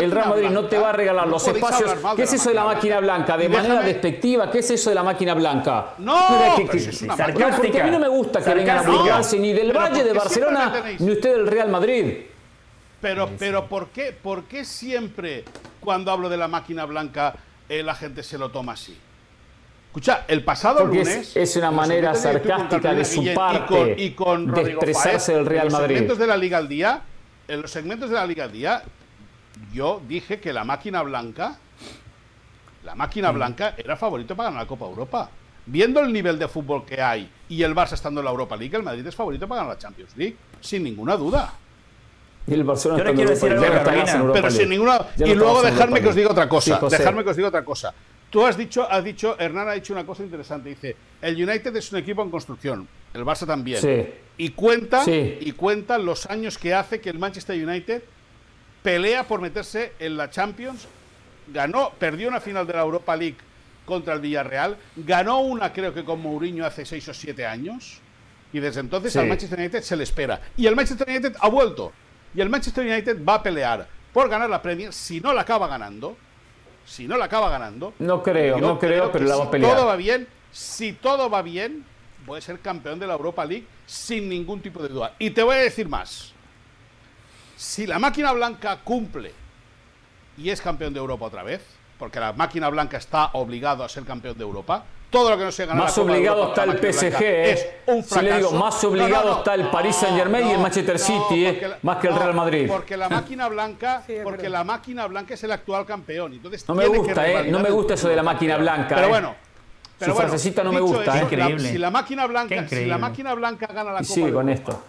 [0.00, 1.94] El Real Madrid no te va a regalar no los espacios.
[2.16, 3.36] ¿Qué es eso de la máquina blanca?
[3.36, 5.94] De manera déjame- despectiva, ¿qué es eso de la máquina blanca?
[5.98, 8.80] No, Mira, que- que- es máquina- porque a mí no me gusta que vengan a
[8.80, 9.02] Sarcástica.
[9.02, 12.14] burlarse ni del Valle, de Barcelona, ni usted del Real Madrid.
[13.00, 15.44] Pero, pero ¿por qué, por qué siempre
[15.80, 17.34] cuando hablo de la máquina blanca
[17.68, 18.96] eh, la gente se lo toma así?
[19.88, 21.36] Escucha, el pasado Porque es- lunes.
[21.36, 25.44] es una manera sarcástica de su Guillén parte y con, y con de expresarse del
[25.46, 25.94] Real en los Madrid.
[25.96, 27.02] segmentos de la Liga al Día,
[27.48, 28.82] en los segmentos de la Liga al Día,
[29.72, 31.58] yo dije que la máquina blanca,
[32.84, 35.30] la máquina blanca era favorito para ganar la Copa Europa.
[35.64, 38.76] Viendo el nivel de fútbol que hay y el Barça estando en la Europa League,
[38.76, 41.54] el Madrid es favorito para ganar la Champions League, sin ninguna duda.
[42.46, 44.32] Y el Barcelona Yo en quiero decir algo no Carolina.
[44.32, 45.06] Pero sin ninguna.
[45.16, 46.80] Ya no y luego dejarme que os diga otra cosa.
[46.80, 47.94] Sí, dejarme que os diga otra cosa.
[48.30, 50.70] Tú has dicho, has dicho, Hernán ha dicho una cosa interesante.
[50.70, 52.88] Dice, el United es un equipo en construcción.
[53.14, 53.80] El Barça también.
[53.80, 54.06] Sí.
[54.38, 55.38] Y cuenta, Sí.
[55.40, 58.02] y cuenta los años que hace que el Manchester United
[58.82, 60.86] pelea por meterse en la Champions.
[61.48, 63.36] Ganó, perdió una final de la Europa League
[63.84, 64.76] contra el Villarreal.
[64.96, 67.98] Ganó una, creo que con Mourinho hace seis o siete años.
[68.52, 69.18] Y desde entonces Sí.
[69.18, 70.40] al Manchester United se le espera.
[70.56, 71.92] Y el Manchester United ha vuelto.
[72.34, 75.66] Y el Manchester United va a pelear por ganar la Premier si no la acaba
[75.66, 76.16] ganando.
[76.84, 77.94] Si no la acaba ganando.
[77.98, 79.76] No creo, no creo, pero la va a si pelear.
[79.76, 80.26] Todo va bien.
[80.50, 81.84] Si todo va bien,
[82.26, 85.14] puede ser campeón de la Europa League sin ningún tipo de duda.
[85.18, 86.31] Y te voy a decir más.
[87.62, 89.32] Si la máquina blanca cumple
[90.36, 91.62] y es campeón de Europa otra vez,
[91.96, 95.52] porque la máquina blanca está obligado a ser campeón de Europa, todo lo que no
[95.52, 97.52] se gana Más obligado está el PSG, ¿eh?
[97.52, 99.38] es un Si le digo, más No, no, obligado no.
[99.38, 101.58] está el Paris Saint-Germain y el Manchester no, City, ¿eh?
[101.68, 102.66] la- Más que el Real Madrid.
[102.66, 106.32] Porque la máquina blanca, Sí, porque la máquina blanca es el actual campeón.
[106.32, 107.44] Entonces No me tiene que gusta, ¿eh?
[107.48, 109.10] No me gusta eso de la máquina blanca, Pero ¿eh?
[109.10, 109.34] bueno.
[110.00, 111.14] Pero Su bueno, frasecita no me gusta, eso, ¿eh?
[111.16, 111.70] la- Increíble.
[111.70, 114.48] si la máquina blanca, si la máquina blanca gana la Y Copa sigue de con
[114.48, 114.84] Europa esto.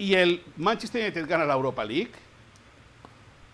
[0.00, 2.10] Y el Manchester United gana la Europa League,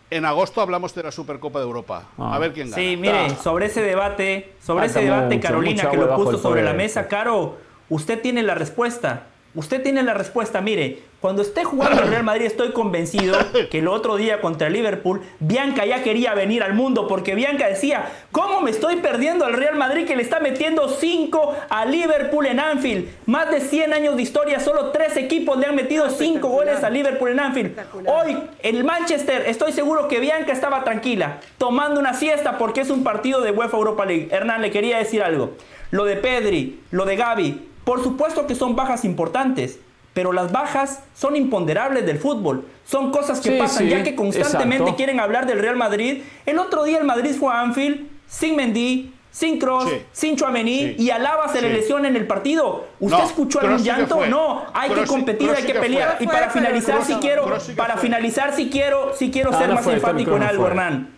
[0.08, 2.04] en agosto hablamos de la Supercopa de Europa.
[2.16, 2.36] Ah.
[2.36, 2.80] A ver quién gana.
[2.80, 6.62] Sí, mire, sobre ese debate, sobre ese debate, mucho, Carolina, mucha que lo puso sobre
[6.62, 7.56] la mesa, Caro,
[7.88, 9.26] usted tiene la respuesta.
[9.56, 10.60] Usted tiene la respuesta.
[10.60, 13.36] Mire, cuando esté jugando el Real Madrid, estoy convencido
[13.70, 17.66] que el otro día contra el Liverpool, Bianca ya quería venir al mundo porque Bianca
[17.66, 22.44] decía: ¿Cómo me estoy perdiendo al Real Madrid que le está metiendo 5 a Liverpool
[22.44, 23.08] en Anfield?
[23.24, 26.90] Más de 100 años de historia, solo 3 equipos le han metido 5 goles a
[26.90, 27.78] Liverpool en Anfield.
[28.06, 33.02] Hoy, el Manchester, estoy seguro que Bianca estaba tranquila, tomando una siesta porque es un
[33.02, 34.28] partido de UEFA Europa League.
[34.30, 35.54] Hernán, le quería decir algo.
[35.90, 39.78] Lo de Pedri, lo de Gaby, por supuesto que son bajas importantes,
[40.12, 42.64] pero las bajas son imponderables del fútbol.
[42.84, 44.96] Son cosas que Sí, pasan, sí, ya que constantemente exacto.
[44.96, 46.22] quieren hablar del Real Madrid.
[46.46, 50.02] El otro día el Madrid fue a Anfield sin Mendy, sin Cross, Sí.
[50.10, 50.96] sin Chouameni Sí.
[50.98, 51.74] y Alaba se le Sí.
[51.74, 52.88] lesiona en el partido.
[52.98, 54.26] ¿Usted No, escuchó algún llanto?
[54.26, 56.16] No, hay Kroos que competir, Kroos hay que pelear.
[56.18, 60.42] Y para finalizar, si quiero, para finalizar, si quiero, si quiero ser más enfático en
[60.42, 60.66] algo.
[60.66, 61.10] Hernán.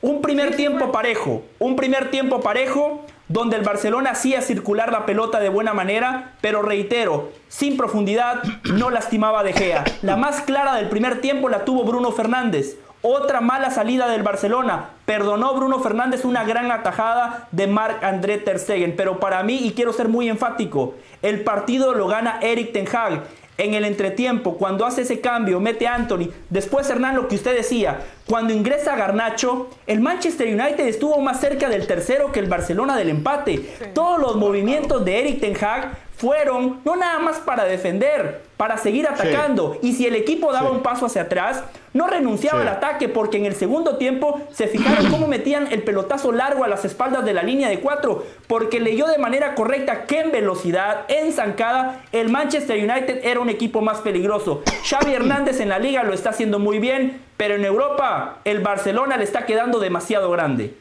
[0.00, 5.38] Un primer tiempo parejo, un primer tiempo parejo donde el Barcelona hacía circular la pelota
[5.38, 8.42] de buena manera, pero reitero, sin profundidad,
[8.74, 9.84] no lastimaba De Gea.
[10.02, 12.76] La más clara del primer tiempo la tuvo Bruno Fernández.
[13.02, 14.90] Otra mala salida del Barcelona.
[15.06, 19.74] Perdonó Bruno Fernández una gran atajada de Marc André Ter Stegen, pero para mí y
[19.74, 23.22] quiero ser muy enfático, el partido lo gana Eric Ten Hag
[23.60, 26.30] en el entretiempo, cuando hace ese cambio, mete a Anthony.
[26.48, 31.68] Después, Hernán, lo que usted decía, cuando ingresa Garnacho, el Manchester United estuvo más cerca
[31.68, 33.58] del tercero que el Barcelona del empate.
[33.94, 39.08] Todos los movimientos de Eric Ten Hag fueron no nada más para defender, para seguir
[39.08, 39.78] atacando.
[39.80, 43.46] Y si el equipo daba un paso hacia atrás, no renunciaba al ataque porque en
[43.46, 47.42] el segundo tiempo se fijaron cómo metían el pelotazo largo a las espaldas de la
[47.42, 52.76] línea de cuatro, porque leyó de manera correcta que en velocidad, en zancada, el Manchester
[52.76, 54.62] United era un equipo más peligroso.
[54.84, 59.16] Xavi Hernández en la liga lo está haciendo muy bien, pero en Europa el Barcelona
[59.16, 60.74] le está quedando demasiado grande.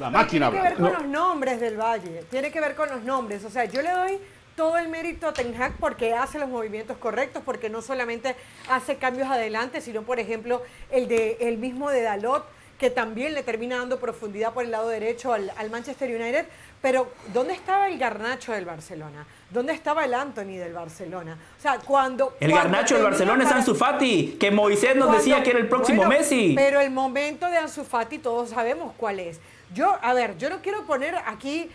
[0.00, 0.50] La máquina.
[0.50, 3.44] Tiene que ver con los nombres del Valle, tiene que ver con los nombres.
[3.44, 4.18] O sea, yo le doy
[4.56, 8.34] todo el mérito a Ten Hag porque hace los movimientos correctos, porque no solamente
[8.68, 12.44] hace cambios adelante, sino por ejemplo el de el mismo de Dalot,
[12.78, 16.46] que también le termina dando profundidad por el lado derecho al, Manchester United.
[16.82, 19.26] Pero, ¿dónde estaba el Garnacho del Barcelona?
[19.50, 21.38] ¿Dónde estaba el Anthony del Barcelona?
[21.58, 22.36] O sea, cuando.
[22.38, 26.04] El Garnacho del Barcelona es Ansu Fati, que Moisés nos decía que era el próximo
[26.04, 26.52] Messi.
[26.54, 29.40] Pero el momento de Ansu Fati todos sabemos cuál es.
[29.74, 31.70] Yo, a ver, yo no quiero poner aquí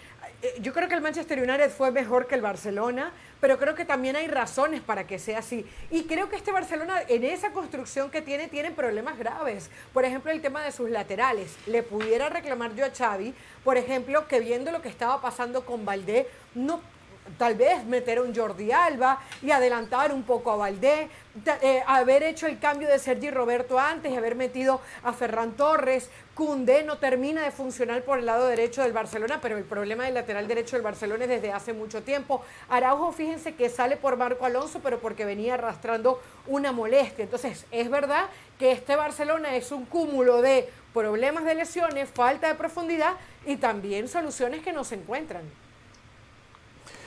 [0.60, 4.16] yo creo que el Manchester United fue mejor que el Barcelona, pero creo que también
[4.16, 5.66] hay razones para que sea así.
[5.90, 9.70] Y creo que este Barcelona, en esa construcción que tiene, tiene problemas graves.
[9.94, 11.56] Por ejemplo, el tema de sus laterales.
[11.68, 13.34] Le pudiera reclamar yo a Xavi,
[13.64, 16.82] por ejemplo, que viendo lo que estaba pasando con Valdé, no
[17.38, 21.10] tal vez meter a un Jordi Alba y adelantar un poco a Valdé,
[21.62, 26.10] eh, haber hecho el cambio de Sergi Roberto antes haber metido a Ferran Torres.
[26.36, 30.14] Cundé no termina de funcionar por el lado derecho del Barcelona, pero el problema del
[30.14, 32.44] lateral derecho del Barcelona es desde hace mucho tiempo.
[32.70, 37.24] Araujo, fíjense que sale por Marco Alonso, pero porque venía arrastrando una molestia.
[37.24, 38.26] Entonces, es verdad
[38.58, 43.14] que este Barcelona es un cúmulo de problemas de lesiones, falta de profundidad
[43.46, 45.44] y también soluciones que no se encuentran.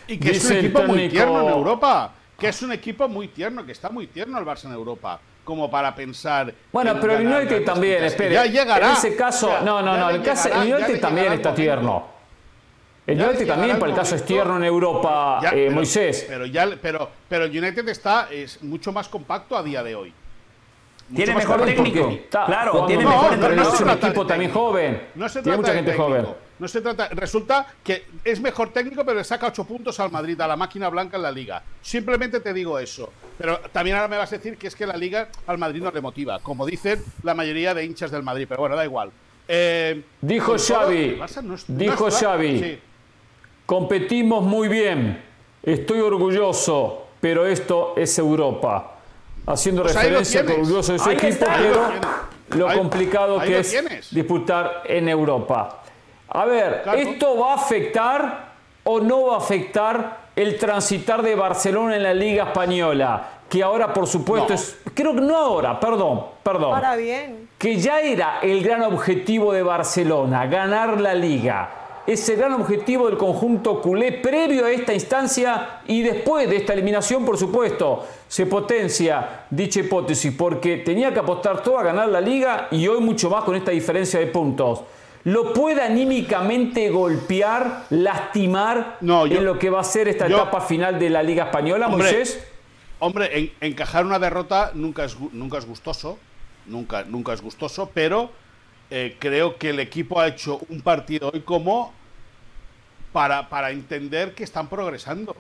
[0.07, 2.13] Y que es un equipo muy tierno en Europa.
[2.39, 5.21] Que es un equipo muy tierno, que está muy tierno el Barça en Europa.
[5.45, 6.55] Como para pensar.
[6.73, 8.35] Bueno, pero el United también, espere.
[8.35, 8.87] Ya llegará.
[8.89, 10.11] En ese caso, no, no, no.
[10.11, 12.15] el, caso, el United también está tierno.
[13.07, 16.25] El United también, para el caso, es tierno en Europa, eh, Moisés.
[16.27, 20.15] Pero, ya, pero, pero el United está es mucho más compacto a día de hoy.
[21.15, 22.11] tiene mejor técnico.
[22.31, 25.09] claro, tiene no, mejor pero es un equipo también joven.
[25.15, 26.27] No se tiene mucha gente joven.
[26.59, 27.09] No se trata.
[27.09, 30.89] Resulta que es mejor técnico, pero le saca 8 puntos al Madrid, a la máquina
[30.89, 31.63] blanca en la liga.
[31.83, 33.13] Simplemente te digo eso.
[33.37, 35.91] Pero también ahora me vas a decir que es que la liga al Madrid no
[35.91, 38.47] le motiva, como dicen la mayoría de hinchas del Madrid.
[38.49, 39.11] Pero bueno, da igual.
[39.49, 41.21] Eh, dijo Xavi.
[41.69, 42.79] dijo Xavi.
[43.67, 45.23] Competimos muy bien.
[45.63, 48.99] Estoy orgulloso, pero esto es Europa.
[49.47, 55.09] Haciendo pues referencia a orgulloso de su equipo, pero lo, complicado que es disputar en
[55.09, 55.84] Europa.
[56.35, 58.49] A ver, ¿esto va a afectar
[58.83, 63.29] o no va a afectar el transitar de Barcelona en la Liga Española?
[63.49, 64.77] Que ahora, por supuesto, es.
[64.95, 66.73] Creo que no ahora, perdón, perdón.
[66.73, 67.49] Para bien.
[67.57, 71.71] Que ya era el gran objetivo de Barcelona, ganar la Liga.
[72.05, 77.25] Ese gran objetivo del conjunto culé previo a esta instancia y después de esta eliminación,
[77.25, 82.67] por supuesto, se potencia dicha hipótesis porque tenía que apostar todo a ganar la liga
[82.73, 84.83] y hoy mucho más con esta diferencia de puntos
[85.25, 91.11] lo puede anímicamente golpear, lastimar en lo que va a ser esta etapa final de
[91.11, 92.47] la Liga Española, hombre, Moisés?
[92.99, 96.19] Hombre, encajar una derrota nunca es, nunca es gustoso,
[96.67, 98.31] nunca, nunca es gustoso, pero
[98.91, 101.93] eh, creo que el equipo ha hecho un partido hoy como
[103.13, 105.35] para, para entender que están progresando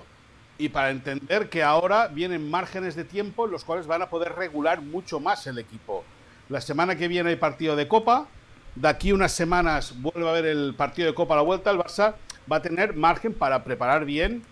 [0.57, 4.35] y para entender que ahora vienen márgenes de tiempo en los cuales van a poder
[4.35, 6.05] regular mucho más el equipo.
[6.49, 8.28] La semana que viene hay partido de Copa,
[8.75, 11.79] de aquí unas semanas vuelve a haber el partido de Copa a la vuelta, el
[11.79, 12.14] Barça
[12.51, 14.43] va a tener margen para preparar bien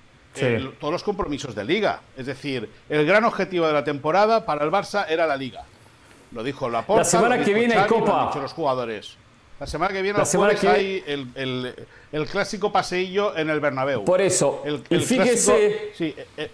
[0.81, 2.01] todos los compromisos de liga.
[2.17, 5.65] Es decir, el gran objetivo de la temporada para el Barça era la liga.
[6.33, 7.03] Lo dijo Laporta.
[7.03, 8.31] La semana que viene hay Copa.
[8.35, 9.17] Lo los jugadores.
[9.61, 10.19] La semana que viene
[10.67, 14.05] hay el, clásico paseillo en el Bernabéu.
[14.05, 16.51] Por eso, y fíjese eh, eh,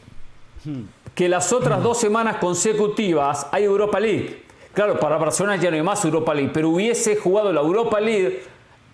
[1.14, 4.47] que las otras dos semanas consecutivas hay Europa League.
[4.78, 8.44] Claro, para Barcelona ya no hay más Europa League, pero hubiese jugado la Europa League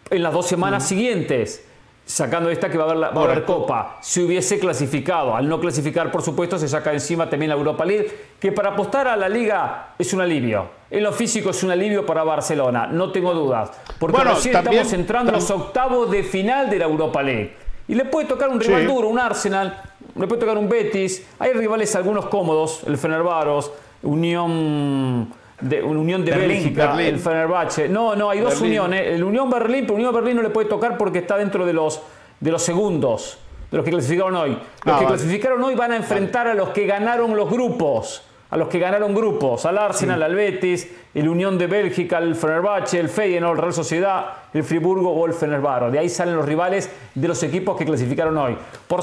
[0.09, 1.63] en las dos semanas siguientes,
[2.07, 5.37] sacando esta que va a haber, la, va a haber Copa, si hubiese clasificado.
[5.37, 8.11] Al no clasificar, por supuesto, se saca encima también la Europa League,
[8.41, 10.69] que para apostar a la Liga es un alivio.
[10.91, 13.71] En lo físico es un alivio para Barcelona, no tengo dudas.
[13.99, 17.59] Porque bueno, recién estamos entrando a los octavos de final de la Europa League.
[17.89, 19.83] Y le puede tocar un rival duro, un Arsenal,
[20.17, 21.27] le puede tocar un Betis.
[21.39, 23.71] Hay rivales algunos cómodos, el Fenerbaros,
[24.03, 27.89] Unión de Unión de Bélgica, el Fenerbahce.
[27.89, 29.07] No, no, hay dos uniones.
[29.07, 32.01] El Unión Berlín, pero Unión Berlín no le puede tocar porque está dentro de los,
[32.41, 33.39] de los segundos,
[33.71, 34.51] de los que clasificaron hoy.
[34.85, 38.23] Los ah, que clasificaron hoy van a enfrentar a los que ganaron los grupos.
[38.51, 43.01] A los que ganaron grupos, al Arsenal, al Betis, el Unión de Bélgica, el Fenerbahce,
[43.01, 45.91] el Feyenoord, Real Sociedad, el Friburgo o el Fenerbahce.
[45.91, 48.57] De ahí salen los rivales de los equipos que clasificaron hoy.
[48.87, 49.03] Por,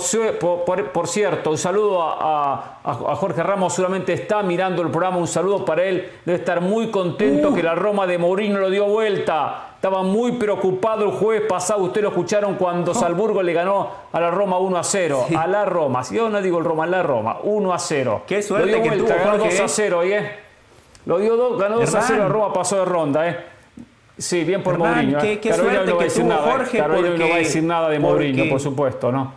[0.92, 2.80] por, cierto, un saludo a,
[3.16, 7.50] Jorge Ramos, seguramente está mirando el programa, un saludo para él, debe estar muy contento
[7.50, 7.54] uh.
[7.54, 9.71] que la Roma de Mourinho lo dio vuelta.
[9.82, 14.30] Estaba muy preocupado el jueves pasado, ustedes lo escucharon cuando Salburgo le ganó a la
[14.30, 15.26] Roma 1 a 0.
[15.36, 18.22] A la Roma, si yo no digo el Roma, a la Roma, 1 a 0.
[18.28, 20.36] Qué suerte que tuvo ganó 2 a 0, ¿eh?
[21.08, 23.38] Lo dio dos, ganó 2 a 0, a Roma pasó de ronda, ¿eh?
[24.20, 25.18] Sí, bien por Mourinho.
[25.18, 26.78] Qué, qué suerte no que tuvo nada, Jorge.
[26.78, 29.34] Carolina no va a decir nada de Mourinho, por supuesto, ¿no?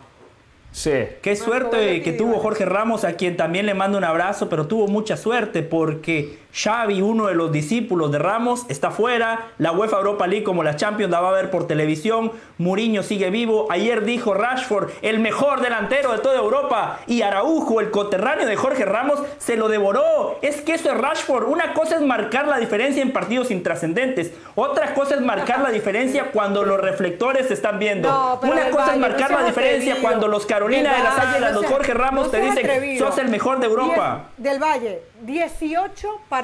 [0.72, 0.92] Sí.
[1.22, 4.88] Qué suerte que tuvo Jorge Ramos, a quien también le mando un abrazo, pero tuvo
[4.88, 9.48] mucha suerte porque Xavi, uno de los discípulos de Ramos, está fuera.
[9.58, 12.30] La UEFA Europa League, como la Champions, la va a ver por televisión.
[12.58, 13.66] Mourinho sigue vivo.
[13.70, 17.00] Ayer dijo Rashford, el mejor delantero de toda Europa.
[17.08, 20.38] Y Araujo, el coterráneo de Jorge Ramos, se lo devoró.
[20.42, 21.48] Es que eso es Rashford.
[21.48, 24.32] Una cosa es marcar la diferencia en partidos intrascendentes.
[24.54, 28.08] Otra cosa es marcar la diferencia cuando los reflectores se están viendo.
[28.42, 32.30] Una cosa es marcar la diferencia cuando los Carolina de las Águilas, los Jorge Ramos
[32.30, 34.26] te dicen, sos el mejor de Europa.
[34.36, 36.43] del Valle, 18 partidos,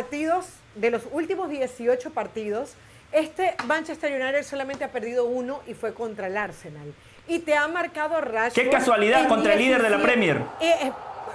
[0.74, 2.74] de los últimos 18 partidos,
[3.12, 6.94] este Manchester United solamente ha perdido uno y fue contra el Arsenal.
[7.26, 8.64] Y te ha marcado Rashford.
[8.64, 10.38] Qué casualidad contra el líder de la Premier.
[10.61, 10.92] Eh, eh,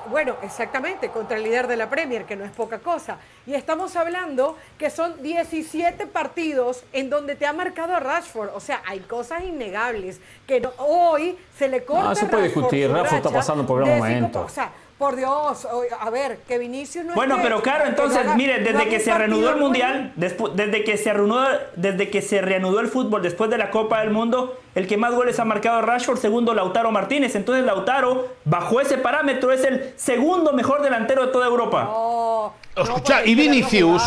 [0.10, 3.18] bueno, exactamente, contra el líder de la Premier, que no es poca cosa.
[3.46, 8.50] Y estamos hablando que son 17 partidos en donde te ha marcado a Rashford.
[8.54, 12.10] O sea, hay cosas innegables que hoy se le corta.
[12.10, 12.92] No se puede discutir.
[12.92, 14.42] Rashford está pasando por un momento.
[14.42, 15.68] O sea, por Dios,
[16.00, 19.58] a ver, que Vinicius no Bueno, pero claro, entonces, mire, desde que se reanudó el
[19.58, 24.00] Mundial, desde que se reanudó, desde que se reanudó el fútbol después de la Copa
[24.00, 27.36] del Mundo, el que más goles ha marcado Rashford, segundo Lautaro Martínez.
[27.36, 31.84] Entonces Lautaro, bajo ese parámetro, es el segundo mejor delantero de toda Europa.
[31.84, 34.02] No, Escucha, y Vinicius.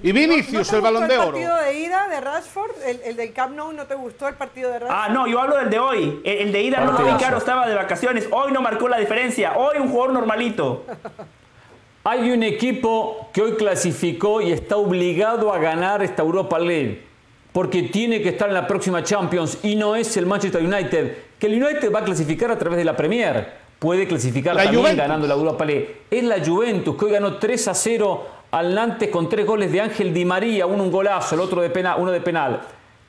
[0.00, 1.36] Y Vinicius, el balón de oro.
[1.36, 2.70] ¿El partido de ida de Rashford?
[3.04, 4.96] ¿El, del Camp Nou no te gustó el partido de Rashford?
[4.96, 6.20] Ah, no, yo hablo del de hoy.
[6.24, 8.28] El, de ida no lo vi caro, estaba de vacaciones.
[8.30, 9.56] Hoy no marcó la diferencia.
[9.56, 10.84] Hoy un jugador normalito.
[12.04, 17.04] Hay un equipo que hoy clasificó y está obligado a ganar esta Europa League.
[17.52, 21.18] Porque tiene que estar en la próxima Champions y no es el Manchester United.
[21.40, 23.52] Que el United va a clasificar a través de la Premier.
[23.80, 26.02] Puede clasificar también ganando la Europa League.
[26.08, 29.80] Es la Juventus que hoy ganó 3 a 0 al Nantes con tres goles de
[29.80, 32.60] Ángel Di María, uno un golazo, el otro de penal, uno de penal.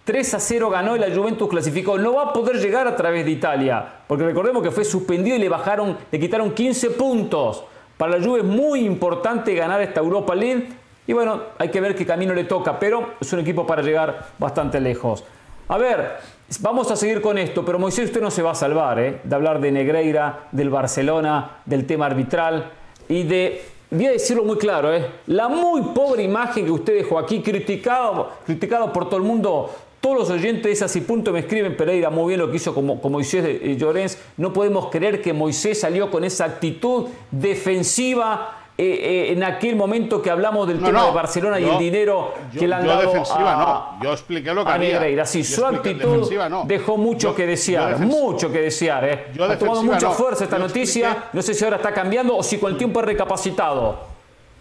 [0.03, 1.97] 3 a 0 ganó y la Juventus clasificó.
[1.97, 5.39] No va a poder llegar a través de Italia, porque recordemos que fue suspendido y
[5.39, 7.63] le bajaron, le quitaron 15 puntos.
[7.95, 10.69] Para la Juve es muy importante ganar esta Europa League
[11.05, 14.27] y bueno, hay que ver qué camino le toca, pero es un equipo para llegar
[14.37, 15.23] bastante lejos.
[15.67, 16.17] A ver,
[16.61, 19.19] vamos a seguir con esto, pero Moisés usted no se va a salvar ¿eh?
[19.23, 22.71] de hablar de Negreira, del Barcelona, del tema arbitral
[23.07, 25.05] y de voy a decirlo muy claro, ¿eh?
[25.27, 29.69] la muy pobre imagen que usted dejó aquí, criticado, criticado por todo el mundo.
[29.99, 32.85] Todos los oyentes de ese punto me escriben, Pereira, muy bien lo que hizo con,
[33.11, 34.17] Moisés de Llorens.
[34.37, 40.21] No podemos creer que Moisés salió con esa actitud defensiva eh, eh, en aquel momento
[40.21, 43.97] que hablamos del tema de Barcelona y el dinero que le han dado defensiva, a,
[43.97, 44.03] no.
[44.05, 45.25] Yo expliqué lo que a Negreira.
[45.25, 46.31] Sí, su actitud
[46.63, 49.03] dejó mucho que desear, mucho que desear.
[49.03, 49.25] ¿eh?
[49.37, 51.25] ha tomado mucha fuerza esta noticia.
[51.33, 53.99] No sé si ahora está cambiando o si con el tiempo ha recapacitado.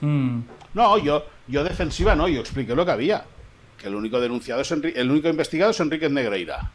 [0.01, 0.41] Mm.
[0.75, 2.27] No, yo, yo defensiva no.
[2.27, 3.25] Yo expliqué lo que había.
[3.81, 6.73] Que el único denunciado es el único investigado es Enrique Negreira.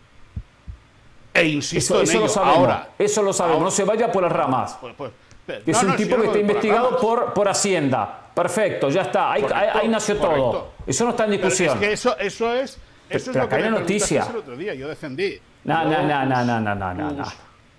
[1.34, 2.90] E insisto eso, en Lo sabemos, ahora.
[2.98, 3.64] Eso lo sabemos.
[3.64, 4.78] No se vaya por las ramas.
[4.80, 5.12] Pues, pues,
[5.48, 8.20] es un tipo que está investigado por, por Hacienda.
[8.34, 9.34] Perfecto, ya está.
[9.34, 10.74] Ahí, ahí, nació todo.
[10.88, 11.74] Eso no está en discusión.
[11.76, 12.80] es que eso, eso es.
[13.10, 14.26] Eso es lo que noticia.
[14.30, 14.74] el otro día.
[14.74, 15.40] Yo defendí.
[15.66, 17.26] No, no, no, no, no, no, no, no.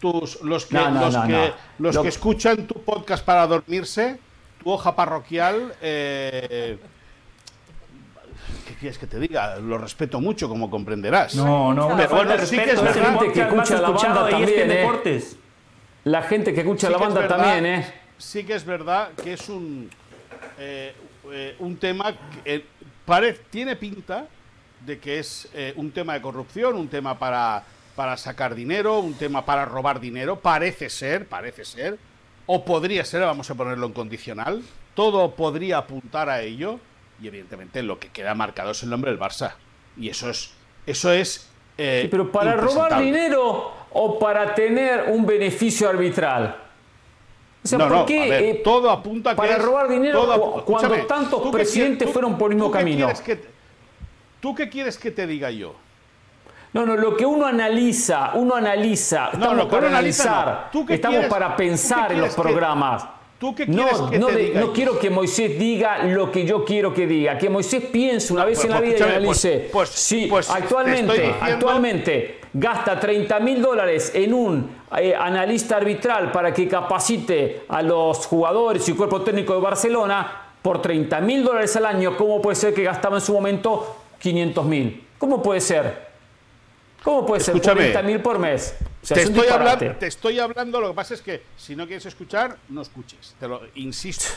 [0.01, 4.19] Tus, los que, los que, los que escuchan tu podcast para dormirse,
[4.62, 5.75] tu hoja parroquial.
[5.81, 6.79] Eh,
[8.69, 9.57] ¿Qué quieres que te diga?
[9.57, 11.35] Lo respeto mucho, como comprenderás.
[11.35, 14.75] No, no, pero bueno, sí que es verdad que escucha la banda también, ¿eh?
[14.75, 15.39] Deportes.
[16.05, 17.94] La gente que escucha la banda también, ¿eh?
[18.18, 19.90] Sí que es verdad que es un,
[20.59, 20.94] eh,
[21.32, 22.64] eh, un tema que
[23.07, 24.26] eh, tiene pinta
[24.84, 27.64] de que es un tema de corrupción, un tema para,
[27.96, 30.38] para sacar dinero, un tema para robar dinero.
[30.40, 31.98] Parece ser, parece ser.
[32.44, 34.62] O podría ser, vamos a ponerlo en condicional.
[34.94, 36.80] Todo podría apuntar a ello.
[37.22, 39.55] Y evidentemente lo que queda marcado es el nombre del Barça.
[39.96, 40.52] Y eso es.
[40.86, 41.48] Eso es.
[41.77, 46.57] Sí, pero para robar dinero o para tener un beneficio arbitral?
[47.64, 52.11] O sea, ¿por qué, eh, todo apunta a que para robar dinero cuando tantos presidentes
[52.11, 53.09] fueron por el mismo camino?
[54.41, 55.75] ¿Tú qué quieres que te diga yo?
[56.75, 62.20] No, no, lo que uno analiza, uno analiza, estamos para analizar, estamos para pensar en
[62.20, 63.05] los programas.
[63.45, 64.72] ¿Tú qué no, que no, te de- diga no yo?
[64.72, 67.36] quiero que Moisés diga lo que yo quiero que diga.
[67.36, 69.68] Que Moisés piense una vez pues, en la pues, vida y analice.
[69.72, 75.76] pues- sí, pues, te actualmente, diciendo- actualmente gasta 30 mil dólares en un eh, analista
[75.76, 81.45] arbitral para que capacite a los jugadores y cuerpo técnico de Barcelona por 30 mil
[81.45, 82.16] dólares al año.
[82.16, 85.05] ¿Cómo puede ser que gastaba en su momento 500 mil?
[85.18, 86.07] ¿Cómo puede ser?
[87.03, 87.90] ¿Cómo puede ser Escúchame.
[87.92, 88.74] 40 mil por mes?
[89.05, 91.76] O sea, te, es estoy hablando, te estoy hablando, lo que pasa es que si
[91.76, 93.36] no quieres escuchar, no escuches.
[93.38, 94.24] Te lo insisto.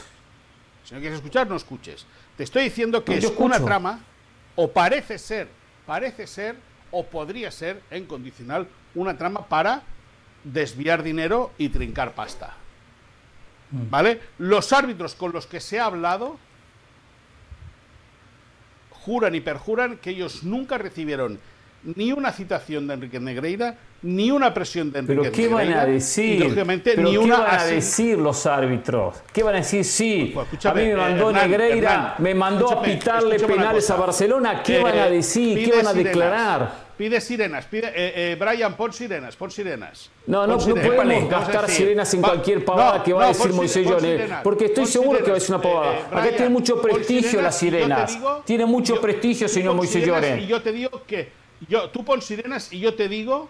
[0.84, 2.06] Si no quieres escuchar, no escuches.
[2.38, 4.00] Te estoy diciendo que No, es una trama,
[4.56, 5.50] o parece ser,
[5.86, 6.56] parece ser,
[6.92, 9.84] o podría ser, en condicional, una trama para
[10.46, 12.56] desviar dinero y trincar pasta.
[13.70, 14.22] ¿Vale?
[14.38, 16.40] Los árbitros con los que se ha hablado
[18.92, 21.38] juran y perjuran que ellos nunca recibieron
[21.84, 25.86] ni una citación de Enrique Negreira, ni una presión de Enrique ¿Pero qué van a
[25.86, 26.40] decir?
[26.42, 29.16] lógicamente, ¿Pero ni qué una van a decir los árbitros?
[29.34, 29.84] ¿Qué van a decir?
[29.84, 33.96] Sí, a mí me eh, mandó Hernán, Negreira, Hernán, me mandó a pitarle penales a.
[33.96, 34.62] Barcelona.
[34.64, 35.58] ¿Qué Eh, van a decir?
[35.66, 36.88] ¿Qué van a sirenas, declarar?
[36.98, 40.10] Pide sirenas, pide, eh, eh, Brian, pon sirenas, pon sirenas.
[40.26, 40.96] No, no, Pon no sirenas.
[41.06, 44.86] podemos gastar sirenas en cualquier pavada no, que va a decir Moisés sirenas, porque estoy
[44.88, 45.94] seguro que va a sirenas, decir una pavada.
[45.94, 48.46] eh, eh, Acá Brian, tiene mucho prestigio las sirenas sirenas.
[48.46, 50.40] Tiene mucho prestigio, señor Moisés sirenas.
[50.42, 51.30] Y yo te digo que
[51.68, 53.50] yo, tú pon sirenas y yo te digo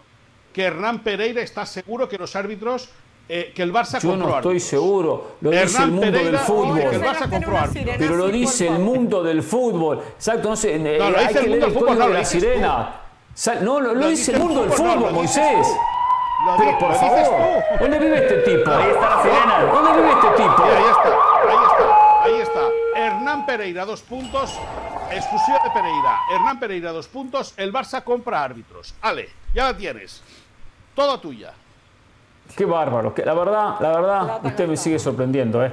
[0.57, 2.89] que Hernán Pereira está seguro que los árbitros,
[3.29, 4.63] eh, que el Barça Yo compró no estoy árbitros.
[4.63, 5.31] seguro.
[5.41, 6.79] Lo dice Hernán el mundo Pereira, del fútbol.
[6.79, 7.57] que el Barça compró.
[7.99, 10.01] Pero lo dice el mundo del fútbol.
[10.15, 10.75] Exacto, no sé.
[10.77, 12.17] eh, No, lo hay dice el que mundo leer del el fútbol, no, de lo
[12.19, 13.01] la sirena.
[13.61, 15.67] No, lo, lo Lo dice dice el el mundo del fútbol, Moisés.
[16.47, 17.83] Lo Pero por favor, tú.
[17.83, 18.71] ¿dónde vive este tipo?
[18.71, 19.63] Ahí está la sirena.
[19.71, 20.63] ¿Dónde vive este tipo?
[20.63, 21.17] Ahí está,
[21.51, 22.61] ahí está, ahí está.
[22.99, 24.57] Hernán Pereira, dos puntos.
[25.11, 26.19] Exclusiva de Pereira.
[26.33, 27.53] Hernán Pereira, dos puntos.
[27.57, 28.95] El Barça compra árbitros.
[29.01, 30.23] Ale, ya la tienes.
[30.97, 31.53] Toda tuya.
[32.55, 33.13] Qué bárbaro.
[33.13, 35.71] que la verdad, la verdad, usted me sigue sorprendiendo, ¿eh?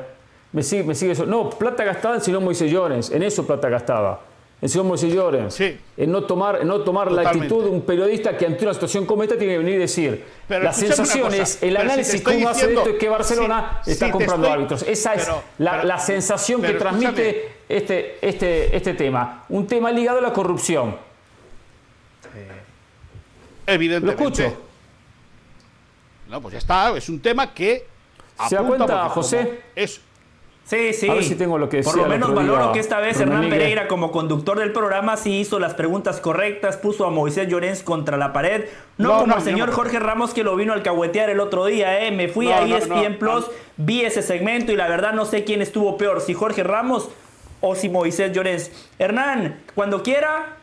[0.52, 3.10] Me sigue, me sigue No, plata gastada en señor Moisés Llorens.
[3.10, 4.20] En eso plata gastada.
[4.60, 5.58] En señor Moisés Llorens.
[5.60, 9.06] En no tomar, en no tomar la actitud de un periodista que ante una situación
[9.06, 10.24] como esta tiene que venir y decir.
[10.46, 13.90] Pero las sensaciones, cosa, el si análisis que uno hace esto es que Barcelona si-
[13.92, 14.82] está si comprando estoy- árbitros.
[14.86, 19.44] Esa es pero- la, pero- la sensación que transmite este, este, este tema.
[19.48, 20.96] Un tema ligado a la corrupción.
[23.66, 24.22] Evidentemente.
[24.22, 24.56] Lo escucho.
[26.34, 26.96] No, pues ya está.
[26.96, 27.86] Es un tema que.
[28.48, 29.60] ¿Se da cuenta, José?
[29.76, 30.00] Es,
[30.64, 31.08] Sí, sí.
[31.08, 33.58] A ver si tengo lo que Por lo menos valoro que esta vez Hernán Miguel.
[33.58, 38.16] Pereira, como conductor del programa, sí hizo las preguntas correctas, puso a Moisés Llorens contra
[38.16, 38.64] la pared.
[38.96, 39.74] No, No, como no, el señor no.
[39.76, 42.10] Jorge Ramos que lo vino a alcahuetear el otro día, ¿eh?
[42.10, 45.26] Me fui No, a no, ESPN no, Plus, vi ese segmento y la verdad no
[45.26, 47.10] sé quién estuvo peor, si Jorge Ramos
[47.60, 48.72] o si Moisés Llorens.
[48.98, 50.56] Hernán, cuando quiera,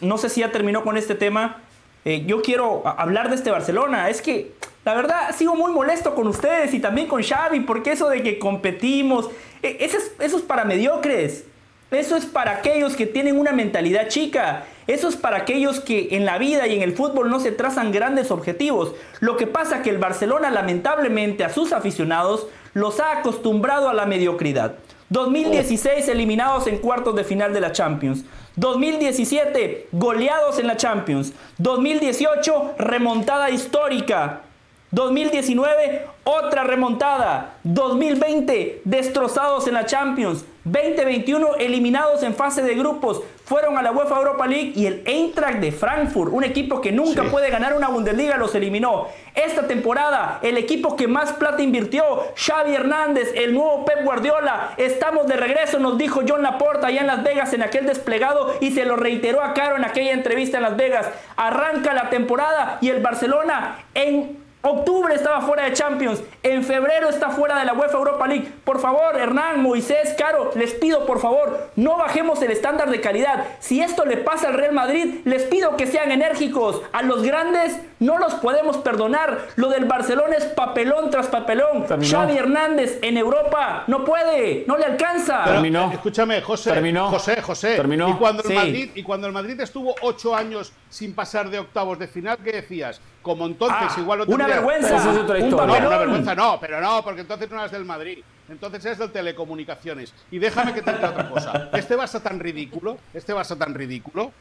[0.00, 1.62] no sé si ya terminó con este tema.
[2.04, 4.08] eh, yo quiero hablar de este Barcelona.
[4.08, 4.52] Es que,
[4.88, 8.38] la verdad, sigo muy molesto con ustedes y también con Xavi, porque eso de que
[8.38, 9.28] competimos,
[9.62, 11.44] eh, eso es, eso es para mediocres.
[11.90, 14.64] Eso es para aquellos que tienen una mentalidad chica.
[14.86, 17.92] Eso es para aquellos que en la vida y en el fútbol no se trazan
[17.92, 18.94] grandes objetivos.
[19.20, 24.06] Lo que pasa que el Barcelona lamentablemente a sus aficionados los ha acostumbrado a la
[24.06, 24.76] mediocridad.
[25.10, 28.24] 2016 eliminados en cuartos de final de la Champions.
[28.56, 31.34] 2017 goleados en la Champions.
[31.58, 34.44] 2018 remontada histórica.
[34.90, 37.54] 2019 otra remontada.
[37.64, 40.44] 2020 destrozados en la Champions.
[40.64, 43.22] 2021 eliminados en fase de grupos.
[43.44, 47.22] Fueron a la UEFA Europa League y el Eintracht de Frankfurt, un equipo que nunca
[47.22, 47.28] Sí.
[47.30, 49.06] puede ganar una Bundesliga, los eliminó.
[49.34, 52.04] Esta temporada, el equipo que más plata invirtió,
[52.36, 54.74] Xavi Hernández, el nuevo Pep Guardiola.
[54.76, 58.72] Estamos de regreso, nos dijo John Laporta allá en Las Vegas en aquel desplegado y
[58.72, 61.08] se lo reiteró a Caro en aquella entrevista en Las Vegas.
[61.36, 66.20] Arranca la temporada y el Barcelona en Octubre estaba fuera de Champions.
[66.42, 68.52] En febrero está fuera de la UEFA Europa League.
[68.64, 73.46] Por favor, Hernán, Moisés, Caro, les pido por favor, no bajemos el estándar de calidad.
[73.60, 76.82] Si esto le pasa al Real Madrid, les pido que sean enérgicos.
[76.92, 79.46] A los grandes no los podemos perdonar.
[79.56, 81.86] Lo del Barcelona es papelón tras papelón.
[81.86, 82.10] Terminó.
[82.18, 85.42] Xavi Hernández en Europa no puede, no le alcanza.
[85.44, 85.92] Pero, Terminó.
[85.92, 86.72] Escúchame, José.
[86.72, 87.08] Terminó.
[87.10, 87.76] José, José.
[87.76, 88.08] Terminó.
[88.08, 88.54] Y cuando, el Sí.
[88.54, 92.52] Madrid, y cuando el Madrid estuvo ocho años sin pasar de octavos de final, ¿qué
[92.52, 93.00] decías?
[93.22, 94.96] Como entonces Ah, igual no una tendría- vergüenza.
[94.96, 95.80] Esa es otra un historia.
[95.80, 98.22] No, una vergüenza no, pero no, porque entonces no eras del Madrid.
[98.48, 100.14] Entonces eres del Telecomunicaciones.
[100.30, 101.68] Y déjame que te diga otra cosa.
[101.74, 104.32] Este Barça tan ridículo, este Barça tan ridículo,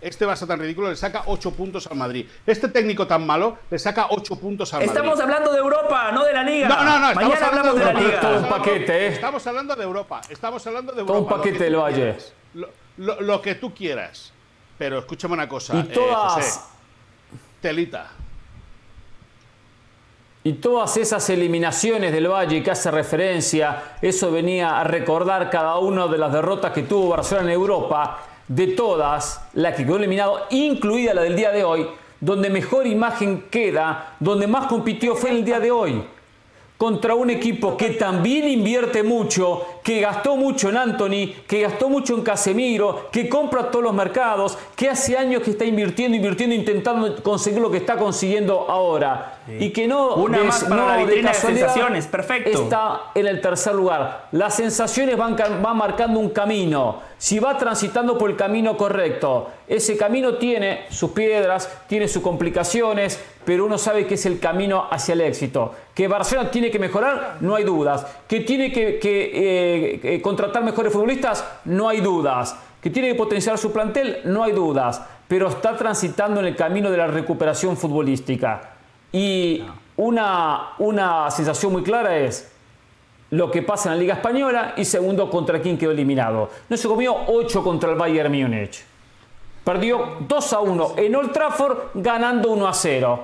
[0.00, 2.26] este Barça tan ridículo le saca ocho puntos al Madrid.
[2.46, 5.22] Este técnico tan malo le saca ocho puntos al Estamos Madrid.
[5.24, 6.68] hablando de Europa, no de la Liga.
[6.68, 8.06] No, no, no, estamos Mañana hablando hablamos de la Europa.
[8.08, 8.20] Liga.
[8.20, 9.06] Todo un Estamos paquete, ¿eh?
[9.08, 10.20] Estamos hablando de Europa.
[10.30, 11.34] Estamos hablando de Todo Europa.
[11.34, 11.96] un lo que paquete tú del Valle.
[11.96, 12.32] quieras.
[12.54, 14.32] Lo, lo- lo que tú quieras.
[14.78, 15.74] Pero escúchame una cosa.
[15.76, 16.60] Y eh, todas- José.
[17.60, 18.08] Telita.
[20.42, 26.06] Y todas esas eliminaciones del Valle que hace referencia, eso venía a recordar cada una
[26.06, 31.12] de las derrotas que tuvo Barcelona en Europa, de todas, la que quedó eliminado, incluida
[31.12, 31.86] la del día de hoy,
[32.20, 36.04] donde mejor imagen queda, donde más compitió fue en el día de hoy
[36.80, 42.14] contra un equipo que también invierte mucho, que gastó mucho en Anthony, que gastó mucho
[42.14, 47.22] en Casemiro, que compra todos los mercados, que hace años que está invirtiendo, invirtiendo, intentando
[47.22, 49.40] conseguir lo que está consiguiendo ahora.
[49.58, 52.62] Y que no, Una más para la vitrina de sensaciones, perfecto.
[52.62, 54.28] Está en el tercer lugar.
[54.32, 57.02] Las sensaciones van, van marcando un camino.
[57.18, 63.20] Si va transitando por el camino correcto, ese camino tiene sus piedras, tiene sus complicaciones,
[63.44, 65.74] pero uno sabe que es el camino hacia el éxito.
[65.94, 68.06] Que Barcelona tiene que mejorar, no hay dudas.
[68.28, 72.56] Que tiene que, eh, eh, contratar mejores futbolistas, no hay dudas.
[72.80, 75.02] Que tiene que potenciar su plantel, no hay dudas.
[75.26, 78.74] Pero está transitando en el camino de la recuperación futbolística.
[79.12, 79.64] Y
[79.96, 82.52] una, una sensación muy clara es
[83.30, 86.50] lo que pasa en la Liga Española y segundo contra quién quedó eliminado.
[86.68, 88.89] No se comió 8 contra el Bayern Múnich.
[89.70, 93.20] Perdió 2 a 1 en Old Trafford ganando 1 a 0.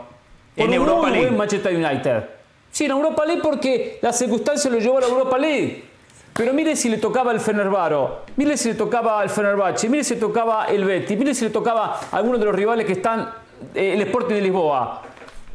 [0.55, 1.33] En Europa League.
[1.33, 2.25] Manchester United.
[2.71, 5.85] Sí, en Europa League porque la circunstancia lo llevó a la Europa League.
[6.33, 10.15] Pero mire si le tocaba el Fenerbaro, mire si le tocaba el Fenerbahce, mire si
[10.15, 13.29] le tocaba el Betis, mire si le tocaba a alguno de los rivales que están
[13.75, 15.03] eh, el Sporting de Lisboa.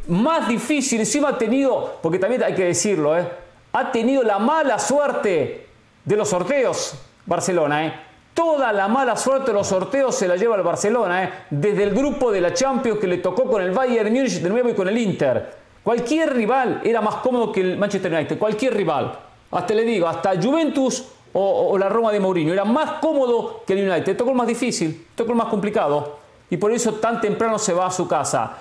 [0.10, 3.26] Más difícil, encima ha tenido, porque también hay que decirlo, ¿eh?
[3.72, 5.68] ha tenido la mala suerte
[6.04, 6.96] de los sorteos
[7.26, 7.86] Barcelona.
[7.86, 8.11] ¿eh?
[8.34, 11.34] Toda la mala suerte de los sorteos se la lleva el Barcelona, ¿eh?
[11.50, 14.70] desde el grupo de la Champions que le tocó con el Bayern Múnich de nuevo
[14.70, 15.54] y con el Inter.
[15.84, 19.18] Cualquier rival era más cómodo que el Manchester United, cualquier rival.
[19.52, 23.90] Hasta le digo, hasta Juventus o, la Roma de Mourinho era más cómodo que el
[23.90, 24.16] United.
[24.16, 26.20] Tocó el más difícil, tocó el más complicado.
[26.50, 28.58] Y por eso tan temprano se va a su casa.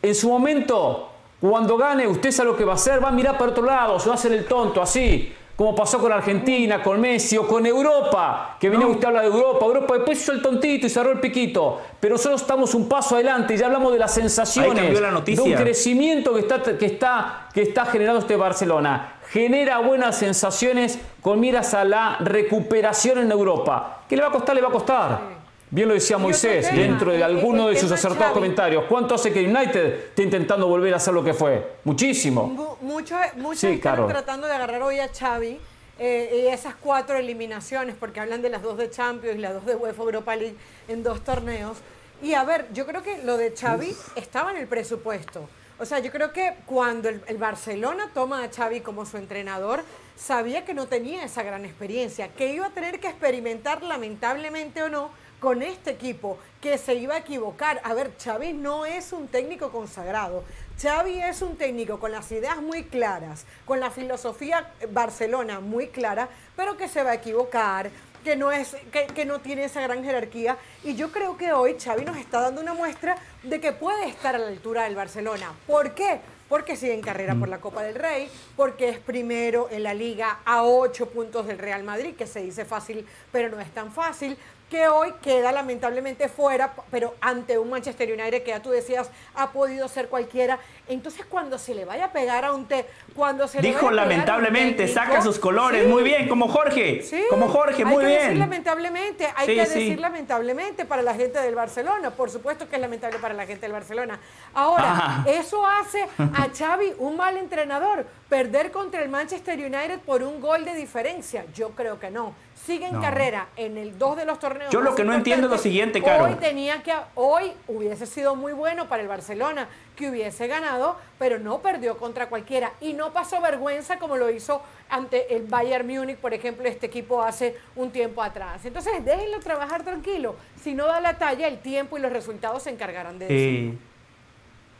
[0.00, 3.36] En su momento, cuando gane, usted sabe lo que va a hacer, va a mirar
[3.36, 7.00] para otro lado, se va a hacer el tonto, así, como pasó con Argentina, con
[7.00, 10.42] Messi o con Europa, que viene usted a hablar de Europa, Europa después hizo el
[10.42, 14.14] tontito y cerró el piquito, pero solo estamos un paso adelante, ya hablamos de las
[14.14, 14.92] sensaciones,
[15.24, 19.16] de un crecimiento que está, que, está, que está generando este Barcelona.
[19.30, 24.02] Genera buenas sensaciones con miras a la recuperación en Europa.
[24.08, 24.54] ¿Qué le va a costar?
[24.54, 25.41] Le va a costar.
[25.72, 28.84] Bien lo decía Moisés dentro de alguno de sus acertados comentarios.
[28.90, 31.76] ¿Cuánto hace que United esté intentando volver a hacer lo que fue?
[31.84, 32.76] Muchísimo.
[32.82, 35.58] Muchos mucho están tratando de agarrar hoy a Xavi
[35.98, 39.64] eh, y esas cuatro eliminaciones, porque hablan de las dos de Champions y las dos
[39.64, 40.56] de UEFA Europa League
[40.88, 41.78] en dos torneos.
[42.20, 45.48] Y a ver, yo creo que lo de Xavi estaba en el presupuesto.
[45.78, 49.84] O sea, yo creo que cuando el, el, Barcelona toma a Xavi como su entrenador,
[50.16, 54.90] sabía que no tenía esa gran experiencia, que iba a tener que experimentar, lamentablemente o
[54.90, 57.80] no, con este equipo que se iba a equivocar.
[57.82, 60.44] A ver, Xavi no es un técnico consagrado.
[60.80, 66.28] Xavi es un técnico con las ideas muy claras, con la filosofía Barcelona muy clara,
[66.54, 67.90] pero que se va a equivocar,
[68.22, 70.56] que no, es, que, que, no tiene esa gran jerarquía.
[70.84, 74.36] Y yo creo que hoy Xavi nos está dando una muestra de que puede estar
[74.36, 75.52] a la altura del Barcelona.
[75.66, 76.20] ¿Por qué?
[76.48, 80.40] Porque sigue en carrera por la Copa del Rey, porque es primero en la liga
[80.44, 84.36] a ocho puntos del Real Madrid, que se dice fácil, pero no es tan fácil,
[84.72, 89.50] que hoy queda lamentablemente fuera, pero ante un Manchester United que ya tú decías ha
[89.50, 90.58] podido ser cualquiera.
[90.88, 94.02] Entonces cuando se le vaya a pegar a un té, cuando se Dijo le vaya
[94.04, 98.08] a lamentablemente, saca sus colores, muy bien, como Jorge, como Jorge, muy bien.
[98.08, 102.66] Hay que decir lamentablemente, hay que decir lamentablemente para la gente del Barcelona, por supuesto
[102.66, 104.20] que es lamentable para la gente del Barcelona.
[104.54, 110.40] Ahora, eso hace a Xavi un mal entrenador, perder contra el Manchester United por un
[110.40, 112.32] gol de diferencia, yo creo que no
[112.64, 114.72] sigue en carrera en el dos de los torneos.
[114.72, 116.24] Yo lo que no entiendo es lo siguiente, Caro.
[116.24, 121.38] Hoy tenía que hoy hubiese sido muy bueno para el Barcelona que hubiese ganado, pero
[121.38, 126.16] no perdió contra cualquiera y no pasó vergüenza como lo hizo ante el Bayern Múnich,
[126.16, 128.64] por ejemplo, este equipo hace un tiempo atrás.
[128.64, 130.36] Entonces, déjenlo trabajar tranquilo.
[130.60, 133.78] Si no da la talla, el tiempo y los resultados se encargarán de eso.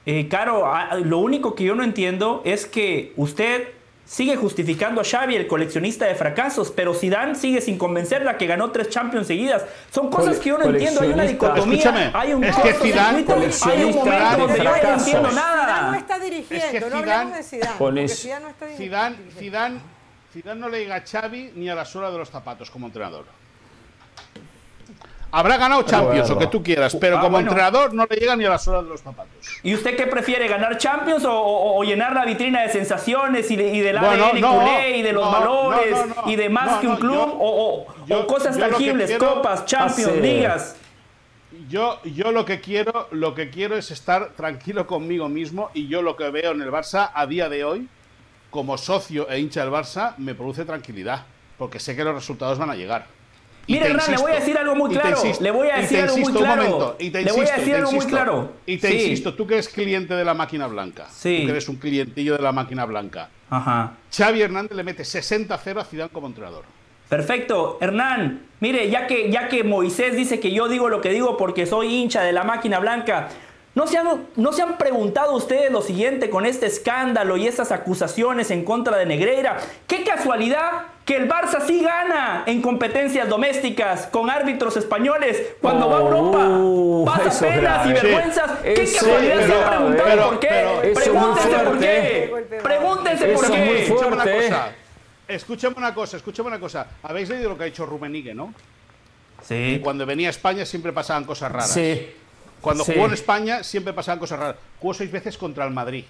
[0.06, 0.70] Eh, eh, Caro,
[1.04, 3.68] lo único que yo no entiendo es que usted
[4.12, 8.70] sigue justificando a Xavi, el coleccionista de fracasos, pero Zidane sigue sin convencerla que ganó
[8.70, 9.64] tres Champions seguidas.
[9.90, 13.84] Son cosas que yo no entiendo, hay una dicotomía, hay un es que Zidane, hay
[13.84, 15.66] un momento donde yo no entiendo nada.
[15.66, 19.38] Zidane no está dirigiendo, es que no hablamos de Zidane, porque Zidane no está dirigiendo.
[19.38, 19.80] Zidane,
[20.30, 23.24] Zidane no le llega a Xavi ni a la suela de los zapatos como entrenador.
[25.34, 28.44] Habrá ganado Champions, o que tú quieras, pero ah, como entrenador no le llega ni
[28.44, 29.32] a la suela de los zapatos.
[29.62, 33.80] ¿Y usted qué prefiere, ganar Champions o, llenar la vitrina de sensaciones y, de, y
[33.80, 35.96] del ADN culé y de los valores
[36.26, 37.86] y de más que un club o,
[38.26, 40.76] cosas tangibles, copas, Champions, ligas?
[41.68, 46.02] yo, yo lo que quiero, lo que quiero es estar tranquilo conmigo mismo y yo
[46.02, 47.88] lo que veo en el Barça a día de hoy,
[48.50, 51.24] como socio e hincha del Barça, me produce tranquilidad,
[51.56, 53.06] porque sé que los resultados van a llegar.
[53.68, 55.22] Mire, Hernán, le voy a decir algo muy claro.
[55.40, 56.96] Le voy a decir algo muy claro.
[56.98, 58.52] le voy a decir algo muy claro.
[58.66, 61.06] Y te insisto, tú que eres cliente de la máquina blanca.
[61.10, 61.38] Sí.
[61.40, 63.28] Tú que eres un clientillo de la máquina blanca.
[63.50, 63.94] Ajá.
[64.10, 66.64] Xavi Hernández le mete 60-0 a Zidane como entrenador.
[67.08, 68.40] Perfecto, Hernán.
[68.60, 71.94] Mire, ya que, ya que Moisés dice que yo digo lo que digo porque soy
[71.94, 73.28] hincha de la máquina blanca,
[73.74, 77.72] ¿no se, han, ¿no se han preguntado ustedes lo siguiente con este escándalo y estas
[77.72, 79.58] acusaciones en contra de Negreira?
[79.86, 85.98] ¡Qué casualidad que el Barça sí gana en competencias domésticas con árbitros españoles cuando va
[85.98, 86.46] a Europa.
[86.48, 88.50] Oh, pasa penas y vergüenzas.
[88.62, 90.92] ¿Qué casualidad se han preguntado por qué?
[90.94, 92.60] Pregúntense por qué.
[92.62, 93.82] Pregúntense por qué.
[93.82, 94.72] Escúchame una cosa.
[95.28, 96.86] Escúchame una cosa, escúchame una cosa.
[97.02, 98.52] Habéis leído lo que ha dicho Rumenigue, ¿no?
[99.42, 99.80] Sí.
[99.82, 101.72] cuando venía a España siempre pasaban cosas raras.
[101.72, 102.10] Sí.
[102.62, 104.56] Cuando jugó en España siempre pasaban cosas raras.
[104.80, 106.04] Jugó seis veces contra el Madrid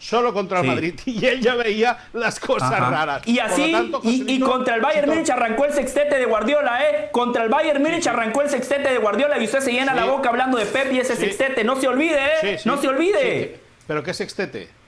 [0.00, 3.22] solo contra el Madrid y él ya veía las cosas raras.
[3.26, 7.08] Y así, y, contra el Bayern Múnich arrancó el sextete de Guardiola, ¿eh?
[7.12, 10.30] Contra el Bayern Múnich arrancó el sextete de Guardiola y usted se llena la boca
[10.30, 11.62] hablando de Pep y ese sextete.
[11.62, 12.60] No se olvide, ¿eh?
[12.64, 13.60] no se olvide.
[13.86, 14.79] ¿Pero qué sextete?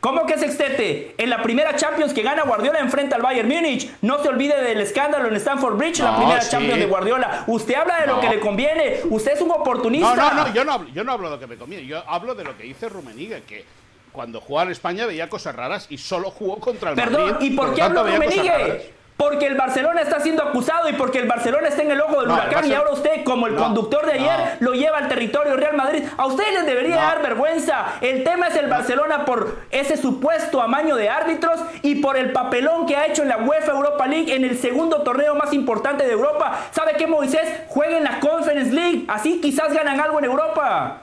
[0.00, 1.14] ¿Cómo que sextete?
[1.18, 3.90] En la primera Champions que gana Guardiola enfrenta al Bayern Múnich.
[4.00, 7.44] No se olvide del escándalo en Stamford Bridge, la primera Champions de Guardiola.
[7.46, 9.00] Usted habla de lo que le conviene.
[9.10, 10.14] Usted es un oportunista.
[10.14, 11.86] No, no, no, yo no hablo, yo no hablo de lo que me conviene.
[11.86, 13.64] Yo hablo de lo que dice Rummenigge, que
[14.10, 17.74] cuando jugaba en España veía cosas raras y solo jugó contra el Perdón, ¿y por,
[17.74, 18.99] qué hablo Rummenigge?
[19.20, 22.30] Porque el Barcelona está siendo acusado y porque el Barcelona está en el ojo del
[22.30, 26.04] huracán y ahora usted, como el conductor de ayer, lo lleva al territorio Real Madrid.
[26.16, 27.84] A ustedes les debería dar vergüenza.
[28.00, 32.86] El tema es el Barcelona por ese supuesto amaño de árbitros y por el papelón
[32.86, 36.12] que ha hecho en la UEFA Europa League en el segundo torneo más importante de
[36.12, 36.58] Europa.
[36.70, 37.46] ¿Sabe qué, Moisés?
[37.68, 39.04] Juega en la Conference League.
[39.06, 41.02] Así quizás ganan algo en Europa.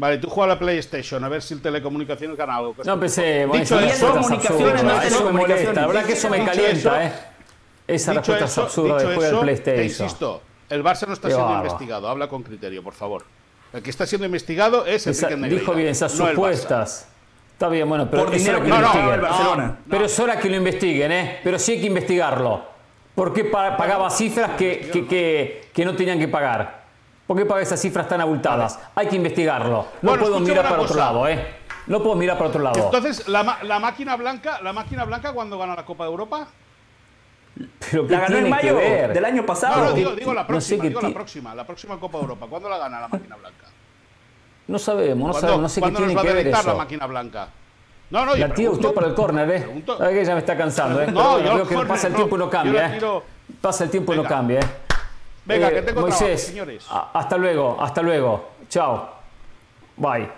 [0.00, 2.74] Vale, tú juegas a la PlayStation, a ver si el telecomunicaciones gana algo.
[2.82, 7.04] No empecé, Dicho eso, comunicaciones, no eso me molesta, la verdad que eso me calienta,
[7.04, 7.12] ¿eh?
[7.86, 9.76] Esa respuesta es absurda de juego del PlayStation.
[9.76, 13.24] Te insisto, el Barça no está siendo investigado, habla con criterio, por favor.
[13.74, 17.06] El que está siendo investigado es el Esa, Dijo bien, esas supuestas.
[17.52, 19.76] Está bien, bueno, pero es hora que lo investiguen.
[19.90, 21.40] pero es hora que lo investiguen, ¿eh?
[21.44, 22.64] Pero sí hay que investigarlo.
[23.14, 26.79] ¿Por qué pagaba cifras que, que, que no tenían que pagar?
[27.30, 28.76] ¿Por qué paga esas cifras tan abultadas?
[28.92, 29.86] Hay que investigarlo.
[30.02, 31.58] No puedo mirar para otro lado, ¿eh?
[31.86, 32.86] No puedo mirar para otro lado.
[32.86, 33.44] Entonces, la,
[33.78, 36.48] máquina blanca, la máquina blanca cuando gana la Copa de Europa.
[37.88, 39.84] Pero la ganó en mayo del año pasado.
[39.84, 42.46] No, digo, la próxima, digo la próxima, la próxima Copa de Europa.
[42.50, 43.66] ¿Cuándo la gana la máquina blanca?
[44.66, 46.66] No sabemos, no sabemos, no sé qué tiene que ver eso.
[46.66, 47.48] la máquina blanca?
[48.10, 49.84] No, no, la tira usted para el córner, ¿eh?
[49.86, 51.06] que ya me está cansando, ¿eh?
[51.06, 53.00] No, yo creo que pasa el tiempo y no cambia, ¿eh?
[53.60, 54.89] Pasa el tiempo y no cambia, ¿eh?
[55.50, 56.86] Venga, que tengo Moisés, señores.
[57.12, 58.50] Hasta luego, hasta luego.
[58.68, 59.08] Chao.
[59.96, 60.28] Bye.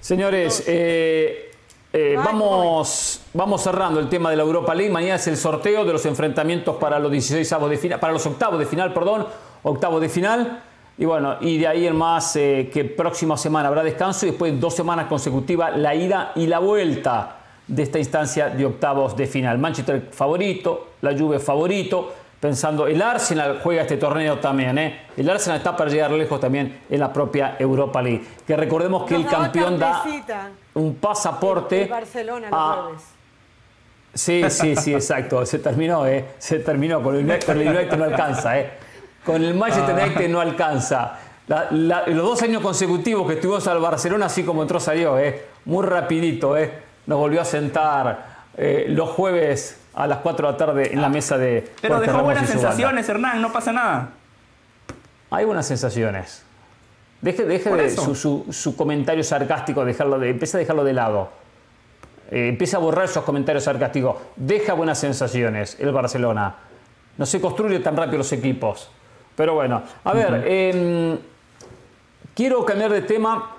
[0.00, 1.50] Señores, eh,
[1.92, 4.92] eh, vamos, vamos cerrando el tema de la Europa League.
[4.92, 8.60] Mañana es el sorteo de los enfrentamientos para los 16 de final, para los octavos
[8.60, 9.26] de final, perdón,
[9.64, 10.62] octavos de final.
[10.96, 14.58] Y bueno, y de ahí el más eh, que próxima semana habrá descanso y después
[14.60, 19.58] dos semanas consecutivas la ida y la vuelta de esta instancia de octavos de final.
[19.58, 25.00] Manchester favorito, la Juve favorito pensando, el Arsenal juega este torneo también, ¿eh?
[25.16, 28.24] El Arsenal está para llegar lejos también en la propia Europa League.
[28.46, 30.02] Que recordemos que el campeón da
[30.74, 31.86] un pasaporte.
[31.86, 32.88] Barcelona a...
[34.12, 35.44] Sí, sí, sí, exacto.
[35.46, 36.24] Se terminó, ¿eh?
[36.38, 37.02] Se terminó.
[37.02, 38.70] Con el, United no alcanza, ¿eh?
[39.24, 40.04] Con el Manchester ah.
[40.04, 41.18] United no alcanza.
[41.46, 45.46] los dos años consecutivos que estuvimos al Barcelona, así como entró, salió, ¿eh?
[45.66, 46.72] Muy rapidito, ¿eh?
[47.06, 51.08] Nos volvió a sentar eh, los jueves a las 4 de la tarde en la
[51.08, 51.68] mesa de.
[51.80, 54.10] Pero dejó buenas sensaciones, Hernán, no pasa nada.
[55.30, 56.44] Hay buenas sensaciones.
[57.20, 61.28] Deje, deje su, su, comentario sarcástico, dejarlo de, empieza a dejarlo de lado.
[62.30, 64.16] Eh, empieza a borrar esos comentarios sarcásticos.
[64.36, 66.54] Deja buenas sensaciones el Barcelona.
[67.18, 68.90] No se construye tan rápido los equipos.
[69.36, 71.18] Pero bueno, a ver, em,
[72.34, 73.56] quiero cambiar de tema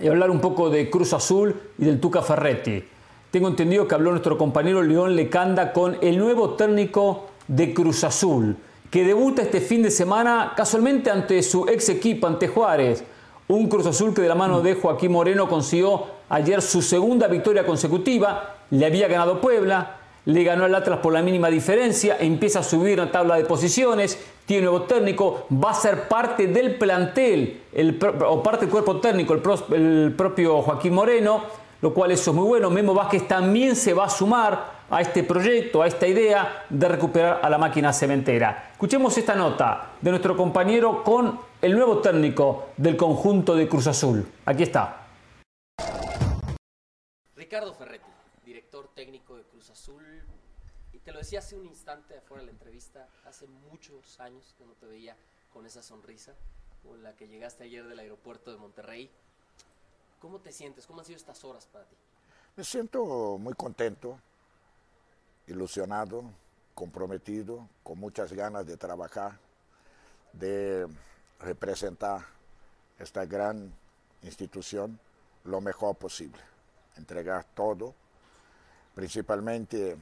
[0.00, 2.84] y hablar un poco de Cruz Azul y del Tuca Ferretti.
[3.30, 8.56] Tengo entendido que habló nuestro compañero León Lecanda con el nuevo técnico de Cruz Azul,
[8.90, 13.04] que debuta este fin de semana casualmente ante su ex equipo, ante Juárez.
[13.48, 17.66] Un Cruz Azul que de la mano de Joaquín Moreno consiguió ayer su segunda victoria
[17.66, 18.54] consecutiva.
[18.70, 22.96] Le había ganado Puebla, le ganó al Atlas por la mínima diferencia, empieza a subir
[22.96, 27.60] la tabla de posiciones, tiene nuevo técnico, va a ser parte del plantel,
[28.26, 31.42] o parte del cuerpo técnico, el propio Joaquín Moreno
[31.80, 32.70] lo cual eso es muy bueno.
[32.70, 37.40] Memo Vázquez también se va a sumar a este proyecto, a esta idea de recuperar
[37.42, 38.70] a la máquina cementera.
[38.72, 44.26] Escuchemos esta nota de nuestro compañero con el nuevo técnico del conjunto de Cruz Azul.
[44.46, 45.06] Aquí está.
[47.36, 48.10] Ricardo Ferretti,
[48.44, 50.04] director técnico de Cruz Azul.
[50.92, 54.64] Y te lo decía hace un instante afuera de la entrevista, hace muchos años que
[54.64, 55.16] no te veía
[55.52, 56.34] con esa sonrisa
[56.82, 59.10] con la que llegaste ayer del aeropuerto de Monterrey.
[60.20, 60.86] ¿Cómo te sientes?
[60.86, 61.96] ¿Cómo han sido estas horas para ti?
[62.56, 64.18] Me siento muy contento,
[65.46, 66.24] ilusionado,
[66.74, 69.38] comprometido, con muchas ganas de trabajar,
[70.32, 70.88] de
[71.38, 72.26] representar
[72.98, 73.72] esta gran
[74.22, 74.98] institución
[75.44, 76.40] lo mejor posible,
[76.96, 77.94] entregar todo,
[78.94, 79.96] principalmente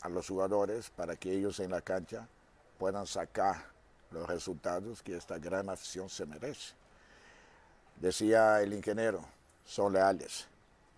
[0.00, 2.28] a los jugadores, para que ellos en la cancha
[2.78, 3.66] puedan sacar
[4.12, 6.74] los resultados que esta gran afición se merece.
[7.96, 9.24] Decía el ingeniero,
[9.68, 10.46] son leales,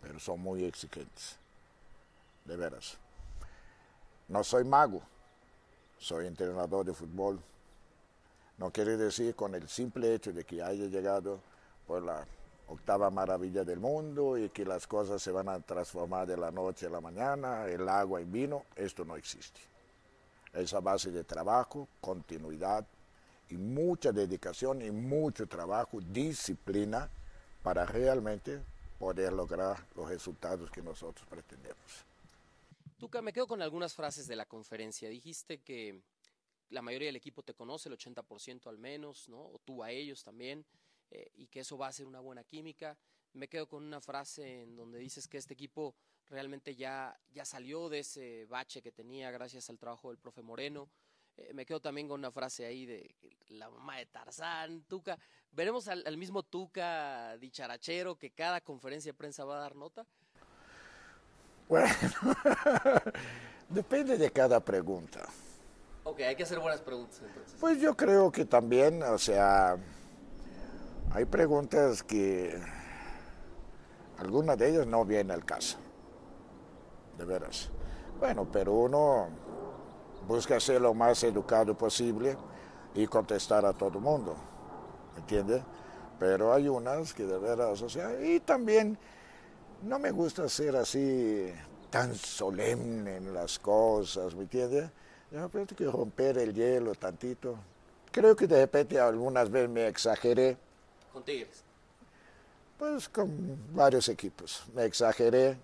[0.00, 1.36] pero son muy exigentes,
[2.44, 2.96] de veras.
[4.28, 5.02] No soy mago,
[5.98, 7.40] soy entrenador de fútbol.
[8.58, 11.40] No quiere decir con el simple hecho de que haya llegado
[11.84, 12.24] por la
[12.68, 16.86] octava maravilla del mundo y que las cosas se van a transformar de la noche
[16.86, 19.60] a la mañana, el agua en vino, esto no existe.
[20.52, 22.86] Es a base de trabajo, continuidad
[23.48, 27.10] y mucha dedicación y mucho trabajo, disciplina
[27.62, 28.62] para realmente
[28.98, 32.04] poder lograr los resultados que nosotros pretendemos.
[32.98, 35.08] Tuca, me quedo con algunas frases de la conferencia.
[35.08, 36.02] Dijiste que
[36.68, 39.40] la mayoría del equipo te conoce, el 80% al menos, ¿no?
[39.40, 40.64] O tú a ellos también,
[41.10, 42.96] eh, y que eso va a ser una buena química.
[43.32, 45.94] Me quedo con una frase en donde dices que este equipo
[46.28, 50.88] realmente ya, ya salió de ese bache que tenía gracias al trabajo del profe Moreno.
[51.36, 53.14] Eh, me quedo también con una frase ahí de
[53.48, 55.18] la mamá de Tarzán, Tuca.
[55.52, 60.06] ¿Veremos al, al mismo Tuca dicharachero que cada conferencia de prensa va a dar nota?
[61.68, 61.94] Bueno,
[63.68, 65.20] depende de cada pregunta.
[66.02, 67.56] Ok, hay que hacer buenas preguntas entonces.
[67.60, 69.76] Pues yo creo que también, o sea,
[71.12, 72.60] hay preguntas que
[74.18, 75.78] algunas de ellas no vienen al caso,
[77.18, 77.70] de veras.
[78.18, 79.28] Bueno, pero uno
[80.26, 82.36] busca ser lo más educado posible
[82.94, 84.36] y contestar a todo el mundo,
[85.16, 85.62] ¿entiende?
[86.18, 88.98] Pero hay unas que de veras, o sea, y también
[89.82, 91.52] no me gusta ser así
[91.88, 94.90] tan solemne en las cosas, ¿me entiendes?
[95.30, 97.56] De repente que romper el hielo tantito.
[98.10, 100.56] Creo que de repente algunas veces me exageré.
[101.12, 101.62] Con Tigres.
[102.78, 104.64] Pues con varios equipos.
[104.74, 105.56] Me exageré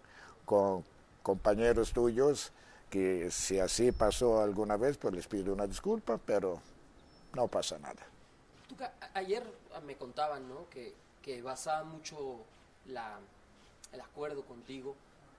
[0.45, 0.85] con
[1.23, 2.53] compañeros tuyos
[2.91, 6.61] que si así pasó alguna vez, pues les pido una disculpa, pero
[7.35, 8.03] no pasa nada.
[8.69, 9.45] Tuca, ayer
[9.85, 10.69] me contaban, ¿no?
[10.71, 12.39] Que, que basaba mucho
[12.87, 13.19] la,
[13.93, 14.95] el acuerdo contigo,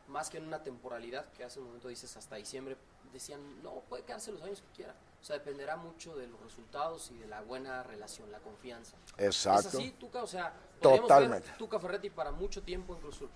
[0.07, 2.77] más que en una temporalidad, que hace un momento dices hasta diciembre,
[3.11, 4.95] decían, no, puede quedarse los años que quiera.
[5.21, 8.95] O sea, dependerá mucho de los resultados y de la buena relación, la confianza.
[9.17, 9.69] Exacto.
[9.69, 10.23] ¿Es así, Tuca?
[10.23, 11.47] O sea, Totalmente.
[11.49, 13.29] Ver Tuca Ferretti para mucho tiempo Azul.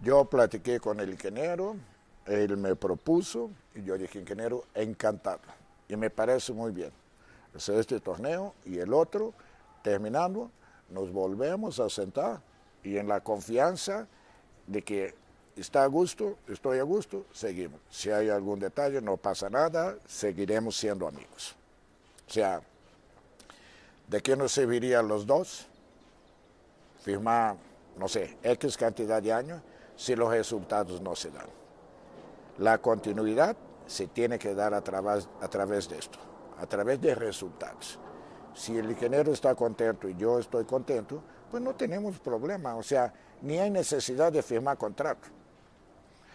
[0.00, 1.76] Yo platiqué con el ingeniero,
[2.26, 5.40] él me propuso y yo dije, ingeniero, encantado.
[5.88, 6.90] Y me parece muy bien.
[7.54, 9.32] Es este torneo y el otro,
[9.82, 10.50] terminando,
[10.90, 12.40] nos volvemos a sentar
[12.82, 14.06] y en la confianza
[14.66, 15.14] de que
[15.56, 17.80] está a gusto, estoy a gusto, seguimos.
[17.90, 21.56] Si hay algún detalle, no pasa nada, seguiremos siendo amigos.
[22.28, 22.60] O sea,
[24.08, 25.66] ¿de qué nos servirían los dos?
[27.02, 27.56] Firmar,
[27.96, 29.62] no sé, X cantidad de años
[29.96, 31.46] si los resultados no se dan.
[32.58, 33.56] La continuidad
[33.86, 36.18] se tiene que dar a través, a través de esto,
[36.58, 37.98] a través de resultados.
[38.54, 43.12] Si el ingeniero está contento y yo estoy contento, pues no tenemos problema, o sea,
[43.42, 45.28] ni hay necesidad de firmar contrato.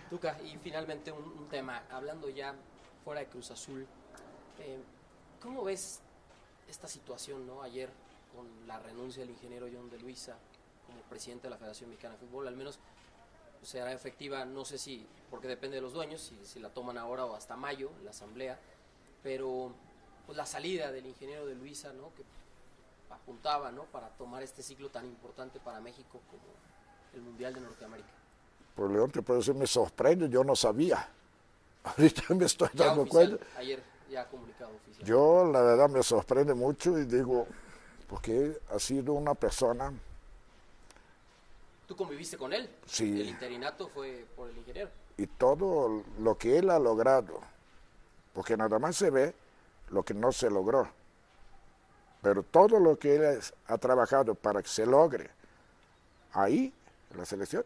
[0.09, 2.53] Tuca, y finalmente un, un tema, hablando ya
[3.03, 3.87] fuera de Cruz Azul,
[4.59, 4.79] eh,
[5.41, 6.01] ¿cómo ves
[6.69, 7.63] esta situación, no?
[7.63, 7.89] Ayer
[8.35, 10.37] con la renuncia del ingeniero John de Luisa
[10.85, 12.79] como presidente de la Federación Mexicana de Fútbol, al menos
[13.61, 17.25] será efectiva, no sé si, porque depende de los dueños, si, si la toman ahora
[17.25, 18.59] o hasta mayo, la asamblea,
[19.23, 19.71] pero
[20.25, 22.13] pues la salida del ingeniero de Luisa, ¿no?
[22.15, 22.23] Que
[23.09, 23.83] apuntaba, ¿no?
[23.85, 26.43] Para tomar este ciclo tan importante para México como
[27.13, 28.09] el Mundial de Norteamérica.
[28.75, 31.07] Por León te puedo decir, me sorprende, yo no sabía.
[31.83, 33.59] Ahorita me estoy Ya dando oficial, cuenta.
[33.59, 35.05] Ayer ya comunicado oficial.
[35.05, 37.47] Yo la verdad me sorprende mucho y digo,
[38.07, 39.91] porque ha sido una persona,
[41.91, 42.69] ¿Tú conviviste con él?
[42.85, 43.19] Sí.
[43.19, 44.89] El interinato fue por el ingeniero.
[45.17, 47.41] y todo lo que él ha logrado,
[48.33, 49.35] porque nada más se ve
[49.89, 50.87] lo que no se logró,
[52.21, 55.31] pero todo lo que él ha trabajado para que se logre
[56.31, 56.73] ahí,
[57.11, 57.65] en la selección,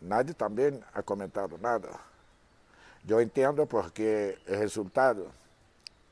[0.00, 2.00] nadie también ha comentado nada.
[3.02, 5.26] Yo entiendo porque el resultado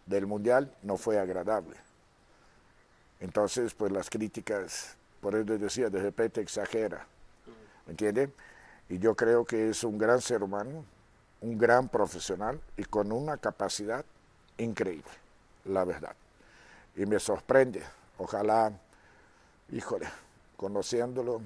[0.07, 1.77] del Mundial no fue agradable.
[3.21, 7.07] Entonces, pues las críticas, por eso decía, de repente exagera,
[7.97, 8.31] ¿me?
[8.89, 10.85] Y yo creo que es un gran ser humano,
[11.41, 14.05] un gran profesional y con una capacidad
[14.57, 15.11] increíble,
[15.65, 16.15] la verdad.
[16.97, 17.83] Y me sorprende,
[18.19, 18.73] ojalá,
[19.71, 20.09] híjole,
[20.57, 21.41] conociéndolo,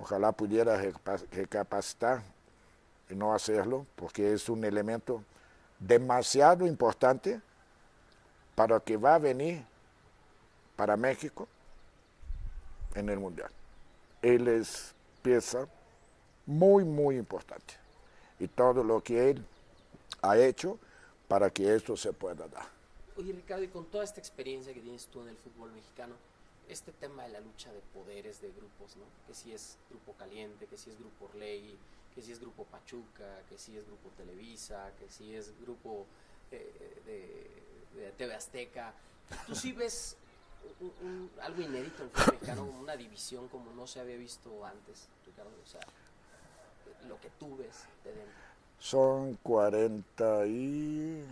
[0.00, 0.80] ojalá pudiera
[1.32, 2.22] recapacitar
[3.08, 5.24] y no hacerlo, porque es un elemento
[5.78, 7.40] demasiado importante
[8.54, 9.64] para que va a venir
[10.76, 11.48] para México
[12.94, 13.50] en el Mundial.
[14.22, 15.68] Él es pieza
[16.46, 17.74] muy, muy importante.
[18.38, 19.44] Y todo lo que él
[20.22, 20.78] ha hecho
[21.28, 22.66] para que esto se pueda dar.
[23.16, 26.14] Oye, Ricardo, y con toda esta experiencia que tienes tú en el fútbol mexicano,
[26.68, 29.04] este tema de la lucha de poderes de grupos, ¿no?
[29.26, 31.76] Que si es Grupo Caliente, que si es Grupo Orlegui,
[32.14, 36.06] que si es Grupo Pachuca, que si es Grupo Televisa, que si es Grupo
[36.50, 37.00] eh,
[37.94, 38.94] de, TV Azteca.
[39.46, 40.16] ¿Tú sí ves
[41.42, 45.50] algo inédito en fútbol mexicano, una división como no se había visto antes, Ricardo?
[45.62, 45.80] O sea,
[47.08, 48.34] lo que tú ves de dentro.
[48.78, 51.24] Son 40 y...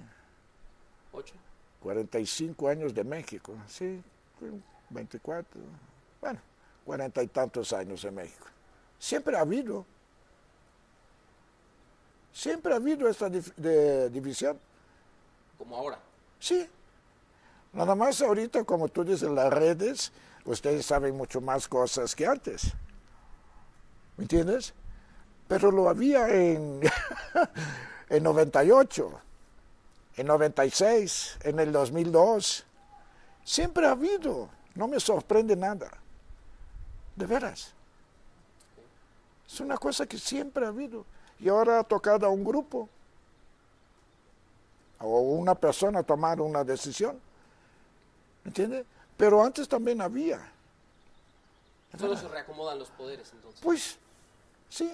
[1.12, 1.34] ¿Ocho?
[1.82, 4.02] 45 años de México, sí,
[4.90, 5.60] 24,
[6.20, 6.40] bueno,
[6.84, 8.46] cuarenta y tantos años en México.
[8.98, 9.86] Siempre ha habido,
[12.32, 14.58] siempre ha habido esta división.
[15.56, 16.00] Como ahora.
[16.40, 16.68] Sí.
[17.78, 20.10] Nada más ahorita, como tú dices, las redes,
[20.44, 22.72] ustedes saben mucho más cosas que antes.
[24.16, 24.74] ¿Me entiendes?
[25.46, 26.80] Pero lo había en,
[28.10, 29.20] en 98
[30.16, 32.64] en 96, en el 2002.
[33.44, 35.88] Siempre ha habido, no me sorprende nada.
[37.14, 37.72] De veras.
[39.46, 41.06] Es una cosa que siempre ha habido.
[41.38, 42.88] Y ahora ha tocado a un grupo
[44.98, 47.27] o una persona tomar una decisión.
[48.44, 48.84] ¿Entiende?
[49.16, 50.52] Pero antes también había.
[51.98, 53.60] Solo se reacomodan los poderes entonces.
[53.62, 53.98] Pues,
[54.68, 54.90] sí.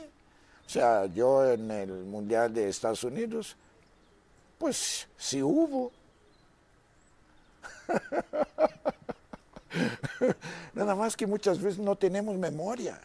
[0.67, 3.57] O sea, yo en el Mundial de Estados Unidos
[4.65, 5.93] pues si hubo.
[10.75, 12.99] Nada más que muchas veces no tenemos memoria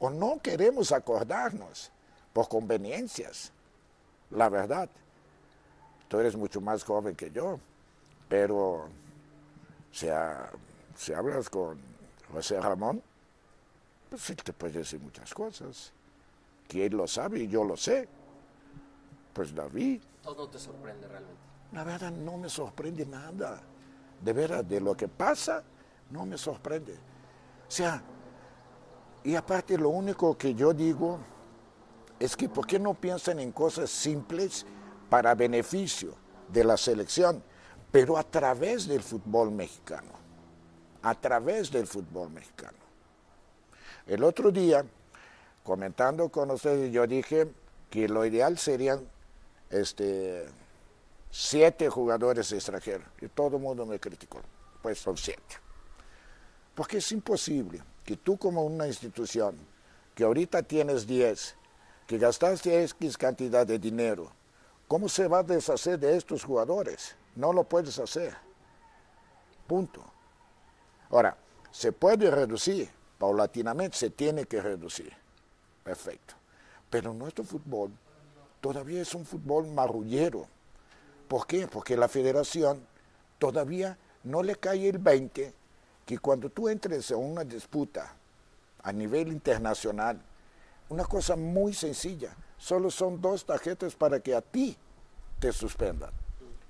[0.00, 1.92] o no queremos acordarnos
[2.32, 3.52] por conveniencias.
[4.30, 4.88] La verdad,
[6.08, 7.60] tú eres mucho más joven que yo,
[8.28, 8.88] pero
[9.94, 11.78] si, hablas con
[12.32, 13.00] José Ramón,
[14.10, 15.92] pues él te puede decir muchas cosas,
[16.66, 18.08] que él lo sabe y yo lo sé.
[19.32, 21.40] Pues David, ¿O no te sorprende realmente?
[21.72, 23.60] La verdad no me sorprende nada.
[24.20, 25.62] De veras, de lo que pasa,
[26.10, 26.94] no me sorprende.
[26.94, 28.02] O sea,
[29.22, 31.18] y aparte lo único que yo digo
[32.18, 34.64] es que ¿por qué no piensan en cosas simples
[35.10, 36.14] para beneficio
[36.48, 37.42] de la selección,
[37.94, 40.10] pero a través del fútbol mexicano?
[41.02, 42.76] A través del fútbol mexicano.
[44.04, 44.84] El otro día,
[45.62, 47.46] comentando con ustedes, yo dije
[47.90, 49.06] que lo ideal serían
[49.70, 50.44] este,
[51.30, 53.06] siete jugadores extranjeros.
[53.20, 54.40] Y todo el mundo me criticó.
[54.82, 55.60] Pues son siete.
[56.74, 59.56] Porque es imposible que tú como una institución,
[60.16, 61.54] que ahorita tienes 10,
[62.08, 64.32] que gastaste X cantidad de dinero,
[64.88, 67.14] ¿cómo se va a deshacer de estos jugadores?
[67.36, 68.34] No lo puedes hacer.
[69.66, 70.04] Punto.
[71.10, 71.36] Ahora,
[71.70, 75.12] se puede reducir, paulatinamente se tiene que reducir.
[75.82, 76.34] Perfecto.
[76.90, 77.90] Pero nuestro fútbol
[78.60, 80.46] todavía es un fútbol marrullero.
[81.28, 81.66] ¿Por qué?
[81.66, 82.86] Porque la federación
[83.38, 85.54] todavía no le cae el 20
[86.06, 88.14] que cuando tú entres en una disputa
[88.82, 90.20] a nivel internacional,
[90.88, 94.76] una cosa muy sencilla, solo son dos tarjetas para que a ti
[95.40, 96.23] te suspendan.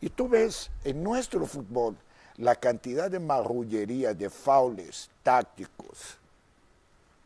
[0.05, 1.97] Y tú ves en nuestro fútbol
[2.37, 6.19] la cantidad de marrullería, de faules tácticos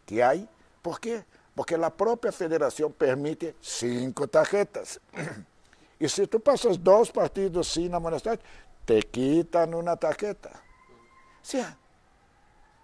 [0.07, 0.49] que hay.
[0.81, 1.25] ¿Por qué?
[1.59, 5.01] porque la propia federación permite cinco tarjetas.
[5.99, 8.39] y si tú pasas dos partidos sin amonestar,
[8.85, 10.51] te quitan una tarjeta.
[10.51, 11.77] O sea,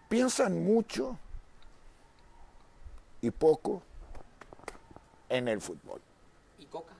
[0.08, 1.16] piensan mucho
[3.20, 3.80] y poco
[5.28, 6.00] en el fútbol.
[6.58, 6.94] ¿Y Coca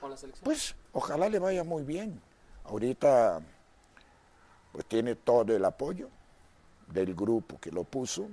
[0.00, 0.44] con la selección?
[0.44, 2.20] Pues ojalá le vaya muy bien.
[2.64, 3.40] Ahorita
[4.72, 6.08] pues tiene todo el apoyo
[6.88, 8.28] del grupo que lo puso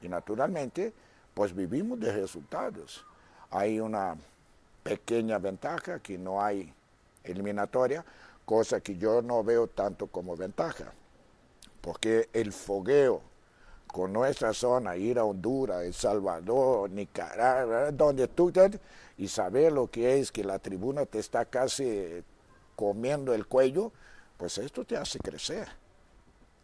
[0.00, 0.94] y naturalmente
[1.34, 3.04] pues vivimos de resultados.
[3.50, 4.16] Hay una
[4.82, 6.72] pequeña ventaja que no hay
[7.22, 8.02] eliminatoria,
[8.46, 10.92] cosa que yo no veo tanto como ventaja,
[11.82, 13.20] porque el fogueo
[13.86, 18.52] con nuestra zona, ir a Honduras, El Salvador, Nicaragua, donde tú
[19.16, 22.22] y saber lo que es que la tribuna te está casi
[22.74, 23.92] comiendo el cuello,
[24.36, 25.68] pues esto te hace crecer.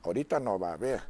[0.02, 1.02] Ahorita no va a haber.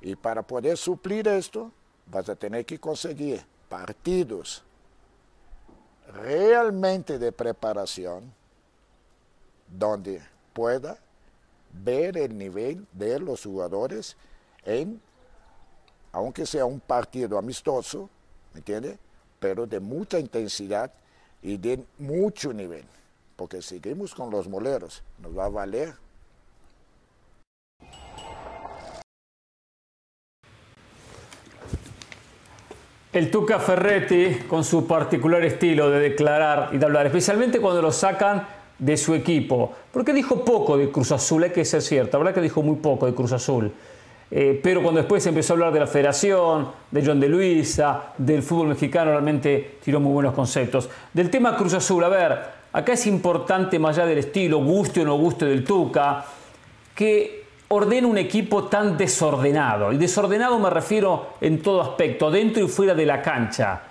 [0.00, 1.70] Y para poder suplir esto,
[2.06, 4.62] vas a tener que conseguir partidos
[6.12, 8.32] realmente de preparación
[9.68, 10.22] donde
[10.52, 10.98] pueda
[11.72, 14.16] ver el nivel de los jugadores
[14.64, 15.00] en,
[16.16, 18.08] aunque sea un partido amistoso,
[18.54, 18.96] ¿me entiende?
[19.38, 20.90] Pero de mucha intensidad
[21.42, 22.84] y de mucho nivel,
[23.36, 25.92] porque seguimos con los moleros, nos va a valer
[33.12, 37.92] El Tuca Ferretti, con su particular estilo de declarar y de hablar, especialmente cuando lo
[37.92, 38.46] sacan
[38.78, 42.40] de su equipo, porque dijo poco de Cruz Azul, hay que ser cierto, la que
[42.40, 43.72] dijo muy poco de Cruz Azul.
[44.30, 48.42] Eh, pero cuando después empezó a hablar de la federación, de John de Luisa, del
[48.42, 50.88] fútbol mexicano, realmente tiró muy buenos conceptos.
[51.12, 52.38] Del tema Cruz Azul, a ver,
[52.72, 56.24] acá es importante, más allá del estilo, guste o no guste del Tuca,
[56.94, 59.92] que ordena un equipo tan desordenado.
[59.92, 63.82] Y desordenado me refiero en todo aspecto, dentro y fuera de la cancha.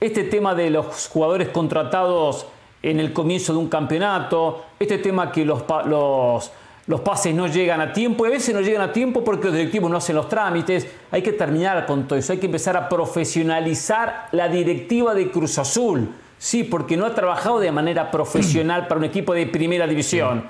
[0.00, 2.46] Este tema de los jugadores contratados
[2.82, 6.50] en el comienzo de un campeonato, este tema que los, los,
[6.86, 9.54] los pases no llegan a tiempo, y a veces no llegan a tiempo porque los
[9.54, 12.88] directivos no hacen los trámites, hay que terminar con todo eso, hay que empezar a
[12.88, 16.08] profesionalizar la directiva de Cruz Azul,
[16.38, 20.44] sí, porque no ha trabajado de manera profesional para un equipo de primera división.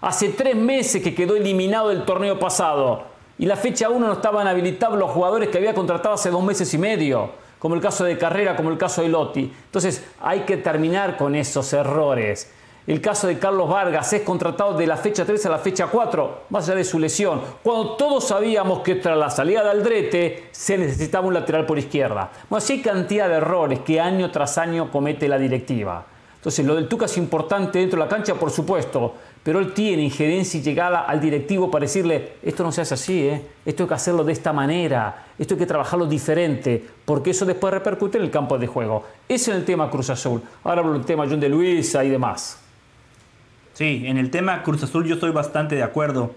[0.00, 3.04] Hace tres meses que quedó eliminado del torneo pasado
[3.38, 6.72] y la fecha 1 no estaban habilitados los jugadores que había contratado hace dos meses
[6.74, 9.50] y medio, como el caso de Carrera, como el caso de Lotti.
[9.66, 12.52] Entonces hay que terminar con esos errores.
[12.86, 16.42] El caso de Carlos Vargas es contratado de la fecha 3 a la fecha 4,
[16.50, 20.76] más allá de su lesión, cuando todos sabíamos que tras la salida de Aldrete se
[20.76, 22.30] necesitaba un lateral por izquierda.
[22.50, 26.04] Bueno, así hay cantidad de errores que año tras año comete la directiva.
[26.36, 30.02] Entonces, lo del Tuca es importante dentro de la cancha, por supuesto, pero él tiene
[30.02, 33.42] injerencia y llegada al directivo para decirle, esto no se hace así, ¿eh?
[33.64, 37.72] esto hay que hacerlo de esta manera, esto hay que trabajarlo diferente, porque eso después
[37.72, 39.04] repercute en el campo de juego.
[39.26, 40.42] Ese es el tema Cruz Azul.
[40.64, 42.63] Ahora hablo del tema John de Luisa y demás.
[43.74, 46.34] Sí, en el tema Cruz Azul yo estoy bastante de acuerdo.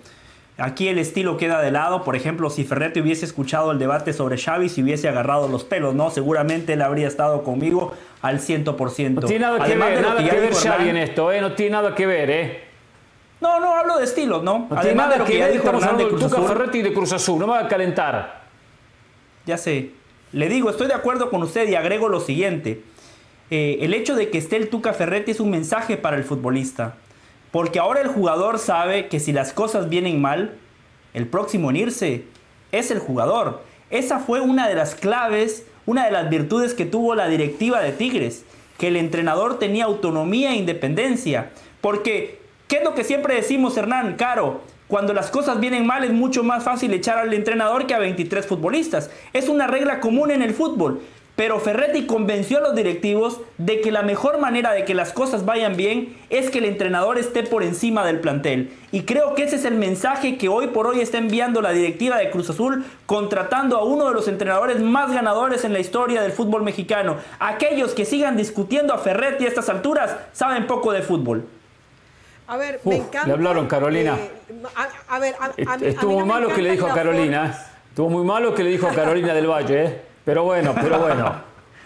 [0.57, 2.03] Aquí el estilo queda de lado.
[2.03, 5.93] Por ejemplo, si Ferretti hubiese escuchado el debate sobre Xavi, si hubiese agarrado los pelos,
[5.93, 6.09] ¿no?
[6.09, 7.93] Seguramente él habría estado conmigo
[8.23, 9.09] al 100%.
[9.11, 11.41] No tiene nada que ver, nada que, ver Xavi en esto, ¿eh?
[11.41, 12.63] No tiene nada que ver, ¿eh?
[13.39, 14.65] No, no hablo de estilos, ¿no?
[14.67, 16.47] no Además de lo que, que ya dijo Hernán de Cruz Azul.
[16.47, 18.41] Ferretti de Cruz Azul, no me va a calentar.
[19.45, 19.91] Ya sé.
[20.31, 22.81] Le digo, estoy de acuerdo con usted y agrego lo siguiente.
[23.51, 26.95] Eh, el hecho de que esté el Tuca Ferretti es un mensaje para el futbolista.
[27.51, 30.57] Porque ahora el jugador sabe que si las cosas vienen mal,
[31.13, 32.25] el próximo en irse
[32.71, 33.63] es el jugador.
[33.89, 37.91] Esa fue una de las claves, una de las virtudes que tuvo la directiva de
[37.91, 38.43] Tigres.
[38.77, 41.51] Que el entrenador tenía autonomía e independencia.
[41.81, 44.15] Porque ¿Qué es lo que siempre decimos, Hernán?
[44.17, 44.59] Caro,
[44.89, 48.45] cuando las cosas vienen mal es mucho más fácil echar al entrenador que a 23
[48.45, 49.09] futbolistas.
[49.31, 51.01] Es una regla común en el fútbol.
[51.37, 55.45] Pero Ferretti convenció a los directivos de que la mejor manera de que las cosas
[55.45, 58.73] vayan bien es que el entrenador esté por encima del plantel.
[58.91, 62.17] Y creo que ese es el mensaje que hoy por hoy está enviando la directiva
[62.17, 66.31] de Cruz Azul, contratando a uno de los entrenadores más ganadores en la historia del
[66.31, 67.17] fútbol mexicano.
[67.37, 71.45] Aquellos que sigan discutiendo a Ferretti a estas alturas saben poco de fútbol.
[72.47, 73.27] A ver, me encanta.
[73.27, 74.17] Le hablaron, Carolina.
[75.07, 75.35] a, ver,
[75.81, 77.45] Estuvo muy malo que le dijo a Carolina.
[77.45, 77.75] ¿eh?
[77.89, 80.06] Estuvo muy malo que le dijo a Carolina del Valle, ¿eh?
[80.27, 81.41] Pero bueno, pero bueno.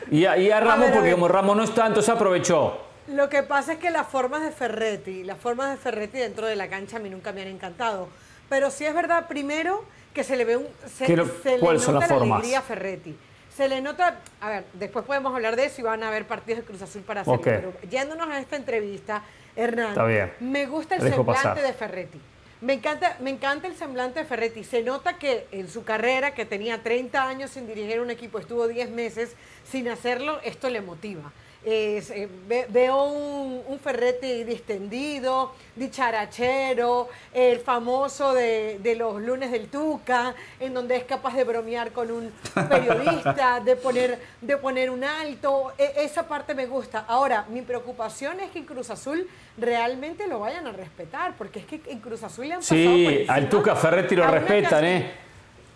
[0.10, 2.76] Y a, y a Ramos, porque como Ramos no está, entonces aprovechó.
[3.08, 6.56] Lo que pasa es que las formas de Ferretti, las formas de Ferretti dentro de
[6.56, 8.08] la cancha a mí nunca me han encantado.
[8.50, 10.66] Pero sí es verdad, primero, que se le ve un.
[10.88, 12.40] Se, se ¿Cuáles son las formas?
[12.40, 13.16] alegría a Ferretti.
[13.56, 16.62] Se le nota, a ver, después podemos hablar de eso y van a haber partidos
[16.62, 17.42] de Cruz Azul para hacerlo.
[17.44, 19.22] Pero yéndonos a esta entrevista,
[19.56, 19.96] Hernán,
[20.40, 22.20] me gusta el semblante de Ferretti.
[22.62, 24.64] Me encanta, me encanta el semblante de Ferretti.
[24.64, 28.68] Se nota que en su carrera, que tenía 30 años sin dirigir un equipo, estuvo
[28.68, 31.34] 10 meses sin hacerlo, esto le motiva.
[31.64, 32.28] Eh,
[32.70, 41.04] veo un, Ferretti distendido, dicharachero, el famoso de, los lunes del Tuca, en donde es
[41.04, 42.32] capaz de bromear con un
[42.70, 45.74] periodista, de poner, de poner un alto.
[45.78, 47.06] E, esa parte me gusta.
[47.08, 49.28] Ahora, mi preocupación es que en Cruz Azul
[49.58, 53.26] realmente lo vayan a respetar, porque es que en Cruz Azul le han pasado Sí,
[53.28, 55.12] al Tuca Ferretti lo respetan, ¿eh?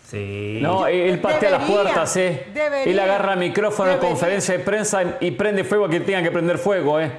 [0.06, 0.60] Sí.
[0.62, 2.46] No, él patea las puertas, ¿eh?
[2.86, 6.32] Él agarra el micrófono en conferencia de prensa y prende fuego a quien tenga que
[6.32, 7.12] prender fuego, ¿eh?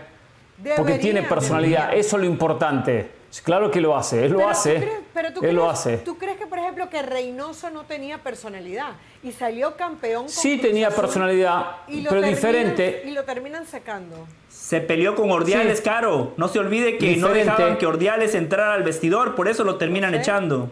[0.77, 3.11] Porque tiene personalidad, eso es lo importante.
[3.45, 4.75] Claro que lo hace, él lo Pero hace.
[4.75, 5.99] tú crees- pero tú él lo hace.
[5.99, 8.93] ¿Tú crees que, por ejemplo, que Reynoso no tenía personalidad
[9.23, 13.03] y salió campeón con Sí Cruz tenía Azul personalidad, y lo pero terminan- diferente.
[13.05, 14.27] Y lo terminan sacando.
[14.49, 15.85] Se peleó con Ordiales, Sí.
[15.85, 16.33] Caro.
[16.39, 20.15] No se olvide que no dejaban que Ordiales entrara al vestidor, por eso lo terminan
[20.15, 20.71] echando.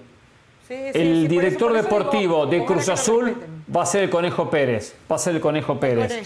[0.68, 3.36] El director deportivo de Cruz Azul
[3.74, 4.94] va a ser el Conejo Pérez.
[5.10, 6.22] Va a ser el Conejo Pérez.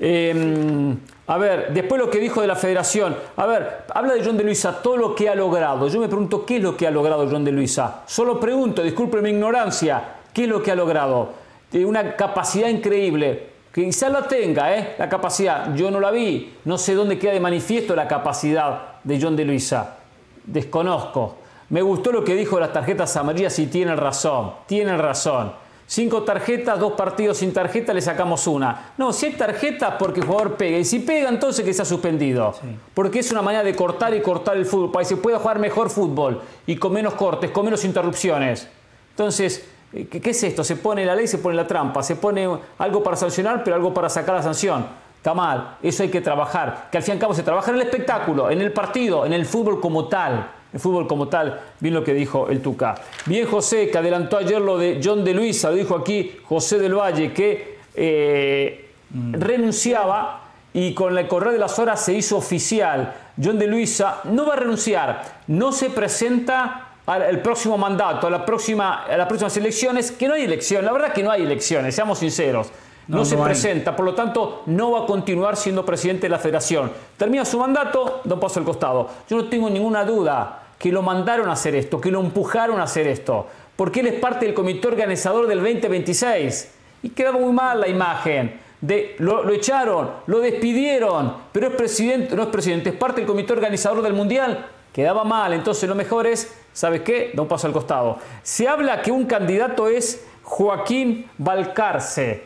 [0.00, 0.94] Eh,
[1.26, 3.16] a ver, después lo que dijo de la federación.
[3.36, 5.88] A ver, habla de John de Luisa, todo lo que ha logrado.
[5.88, 8.02] Yo me pregunto, ¿qué es lo que ha logrado John de Luisa?
[8.06, 10.02] Solo pregunto, disculpe mi ignorancia,
[10.32, 11.30] ¿qué es lo que ha logrado?
[11.70, 13.52] Tiene una capacidad increíble.
[13.72, 14.94] Que quizás la tenga, ¿eh?
[14.98, 15.74] La capacidad.
[15.74, 16.52] Yo no la vi.
[16.66, 19.96] No sé dónde queda de manifiesto la capacidad de John de Luisa.
[20.44, 21.41] Desconozco.
[21.72, 24.52] Me gustó lo que dijo de las tarjetas amarillas y tienen razón.
[24.66, 25.54] Tienen razón.
[25.86, 28.92] Cinco tarjetas, dos partidos sin tarjeta, le sacamos una.
[28.98, 30.76] No, si hay tarjetas porque el jugador pega.
[30.76, 32.54] Y si pega, entonces que sea suspendido.
[32.92, 34.92] Porque es una manera de cortar y cortar el fútbol.
[34.92, 36.42] Para que se pueda jugar mejor fútbol.
[36.66, 38.68] Y con menos cortes, con menos interrupciones.
[39.08, 40.62] Entonces, eh, ¿qué, qué es esto?
[40.64, 42.02] Se pone la ley, se pone la trampa.
[42.02, 44.84] Se pone algo para sancionar, pero algo para sacar la sanción.
[45.16, 45.78] Está mal.
[45.82, 46.88] Eso hay que trabajar.
[46.92, 49.32] Que al fin y al cabo se trabaja en el espectáculo, en el partido, en
[49.32, 50.60] el fútbol como tal.
[50.72, 52.94] El fútbol como tal, bien lo que dijo el Tuca.
[53.26, 56.94] Bien José, que adelantó ayer lo de John de Luisa, lo dijo aquí José del
[56.94, 58.90] Valle, que eh,
[59.32, 60.40] renunciaba
[60.72, 63.14] y con el correr de las horas se hizo oficial.
[63.42, 68.46] John de Luisa no va a renunciar, no se presenta al próximo mandato, a, la
[68.46, 71.94] próxima, a las próximas elecciones, que no hay elecciones, la verdad que no hay elecciones,
[71.94, 72.70] seamos sinceros.
[73.08, 73.42] No, No, se hay.
[73.42, 76.92] presenta, por lo tanto no va a continuar siendo presidente de la federación.
[77.16, 79.08] Termina su mandato, da un paso al costado.
[79.28, 82.84] Yo no tengo ninguna duda que lo mandaron a hacer esto, que lo empujaron a
[82.84, 83.46] hacer esto,
[83.76, 86.74] porque él es parte del comité organizador del 2026.
[87.04, 88.60] Y quedaba muy mal la imagen.
[88.80, 93.28] De, lo, lo echaron, lo despidieron, pero es presidente, no es presidente, es parte del
[93.28, 94.66] comité organizador del Mundial.
[94.92, 97.30] Quedaba mal, entonces lo mejor es, ¿sabes qué?
[97.32, 98.18] Da un paso al costado.
[98.42, 102.44] Se habla que un candidato es Joaquín Balcarce,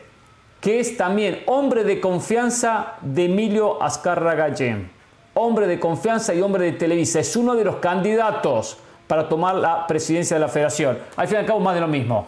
[0.67, 4.91] que es también hombre de confianza de Emilio Azcárraga Gallén.
[5.33, 7.21] Hombre de confianza y hombre de Televisa.
[7.21, 8.77] Es uno de los candidatos
[9.07, 10.99] para tomar la presidencia de la federación.
[11.15, 12.27] Al fin y al cabo, más de lo mismo.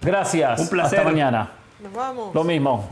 [0.00, 0.60] Gracias.
[0.60, 1.00] Un placer.
[1.00, 1.50] Hasta mañana.
[1.80, 2.32] Nos vamos.
[2.32, 2.88] Lo mismo.